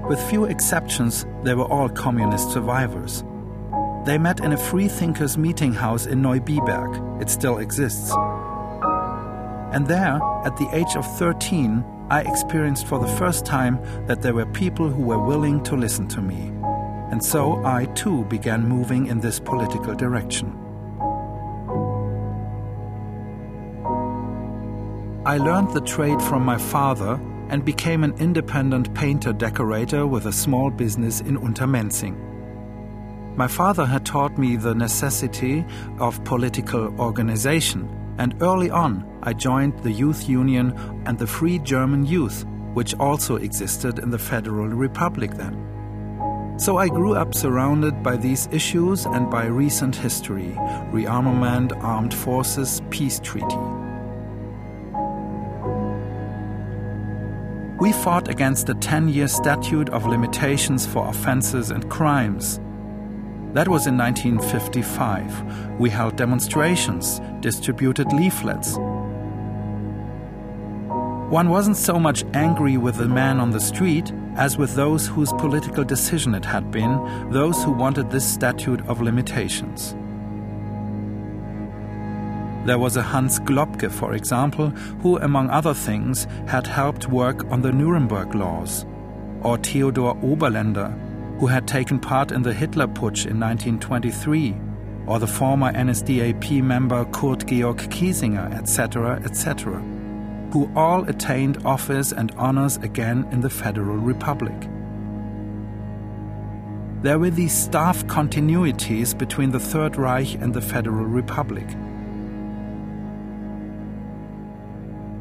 With 0.08 0.18
few 0.30 0.46
exceptions, 0.46 1.26
they 1.42 1.54
were 1.54 1.66
all 1.70 1.90
communist 1.90 2.50
survivors. 2.52 3.22
They 4.06 4.16
met 4.16 4.40
in 4.40 4.54
a 4.54 4.56
freethinkers 4.56 5.36
meeting 5.36 5.74
house 5.74 6.06
in 6.06 6.22
Neubiberg. 6.22 7.20
It 7.20 7.28
still 7.28 7.58
exists. 7.58 8.14
And 9.74 9.86
there, 9.86 10.18
at 10.46 10.56
the 10.56 10.70
age 10.72 10.96
of 10.96 11.04
13, 11.18 11.84
I 12.08 12.22
experienced 12.22 12.86
for 12.86 12.98
the 12.98 13.14
first 13.18 13.44
time 13.44 13.78
that 14.06 14.22
there 14.22 14.32
were 14.32 14.46
people 14.46 14.88
who 14.88 15.02
were 15.02 15.22
willing 15.22 15.62
to 15.64 15.76
listen 15.76 16.08
to 16.08 16.22
me. 16.22 16.50
And 17.10 17.22
so 17.22 17.62
I 17.62 17.84
too 17.94 18.24
began 18.24 18.66
moving 18.66 19.06
in 19.06 19.20
this 19.20 19.38
political 19.38 19.94
direction. 19.94 20.67
I 25.28 25.36
learned 25.36 25.74
the 25.74 25.82
trade 25.82 26.22
from 26.22 26.42
my 26.42 26.56
father 26.56 27.20
and 27.50 27.62
became 27.62 28.02
an 28.02 28.14
independent 28.18 28.94
painter 28.94 29.34
decorator 29.34 30.06
with 30.06 30.24
a 30.24 30.32
small 30.32 30.70
business 30.70 31.20
in 31.20 31.36
Untermenzing. 31.36 32.16
My 33.36 33.46
father 33.46 33.84
had 33.84 34.06
taught 34.06 34.38
me 34.38 34.56
the 34.56 34.74
necessity 34.74 35.66
of 35.98 36.24
political 36.24 36.98
organization, 36.98 37.90
and 38.16 38.42
early 38.42 38.70
on 38.70 39.04
I 39.22 39.34
joined 39.34 39.78
the 39.80 39.92
Youth 39.92 40.30
Union 40.30 40.72
and 41.04 41.18
the 41.18 41.26
Free 41.26 41.58
German 41.58 42.06
Youth, 42.06 42.46
which 42.72 42.94
also 42.94 43.36
existed 43.36 43.98
in 43.98 44.08
the 44.08 44.18
Federal 44.18 44.68
Republic 44.68 45.32
then. 45.32 46.56
So 46.58 46.78
I 46.78 46.88
grew 46.88 47.16
up 47.16 47.34
surrounded 47.34 48.02
by 48.02 48.16
these 48.16 48.48
issues 48.50 49.04
and 49.04 49.30
by 49.30 49.44
recent 49.44 49.94
history 49.94 50.54
rearmament, 50.90 51.76
armed 51.84 52.14
forces, 52.14 52.80
peace 52.88 53.20
treaty. 53.20 53.77
We 57.88 57.94
fought 57.94 58.28
against 58.28 58.66
the 58.66 58.74
10 58.74 59.08
year 59.08 59.28
statute 59.28 59.88
of 59.88 60.04
limitations 60.04 60.84
for 60.84 61.08
offenses 61.08 61.70
and 61.70 61.88
crimes. 61.88 62.60
That 63.54 63.66
was 63.66 63.86
in 63.86 63.96
1955. 63.96 65.80
We 65.80 65.88
held 65.88 66.14
demonstrations, 66.16 67.18
distributed 67.40 68.12
leaflets. 68.12 68.76
One 71.30 71.48
wasn't 71.48 71.78
so 71.78 71.98
much 71.98 72.26
angry 72.34 72.76
with 72.76 72.96
the 72.96 73.08
man 73.08 73.40
on 73.40 73.52
the 73.52 73.58
street 73.58 74.12
as 74.36 74.58
with 74.58 74.74
those 74.74 75.06
whose 75.06 75.32
political 75.32 75.82
decision 75.82 76.34
it 76.34 76.44
had 76.44 76.70
been, 76.70 77.30
those 77.30 77.64
who 77.64 77.72
wanted 77.72 78.10
this 78.10 78.30
statute 78.30 78.86
of 78.86 79.00
limitations. 79.00 79.96
There 82.68 82.78
was 82.78 82.98
a 82.98 83.02
Hans 83.02 83.40
Globke, 83.40 83.90
for 83.90 84.12
example, 84.12 84.68
who, 85.00 85.16
among 85.20 85.48
other 85.48 85.72
things, 85.72 86.26
had 86.46 86.66
helped 86.66 87.08
work 87.08 87.50
on 87.50 87.62
the 87.62 87.72
Nuremberg 87.72 88.34
laws, 88.34 88.84
or 89.40 89.56
Theodor 89.56 90.12
Oberländer, 90.20 90.92
who 91.40 91.46
had 91.46 91.66
taken 91.66 91.98
part 91.98 92.30
in 92.30 92.42
the 92.42 92.52
Hitler 92.52 92.86
Putsch 92.86 93.24
in 93.24 93.40
1923, 93.40 94.54
or 95.06 95.18
the 95.18 95.26
former 95.26 95.72
NSDAP 95.72 96.62
member 96.62 97.06
Kurt 97.06 97.46
Georg 97.46 97.78
Kiesinger, 97.88 98.52
etc., 98.52 99.18
etc., 99.24 99.80
who 100.52 100.70
all 100.76 101.08
attained 101.08 101.64
office 101.64 102.12
and 102.12 102.32
honors 102.32 102.76
again 102.76 103.26
in 103.32 103.40
the 103.40 103.48
Federal 103.48 103.96
Republic. 103.96 104.68
There 107.00 107.18
were 107.18 107.30
these 107.30 107.56
staff 107.56 108.04
continuities 108.08 109.16
between 109.16 109.52
the 109.52 109.58
Third 109.58 109.96
Reich 109.96 110.34
and 110.34 110.52
the 110.52 110.60
Federal 110.60 111.06
Republic. 111.06 111.66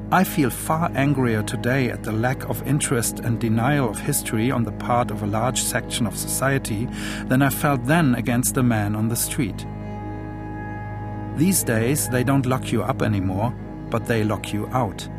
I 0.09 0.23
feel 0.23 0.49
far 0.49 0.89
angrier 0.95 1.43
today 1.43 1.89
at 1.89 2.03
the 2.03 2.13
lack 2.13 2.47
of 2.47 2.65
interest 2.65 3.19
and 3.19 3.41
denial 3.41 3.89
of 3.89 3.99
history 3.99 4.51
on 4.51 4.63
the 4.63 4.71
part 4.71 5.11
of 5.11 5.21
a 5.21 5.27
large 5.27 5.61
section 5.61 6.07
of 6.07 6.15
society 6.15 6.87
than 7.25 7.41
I 7.41 7.49
felt 7.49 7.83
then 7.83 8.15
against 8.15 8.55
the 8.55 8.63
man 8.63 8.95
on 8.95 9.09
the 9.09 9.17
street. 9.17 9.65
These 11.35 11.61
days, 11.61 12.07
they 12.07 12.23
don't 12.23 12.45
lock 12.45 12.71
you 12.71 12.83
up 12.83 13.01
anymore, 13.01 13.53
but 13.89 14.05
they 14.05 14.23
lock 14.23 14.53
you 14.53 14.67
out. 14.67 15.09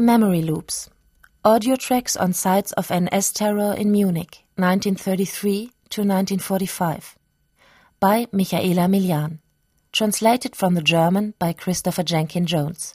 Memory 0.00 0.42
Loops 0.42 0.88
Audio 1.44 1.74
tracks 1.74 2.16
on 2.16 2.32
sites 2.32 2.70
of 2.74 2.88
NS 2.88 3.32
terror 3.32 3.74
in 3.76 3.90
Munich, 3.90 4.44
1933 4.54 5.72
to 5.90 6.02
1945. 6.02 7.18
By 7.98 8.28
Michaela 8.30 8.86
Miljan. 8.86 9.40
Translated 9.90 10.54
from 10.54 10.74
the 10.74 10.82
German 10.82 11.34
by 11.40 11.52
Christopher 11.52 12.04
Jenkin 12.04 12.46
Jones. 12.46 12.94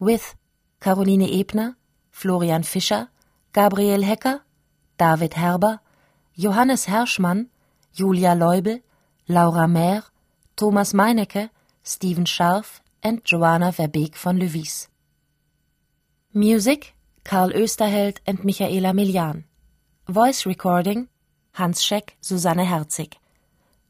With 0.00 0.34
Caroline 0.80 1.22
Ebner, 1.22 1.76
Florian 2.10 2.64
Fischer, 2.64 3.10
Gabriel 3.52 4.02
Hecker, 4.02 4.42
David 4.98 5.34
Herber, 5.34 5.78
Johannes 6.36 6.86
Herschmann, 6.86 7.46
Julia 7.94 8.34
Leubel, 8.34 8.82
Laura 9.28 9.68
Mehr, 9.68 10.02
Thomas 10.56 10.92
Meinecke, 10.92 11.50
Steven 11.84 12.24
Scharf, 12.24 12.80
and 13.04 13.24
Joanna 13.24 13.70
Verbeek 13.70 14.16
von 14.16 14.36
Levis. 14.36 14.88
Music 16.38 16.94
Karl 17.24 17.50
Österheld 17.52 18.18
and 18.24 18.44
Michaela 18.44 18.92
Miljan. 18.92 19.42
Voice 20.08 20.46
recording 20.46 21.08
Hans 21.54 21.82
Scheck, 21.82 22.14
Susanne 22.20 22.64
Herzig. 22.64 23.14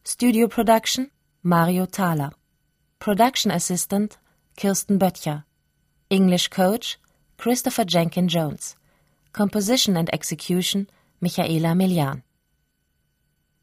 Studio 0.03 0.49
production 0.49 1.11
Mario 1.43 1.85
Thaler. 1.85 2.31
Production 3.01 3.51
assistant 3.51 4.17
Kirsten 4.57 4.99
Böttcher. 4.99 5.45
English 6.09 6.49
coach 6.49 6.99
Christopher 7.37 7.85
Jenkin 7.85 8.29
Jones. 8.29 8.77
Composition 9.35 9.95
and 9.99 10.09
execution 10.15 10.89
Michaela 11.21 11.75
Miljan. 11.75 12.23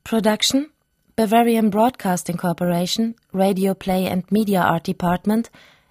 Production 0.04 0.70
Bavarian 1.16 1.72
Broadcasting 1.72 2.38
Corporation, 2.38 3.16
Radio 3.34 3.74
Play 3.74 4.06
and 4.06 4.32
Media 4.32 4.62
Art 4.62 4.84
Department 4.84 5.50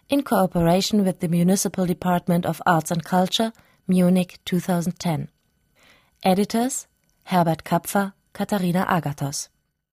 in 0.09 0.23
cooperation 0.23 1.05
with 1.05 1.21
the 1.21 1.29
Municipal 1.29 1.87
Department 1.87 2.47
of 2.47 2.61
Arts 2.67 2.91
and 2.91 3.05
Culture, 3.05 3.53
Munich 3.89 4.39
2010. 4.45 5.29
Editors 6.23 6.87
Herbert 7.25 7.65
Kapfer, 7.65 8.13
Katharina 8.33 8.87
Agathos. 8.89 9.49